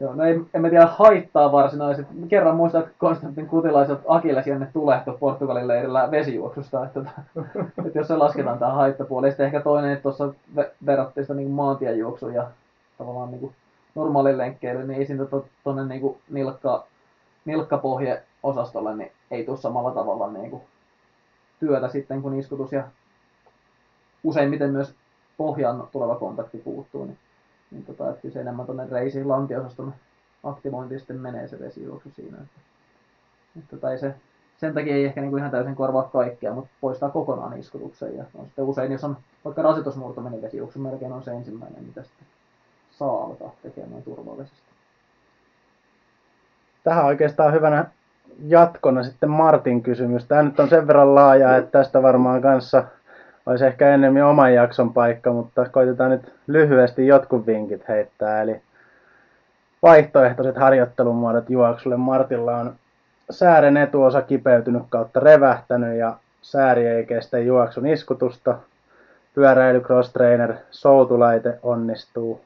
Joo, 0.00 0.14
no 0.14 0.24
ei, 0.24 0.40
en 0.54 0.62
mä 0.62 0.70
tiedä 0.70 0.86
haittaa 0.86 1.52
varsinaisesti. 1.52 2.14
Kerran 2.28 2.56
muistan, 2.56 2.82
että 2.82 2.94
Konstantin 2.98 3.46
Kutilaiset 3.46 3.98
Akilles 4.06 4.46
Janne 4.46 4.68
tulehto 4.72 5.12
Portugalin 5.12 5.68
leirillä 5.68 6.10
vesijuoksusta. 6.10 6.84
Että, 6.84 7.00
tota, 7.00 7.10
että 7.86 7.98
jos 7.98 8.08
se 8.08 8.16
lasketaan 8.16 8.58
tämä 8.58 8.72
haittapuoli. 8.72 9.26
Ja 9.26 9.30
sitten 9.30 9.46
ehkä 9.46 9.60
toinen, 9.60 9.92
että 9.92 10.02
tuossa 10.02 10.32
ve- 10.56 10.70
verrattiin 10.86 11.24
sitä 11.24 11.34
niin 11.34 11.50
maantiejuoksuun 11.50 12.34
ja 12.34 12.50
tavallaan 12.98 13.30
niin 13.30 13.52
normaalin 13.94 14.38
lenkkeilyyn, 14.38 14.88
niin 14.88 14.98
ei 14.98 15.06
siinä 15.06 15.26
tuonne 15.64 15.84
niin 15.84 16.16
nilkka, 16.30 16.86
nilkkapohje 17.44 18.22
osastolle, 18.42 18.96
niin 18.96 19.12
ei 19.30 19.44
tule 19.44 19.56
samalla 19.56 19.90
tavalla 19.90 20.32
niin 20.32 20.50
kuin 20.50 20.62
työtä 21.60 21.88
sitten, 21.88 22.22
kun 22.22 22.38
iskutus 22.38 22.72
ja 22.72 22.84
useimmiten 24.24 24.70
myös 24.70 24.94
pohjaan 25.36 25.88
tuleva 25.92 26.14
kontakti 26.14 26.58
puuttuu, 26.58 27.04
niin 27.04 27.18
niin 27.70 27.84
tota, 27.84 28.10
että 28.10 28.22
kyllä 28.22 28.32
se 28.32 28.40
enemmän 28.40 28.66
tuonne 28.66 28.86
reisiin 28.90 29.28
lantiosaston 29.28 29.94
aktivointiin 30.42 31.00
sitten 31.00 31.20
menee 31.20 31.48
se 31.48 31.60
vesijuoksu 31.60 32.10
siinä. 32.10 32.36
Että, 32.36 32.60
että 33.58 33.76
tota, 33.76 33.90
ei 33.90 33.98
se, 33.98 34.14
sen 34.56 34.74
takia 34.74 34.94
ei 34.94 35.04
ehkä 35.04 35.20
niinku 35.20 35.36
ihan 35.36 35.50
täysin 35.50 35.76
korvaa 35.76 36.02
kaikkea, 36.02 36.54
mutta 36.54 36.70
poistaa 36.80 37.10
kokonaan 37.10 37.58
iskutuksen. 37.58 38.16
Ja 38.16 38.24
on 38.34 38.46
sitten 38.46 38.64
usein, 38.64 38.92
jos 38.92 39.04
on 39.04 39.16
vaikka 39.44 39.62
rasitusmurto, 39.62 40.22
niin 40.22 40.42
vesijuoksu 40.42 40.78
melkein 40.78 41.12
on 41.12 41.22
se 41.22 41.30
ensimmäinen, 41.30 41.84
mitä 41.84 42.02
sitten 42.02 42.26
saa 42.90 43.24
alkaa 43.24 43.52
tekemään 43.62 44.02
turvallisesti. 44.02 44.70
Tähän 46.84 47.04
oikeastaan 47.04 47.52
hyvänä 47.52 47.90
jatkona 48.46 49.02
sitten 49.02 49.30
Martin 49.30 49.82
kysymys. 49.82 50.24
Tämä 50.24 50.42
nyt 50.42 50.60
on 50.60 50.68
sen 50.68 50.86
verran 50.86 51.14
laaja, 51.14 51.56
että 51.56 51.70
tästä 51.70 52.02
varmaan 52.02 52.42
kanssa 52.42 52.84
olisi 53.50 53.66
ehkä 53.66 53.94
enemmän 53.94 54.26
oman 54.26 54.54
jakson 54.54 54.92
paikka, 54.92 55.32
mutta 55.32 55.68
koitetaan 55.68 56.10
nyt 56.10 56.32
lyhyesti 56.46 57.06
jotkut 57.06 57.46
vinkit 57.46 57.88
heittää. 57.88 58.42
Eli 58.42 58.60
vaihtoehtoiset 59.82 60.56
harjoittelumuodot 60.56 61.50
juoksulle. 61.50 61.96
Martilla 61.96 62.56
on 62.56 62.74
säären 63.30 63.76
etuosa 63.76 64.22
kipeytynyt 64.22 64.82
kautta 64.88 65.20
revähtänyt 65.20 65.98
ja 65.98 66.16
sääri 66.42 66.86
ei 66.86 67.06
kestä 67.06 67.38
juoksun 67.38 67.86
iskutusta. 67.86 68.58
Pyöräily, 69.34 69.80
cross 69.80 70.12
trainer, 70.12 70.54
soutulaite 70.70 71.58
onnistuu. 71.62 72.40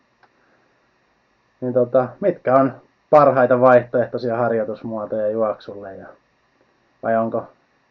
Niin 1.60 1.74
tota, 1.74 2.08
mitkä 2.20 2.54
on 2.54 2.72
parhaita 3.10 3.60
vaihtoehtoisia 3.60 4.36
harjoitusmuotoja 4.36 5.28
juoksulle 5.30 5.96
ja 5.96 6.06
vai 7.02 7.16
onko 7.16 7.46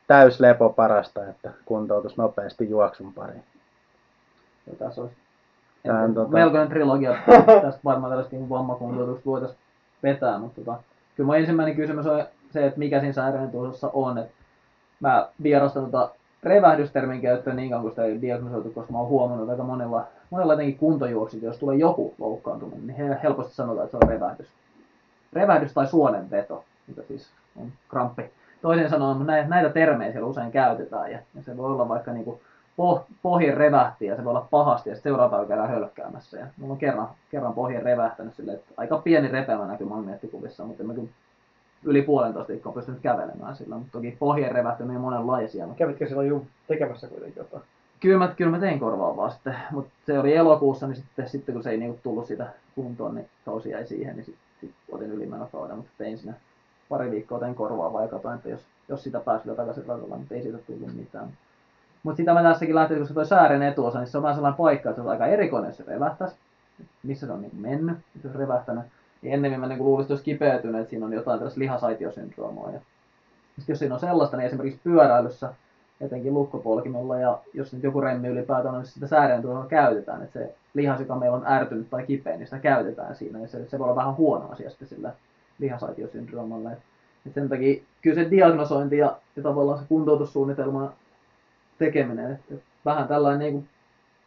täyslepo 0.08 0.70
parasta, 0.70 1.28
että 1.28 1.51
kuntoutus 1.66 2.18
nopeasti 2.18 2.70
juoksun 2.70 3.14
pariin? 3.14 3.43
Ja 4.68 4.76
tässä 4.76 5.01
olisi 5.01 5.16
en- 5.86 6.16
tota- 6.16 6.28
melkoinen 6.28 6.70
trilogia. 6.70 7.16
Tästä 7.62 7.82
varmaan 7.86 8.12
tällaista 8.12 8.36
niin 8.36 8.49
vammakuntoutusta 8.49 9.26
voitaisiin 9.26 9.60
vetää, 10.04 10.38
mutta 10.38 10.62
tota, 10.62 10.84
kyllä 11.16 11.28
mun 11.28 11.38
ensimmäinen 11.38 11.76
kysymys 11.76 12.06
on 12.06 12.26
se, 12.51 12.66
että 12.66 12.80
mikä 12.80 12.99
siinä 12.99 13.14
sairaan 13.14 13.51
tuossa 13.51 13.89
on. 13.93 14.18
Että 14.18 14.34
mä 14.99 15.28
vierastan 15.43 15.86
tota 15.86 16.10
revähdystermin 16.43 17.22
käyttöä 17.22 17.54
niin 17.54 17.70
kauan 17.70 17.82
kuin 17.82 17.91
sitä 17.91 18.04
ei 18.04 18.22
diagnosoitu, 18.22 18.70
koska 18.70 18.91
mä 18.91 18.99
oon 18.99 19.08
huomannut 19.08 19.43
että 19.43 19.51
aika 19.51 19.64
monella, 19.64 20.08
monella 20.30 20.54
jotenkin 20.54 20.78
kuntojuoksilla, 20.78 21.45
jos 21.45 21.58
tulee 21.58 21.78
joku 21.78 22.14
loukkaantuminen, 22.18 22.88
niin 22.88 22.97
he 22.97 23.18
helposti 23.24 23.56
sanotaan, 23.56 23.86
että 23.86 23.97
se 23.97 24.06
on 24.06 24.10
revähdys. 24.10 24.47
Revähdys 25.34 25.74
tai 25.74 25.88
suonenveto, 25.88 26.64
mikä 26.88 27.01
siis 27.01 27.30
on 27.56 27.72
kramppi, 27.89 28.32
toisin 28.64 28.89
sanoen 28.89 29.28
näitä, 29.28 29.49
näitä 29.49 29.70
termejä 29.70 30.11
siellä 30.11 30.28
usein 30.28 30.51
käytetään 30.51 31.11
ja, 31.11 31.20
ja 31.36 31.43
se 31.43 31.57
voi 31.57 31.66
olla 31.66 31.89
vaikka 31.89 32.14
niinku 32.14 32.41
poh, 32.78 33.05
pohjin 33.22 33.57
revähti 33.57 34.05
ja 34.05 34.16
se 34.16 34.24
voi 34.24 34.30
olla 34.30 34.47
pahasti 34.51 34.89
ja 34.89 34.95
seuraava 34.95 35.45
käydään 35.45 35.70
hölkkäämässä. 35.70 36.38
Ja 36.38 36.47
mulla 36.57 36.72
on 36.72 36.78
kerran, 36.78 37.07
kerran 37.32 37.53
pohjin 37.53 37.84
revähtänyt 37.84 38.36
silleen, 38.36 38.57
että 38.57 38.74
aika 38.78 38.97
pieni 38.97 39.28
repelä 39.28 39.68
näkyy 39.68 39.88
magneettikuvissa, 39.88 40.66
mutta 40.66 40.84
mä 40.84 40.93
kyllä 40.93 41.09
yli 41.84 42.01
puolentoista 42.01 42.51
viikkoa 42.51 42.74
pystynyt 42.74 43.01
kävelemään 43.01 43.55
sillä, 43.55 43.76
mutta 43.76 43.91
toki 43.91 44.16
pohjien 44.20 44.51
revähtynyt 44.51 44.91
niin 44.91 45.01
monenlaisia. 45.01 45.66
Mutta 45.66 45.78
Kävitkö 45.78 46.07
silloin 46.07 46.28
juu 46.28 46.47
tekemässä 46.68 47.07
kuitenkin 47.07 47.39
jotain? 47.39 47.64
kyllä 48.03 48.18
mä, 48.18 48.34
kyllä 48.38 48.51
mä 48.51 48.59
tein 48.59 48.80
korvaavaa 48.80 49.30
sitten, 49.30 49.55
mutta 49.72 49.91
se 50.05 50.20
oli 50.20 50.36
elokuussa, 50.36 50.88
niin 50.88 50.95
sitten, 50.95 51.30
sitten 51.30 51.53
kun 51.53 51.64
se 51.64 51.70
ei 51.70 51.78
niinku 51.78 51.99
tullut 52.03 52.28
sitä 52.28 52.47
kuntoon, 52.76 53.16
niin 53.16 53.30
kausi 53.45 53.70
jäi 53.70 53.88
siihen, 53.88 54.16
niin 54.16 54.26
sitten 54.26 54.43
sit 54.61 54.72
otin 54.91 55.11
ylimenokauden, 55.11 55.76
mutta 55.76 55.91
tein 55.97 56.18
siinä 56.18 56.34
pari 56.93 57.11
viikkoa 57.11 57.39
tein 57.39 57.55
korvaavaa 57.55 58.01
ja 58.01 58.07
katsoin, 58.07 58.35
että 58.35 58.49
jos, 58.49 58.61
jos 58.89 59.03
sitä 59.03 59.19
pääsi 59.19 59.45
vielä 59.45 59.57
takaisin 59.57 59.85
radalle, 59.87 60.17
mutta 60.17 60.35
ei 60.35 60.41
siitä 60.41 60.57
tullut 60.57 60.95
mitään. 60.95 61.27
Mutta 62.03 62.17
sitä 62.17 62.33
mä 62.33 62.43
tässäkin 62.43 62.75
lähtin, 62.75 62.99
koska 62.99 63.13
toi 63.13 63.25
säären 63.25 63.63
etuosa, 63.63 63.99
niin 63.99 64.07
se 64.07 64.17
on 64.17 64.23
vähän 64.23 64.35
sellainen 64.35 64.57
paikka, 64.57 64.89
että 64.89 65.01
se 65.01 65.05
on 65.05 65.11
aika 65.11 65.25
erikoinen, 65.25 65.69
jos 65.69 65.77
se 65.77 65.83
revähtäisi, 65.87 66.35
missä 67.03 67.27
se 67.27 67.33
on 67.33 67.41
niin 67.41 67.55
mennyt, 67.55 67.97
jos 68.23 68.33
se 68.33 68.39
revähtänyt. 68.39 68.83
Niin 69.21 69.33
ennemmin 69.33 69.59
mä 69.59 69.67
niin 69.67 69.83
luulisin, 69.83 70.05
että 70.05 70.13
olisi 70.13 70.23
kipeytynyt, 70.23 70.81
että 70.81 70.89
siinä 70.89 71.05
on 71.05 71.13
jotain 71.13 71.39
tällaista 71.39 71.59
lihasaitiosyndroomaa. 71.59 72.71
Ja 72.71 72.79
sitten 73.55 73.73
jos 73.73 73.79
siinä 73.79 73.93
on 73.93 73.99
sellaista, 73.99 74.37
niin 74.37 74.47
esimerkiksi 74.47 74.79
pyöräilyssä, 74.83 75.53
etenkin 76.01 76.33
lukkopolkimella, 76.33 77.17
ja 77.17 77.39
jos 77.53 77.73
nyt 77.73 77.83
joku 77.83 78.01
remmi 78.01 78.27
ylipäätään 78.27 78.75
on, 78.75 78.81
niin 78.81 79.07
sitä 79.07 79.39
tuolla 79.41 79.65
käytetään, 79.65 80.23
että 80.23 80.39
se 80.39 80.55
lihas, 80.73 80.99
joka 80.99 81.15
meillä 81.15 81.37
on 81.37 81.47
ärtynyt 81.47 81.89
tai 81.89 82.05
kipeä, 82.05 82.37
niin 82.37 82.47
sitä 82.47 82.59
käytetään 82.59 83.15
siinä, 83.15 83.39
ja 83.39 83.47
se, 83.47 83.69
se 83.69 83.79
voi 83.79 83.85
olla 83.85 83.95
vähän 83.95 84.17
huono 84.17 84.49
asia 84.51 84.69
sitten 84.69 84.87
sillä 84.87 85.11
lihasaitiosyndroomalla. 85.60 86.72
Et, 86.72 86.80
et 87.28 87.34
sen 87.34 87.49
takia 87.49 87.82
kyllä 88.01 88.16
se 88.16 88.32
diagnosointi 88.32 88.97
ja, 88.97 89.18
ja 89.36 89.43
tavallaan 89.43 89.80
se 89.80 89.86
kuntoutussuunnitelma 89.89 90.93
tekeminen, 91.78 92.32
että 92.32 92.56
vähän 92.86 93.08
tällainen 93.08 93.39
niin 93.39 93.54
kuin 93.54 93.70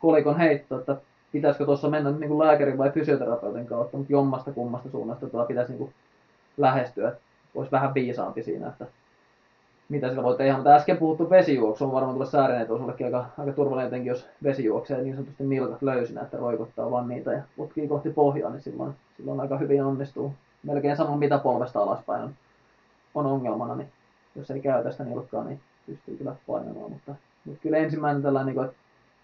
kolikon 0.01 0.39
heitto, 0.39 0.79
että 0.79 0.97
pitäisikö 1.33 1.65
tuossa 1.65 1.91
mennä 1.91 2.11
niin 2.11 2.29
kuin 2.29 2.39
lääkärin 2.39 2.79
vai 2.79 2.91
fysioterapeutin 2.91 3.67
kautta, 3.67 3.97
mutta 3.97 4.13
jommasta 4.13 4.53
kummasta 4.53 4.91
suunnasta 4.91 5.27
tuo 5.27 5.45
pitäisi 5.45 5.73
niin 5.73 5.79
kuin 5.79 5.95
lähestyä, 6.57 7.13
olisi 7.55 7.73
vähän 7.73 7.95
viisaampi 7.95 8.43
siinä, 8.43 8.69
että 8.69 8.87
mitä 9.89 10.09
sillä 10.09 10.23
voi 10.23 10.37
tehdä. 10.37 10.55
Mutta 10.55 10.75
äsken 10.75 10.97
puhuttu 10.97 11.31
vesijuoksu 11.31 11.85
on 11.85 11.93
varmaan 11.93 12.15
tulla 12.15 12.27
säärenetuosullekin 12.27 13.07
aika, 13.07 13.27
aika 13.39 13.53
turvallinen, 13.53 13.87
jotenkin 13.87 14.09
jos 14.09 14.29
vesi 14.43 14.65
juoksee 14.65 15.03
niin 15.03 15.15
sanotusti 15.15 15.45
nilkat 15.45 15.83
löysinä, 15.83 16.23
että 16.23 16.37
roikottaa 16.37 16.91
vaan 16.91 17.09
niitä 17.09 17.33
ja 17.33 17.43
potkii 17.57 17.89
kohti 17.89 18.11
pohjaa, 18.11 18.51
niin 18.51 18.61
silloin, 18.61 18.95
silloin 19.17 19.41
aika 19.41 19.59
hyvin 19.59 19.85
onnistuu. 19.85 20.35
Melkein 20.67 20.97
sama 20.97 21.17
mitä 21.17 21.39
polvesta 21.39 21.83
alaspäin 21.83 22.23
on, 22.23 22.35
on 23.15 23.27
ongelmana, 23.27 23.75
niin 23.75 23.89
jos 24.37 24.51
ei 24.51 24.61
käytä 24.61 24.91
sitä 24.91 25.05
nilkkaa, 25.05 25.45
niin 25.45 25.61
pystyy 25.87 26.17
kyllä 26.17 26.37
painamaan. 26.47 26.91
Mutta, 26.91 27.15
mutta 27.45 27.63
kyllä 27.63 27.79
ensimmäinen 27.79 28.23
tällainen, 28.23 28.55
niin 28.55 28.65
että 28.65 28.77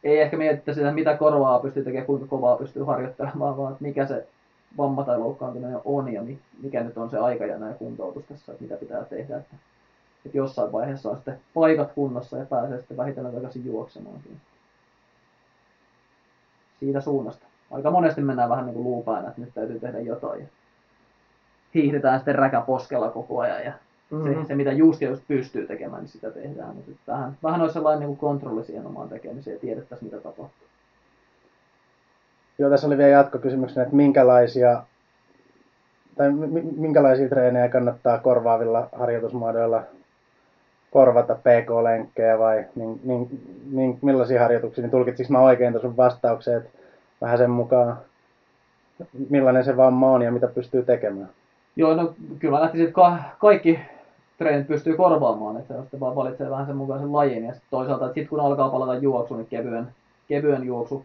ei 0.05 0.21
ehkä 0.21 0.37
mietitä 0.37 0.75
sitä, 0.75 0.93
mitä 0.93 1.17
korvaa 1.17 1.59
pystyy 1.59 1.85
tekemään, 1.85 2.07
kuinka 2.07 2.27
kovaa 2.27 2.57
pystyy 2.57 2.83
harjoittelemaan, 2.83 3.57
vaan 3.57 3.73
että 3.73 3.85
mikä 3.85 4.07
se 4.07 4.27
vamma 4.79 5.05
tai 5.05 5.19
loukkaantuminen 5.19 5.81
on 5.85 6.13
ja 6.13 6.23
mikä 6.63 6.85
nyt 6.85 6.99
on 6.99 7.11
se 7.11 7.19
aikajana 7.19 7.69
ja 7.69 7.75
kuntoutus 7.75 8.25
tässä, 8.25 8.53
että 8.53 8.65
mitä 8.65 8.77
pitää 8.77 9.05
tehdä. 9.05 9.37
Että, 9.37 9.57
että 10.27 10.39
jossain 10.39 10.73
vaiheessa 10.73 11.11
on 11.11 11.17
sitten 11.17 11.41
paikat 11.55 11.93
kunnossa 11.93 12.39
ja 12.39 12.45
pääsee 12.45 12.79
sitten 12.79 12.97
vähitellen 12.97 13.35
takaisin 13.35 13.67
juoksemaan. 13.67 14.21
Siitä 16.81 17.01
suunnasta. 17.01 17.47
Aika 17.71 17.91
monesti 17.91 18.21
mennään 18.21 18.49
vähän 18.49 18.67
niin 18.67 18.75
kuin 18.75 18.85
luupäänä, 18.85 19.29
että 19.29 19.41
nyt 19.41 19.55
täytyy 19.55 19.81
tehdä 19.81 20.01
jotain. 20.01 20.49
Hiihdetään 21.75 22.19
sitten 22.19 22.35
räkäposkella 22.35 23.11
koko 23.11 23.41
ajan 23.41 23.65
ja 23.65 23.73
Mm-hmm. 24.13 24.43
Se, 24.43 24.47
se, 24.47 24.55
mitä 24.55 24.73
just 24.73 25.01
ja 25.01 25.09
just 25.09 25.23
pystyy 25.29 25.67
tekemään, 25.67 26.03
niin 26.03 26.09
sitä 26.11 26.31
tehdään. 26.31 26.75
Mutta 26.75 27.13
vähän, 27.13 27.37
vähän 27.43 27.61
olisi 27.61 27.73
sellainen 27.73 28.01
niin 28.01 28.07
kuin 28.07 28.19
kontrolli 28.19 28.65
siihen 28.65 28.87
omaan 28.87 29.09
tekemiseen 29.09 29.55
ja 29.55 29.61
tiedettäisiin, 29.61 30.11
mitä 30.11 30.23
tapahtuu. 30.23 30.69
Joo, 32.59 32.71
tässä 32.71 32.87
oli 32.87 32.99
vielä 32.99 33.11
jatkokysymyksenä, 33.11 33.83
että 33.83 33.97
minkälaisia, 33.97 34.83
tai 36.17 36.31
minkälaisia 36.77 37.29
treenejä 37.29 37.69
kannattaa 37.69 38.19
korvaavilla 38.19 38.89
harjoitusmuodoilla 38.93 39.83
korvata 40.91 41.35
PK-lenkkejä 41.35 42.39
vai 42.39 42.65
min, 42.75 43.01
min, 43.05 43.29
min, 43.71 43.99
millaisia 44.03 44.41
harjoituksia, 44.41 44.83
niin 44.83 44.91
tulkitsiko 44.91 45.33
mä 45.33 45.41
oikein 45.41 45.73
tuossa 45.73 45.97
vastaukset 45.97 46.71
vähän 47.21 47.39
sen 47.39 47.51
mukaan, 47.51 47.97
millainen 49.31 49.65
se 49.65 49.77
vamma 49.77 50.11
on 50.13 50.23
ja 50.23 50.33
mitä 50.33 50.47
pystyy 50.47 50.83
tekemään? 50.83 51.29
Joo, 51.77 51.95
no 51.95 52.15
kyllä 52.39 52.57
mä 52.57 52.63
lähtisin, 52.63 52.87
että 52.87 52.95
ka- 52.95 53.19
kaikki 53.39 53.79
treenit 54.39 54.67
pystyy 54.67 54.97
korvaamaan, 54.97 55.57
että 55.57 55.75
se 55.91 56.01
vaan 56.01 56.17
valitsee 56.17 56.51
vähän 56.51 56.67
sen 56.67 56.77
mukaisen 56.77 57.13
lajin. 57.13 57.45
Ja 57.45 57.53
sitten 57.53 57.71
toisaalta, 57.71 58.05
että 58.05 58.15
sitten 58.15 58.29
kun 58.29 58.41
alkaa 58.41 58.69
palata 58.69 58.95
juoksu, 58.95 59.37
niin 59.37 59.47
kevyen, 59.47 59.89
kevyen 60.29 60.65
juoksu 60.65 61.05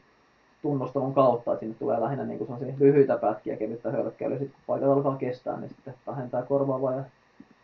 tunnustelun 0.61 1.13
kautta, 1.13 1.53
että 1.53 1.59
sinne 1.59 1.75
tulee 1.79 2.01
lähinnä 2.01 2.23
niin 2.23 2.39
kuin 2.39 2.75
lyhyitä 2.79 3.17
pätkiä, 3.17 3.57
kevyttä 3.57 3.91
hölkkäilyä. 3.91 4.37
Sitten 4.37 4.55
kun 4.55 4.63
paikat 4.67 4.89
alkaa 4.89 5.15
kestää, 5.15 5.57
niin 5.59 5.69
sitten 5.69 5.93
vähentää 6.07 6.41
korvaavaa 6.41 6.93
ja 6.93 7.03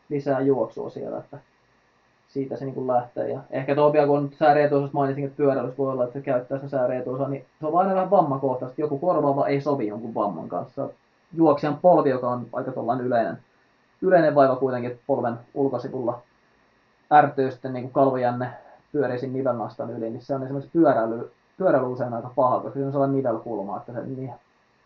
lisää 0.10 0.41
juoksua 0.41 0.89
siellä, 0.89 1.18
että 1.18 1.38
siitä 2.28 2.58
se 2.58 2.66
niin 2.66 2.76
kuin 2.76 2.88
lähtee. 2.88 3.30
Ja 3.30 3.39
ehkä 3.51 3.76
tuo 3.76 3.93
vielä, 3.93 4.08
kun 4.08 4.32
sääreetuosasta 4.39 4.97
mainitsin, 4.97 5.26
että 5.26 5.38
pyöräilyssä 5.38 5.78
voi 5.78 5.91
olla, 5.91 6.04
että 6.04 6.20
se 6.20 6.26
käyttää 6.26 6.58
sitä 6.58 6.70
sääreetuosaa, 6.70 7.30
niin 7.30 7.45
se 7.60 7.66
on 7.66 7.80
aina 7.80 7.95
vähän 7.95 8.12
vammakohtaisesti. 8.12 8.82
Joku 8.82 8.97
korvaava 8.97 9.47
ei 9.47 9.62
sovi 9.62 9.88
jonkun 9.88 10.16
vamman 10.16 10.49
kanssa. 10.49 10.89
Juoksijan 11.34 11.78
polvi, 11.78 12.10
joka 12.10 12.30
on 12.30 12.48
aika 12.54 12.72
yleinen, 13.04 13.38
yleinen 14.02 14.36
vaiva 14.36 14.56
kuitenkin 14.56 15.00
polven 15.08 15.40
ulkosivulla 15.54 16.22
ärtyy 17.14 17.52
sitten 17.52 17.74
niin 17.74 17.84
kuin 17.84 17.94
kalvojänne 17.94 18.50
pyörisin 18.92 19.34
nivelnastan 19.34 19.92
yli, 19.92 20.10
niin 20.10 20.22
se 20.22 20.36
on 20.36 20.44
esimerkiksi 20.44 20.72
pyöräily, 20.74 21.32
pyöräily 21.58 21.92
usein 21.92 22.14
aika 22.14 22.32
paha, 22.36 22.60
koska 22.60 22.80
se 22.80 22.86
on 22.86 22.92
sellainen 22.92 23.18
nivelkulma, 23.18 23.78
että 23.78 23.94
se 23.94 24.04
niin 24.04 24.34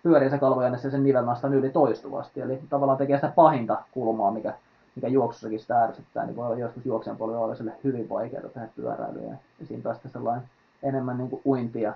pyörii 0.03 0.29
se 0.29 0.37
kalvojänne 0.37 0.77
sen 0.77 1.03
nivelnastan 1.03 1.53
yli 1.53 1.69
toistuvasti. 1.69 2.41
Eli 2.41 2.59
tavallaan 2.69 2.97
tekee 2.97 3.17
sitä 3.17 3.31
pahinta 3.35 3.77
kulmaa, 3.91 4.31
mikä, 4.31 4.53
mikä 4.95 5.07
juoksussakin 5.07 5.59
sitä 5.59 5.83
ärsyttää, 5.83 6.25
niin 6.25 6.35
voi 6.35 6.45
olla 6.45 6.59
joskus 6.59 6.85
juoksijan 6.85 7.17
polvi 7.17 7.55
sille 7.55 7.71
hyvin 7.83 8.09
vaikeaa 8.09 8.49
tehdä 8.49 8.67
pyöräilyä. 8.75 9.37
Ja 9.59 9.65
siinä 9.65 9.83
taas 9.83 9.97
sellainen 10.13 10.49
enemmän 10.83 11.17
niin 11.17 11.29
kuin 11.29 11.41
uintia, 11.45 11.93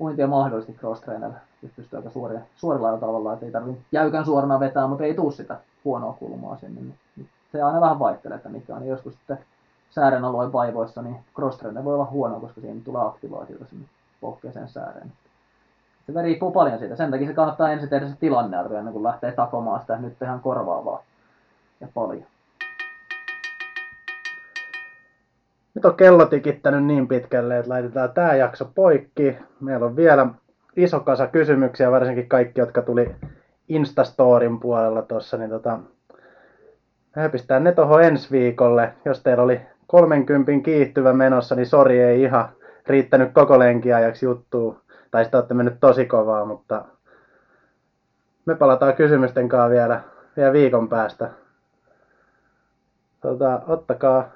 uintia 0.00 0.26
mahdollisesti 0.26 0.78
cross 0.78 1.00
trainilla, 1.00 1.34
jos 1.62 1.72
pystyy 1.76 1.96
aika 1.96 2.10
suoria, 2.10 2.40
suorilla 2.56 2.98
tavalla, 2.98 3.32
että 3.32 3.46
ei 3.46 3.52
tarvitse 3.52 3.82
jäykän 3.92 4.24
suorana 4.24 4.60
vetää, 4.60 4.86
mutta 4.86 5.04
ei 5.04 5.14
tuu 5.14 5.30
sitä 5.30 5.56
huonoa 5.84 6.12
kulmaa 6.12 6.56
sinne. 6.56 6.80
Niin 6.80 7.28
se 7.52 7.62
aina 7.62 7.80
vähän 7.80 7.98
vaihtelee, 7.98 8.36
että 8.36 8.48
mikä 8.48 8.74
on. 8.74 8.80
Niin 8.80 8.90
joskus 8.90 9.14
sitten 9.14 9.38
säären 9.90 10.24
alueen 10.24 10.52
vaivoissa, 10.52 11.02
niin 11.02 11.16
cross 11.34 11.64
voi 11.84 11.94
olla 11.94 12.08
huono, 12.10 12.40
koska 12.40 12.60
siinä 12.60 12.80
tulee 12.84 13.06
aktivaatiota 13.06 13.64
sinne 13.64 13.86
pohkeeseen 14.20 14.68
sääreen. 14.68 15.12
Se 16.06 16.22
riippuu 16.22 16.50
paljon 16.50 16.78
siitä. 16.78 16.96
Sen 16.96 17.10
takia 17.10 17.26
se 17.26 17.34
kannattaa 17.34 17.70
ensin 17.70 17.88
tehdä 17.88 18.08
se 18.08 18.16
tilannearvio 18.16 18.78
ennen 18.78 18.92
kuin 18.92 19.02
lähtee 19.02 19.32
takomaan 19.32 19.80
sitä, 19.80 19.94
että 19.94 20.06
nyt 20.06 20.18
tehdään 20.18 20.40
korvaavaa 20.40 21.02
ja 21.80 21.88
paljon. 21.94 22.26
Nyt 25.74 25.84
on 25.84 25.96
kello 25.96 26.26
tikittänyt 26.26 26.84
niin 26.84 27.08
pitkälle, 27.08 27.58
että 27.58 27.70
laitetaan 27.70 28.12
tämä 28.12 28.34
jakso 28.34 28.70
poikki. 28.74 29.38
Meillä 29.60 29.86
on 29.86 29.96
vielä 29.96 30.26
iso 30.76 31.00
kasa 31.00 31.26
kysymyksiä, 31.26 31.90
varsinkin 31.90 32.28
kaikki, 32.28 32.60
jotka 32.60 32.82
tuli 32.82 33.14
Instastorin 33.68 34.60
puolella 34.60 35.02
tuossa, 35.02 35.36
niin 35.36 35.50
tota, 35.50 35.78
pistää 37.32 37.60
ne 37.60 37.72
tuohon 37.72 38.04
ensi 38.04 38.30
viikolle. 38.30 38.92
Jos 39.04 39.22
teillä 39.22 39.42
oli 39.42 39.60
30 39.86 40.52
kiihtyvä 40.64 41.12
menossa, 41.12 41.54
niin 41.54 41.66
sori 41.66 42.00
ei 42.00 42.22
ihan 42.22 42.48
riittänyt 42.86 43.32
koko 43.32 43.58
lenkiajaksi 43.58 44.26
juttuu. 44.26 44.78
Tai 45.10 45.24
sitten 45.24 45.38
olette 45.38 45.54
mennyt 45.54 45.80
tosi 45.80 46.06
kovaa, 46.06 46.44
mutta 46.44 46.84
me 48.46 48.54
palataan 48.54 48.94
kysymysten 48.94 49.48
kanssa 49.48 49.70
vielä, 49.70 50.00
vielä 50.36 50.52
viikon 50.52 50.88
päästä. 50.88 51.30
Tota, 53.20 53.60
ottakaa 53.66 54.28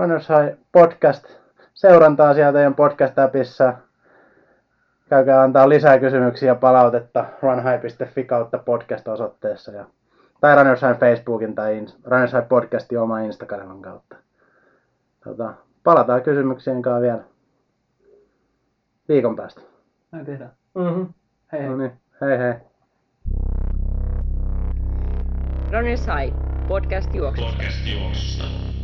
Runners 0.00 0.28
High 0.28 0.58
podcast 0.72 1.24
seurantaa 1.74 2.34
sieltä 2.34 2.52
teidän 2.52 2.74
podcast-appissa 2.74 3.72
käykää 5.08 5.42
antaa 5.42 5.68
lisää 5.68 5.98
kysymyksiä 5.98 6.50
ja 6.50 6.54
palautetta 6.54 7.24
runhigh.fi 7.42 8.24
kautta 8.24 8.58
podcast-osoitteessa 8.58 9.72
ja, 9.72 9.84
tai 10.40 10.56
Runners 10.56 10.82
High 10.82 10.98
Facebookin 11.00 11.54
tai 11.54 11.86
Runners 12.04 12.32
High 12.32 12.48
podcastin 12.48 12.98
oma 12.98 13.20
Instagramin 13.20 13.82
kautta. 13.82 14.16
Tota, 15.24 15.54
palataan 15.84 16.22
kysymyksiin 16.22 16.82
kanssa 16.82 17.00
vielä 17.00 17.20
viikon 19.08 19.36
päästä. 19.36 19.60
Näin 20.12 20.26
tehdään. 20.26 20.52
Mm-hmm. 20.74 21.08
Hei 21.52 21.60
hei. 21.60 21.68
No 21.68 21.76
niin, 21.76 21.92
hei 22.20 22.38
hei. 22.38 22.54
Runners 25.72 26.06
High, 26.06 26.36
podcast 26.68 27.14
juoksusta. 27.14 27.52
Podcast 27.52 27.86
juoksusta. 27.86 28.79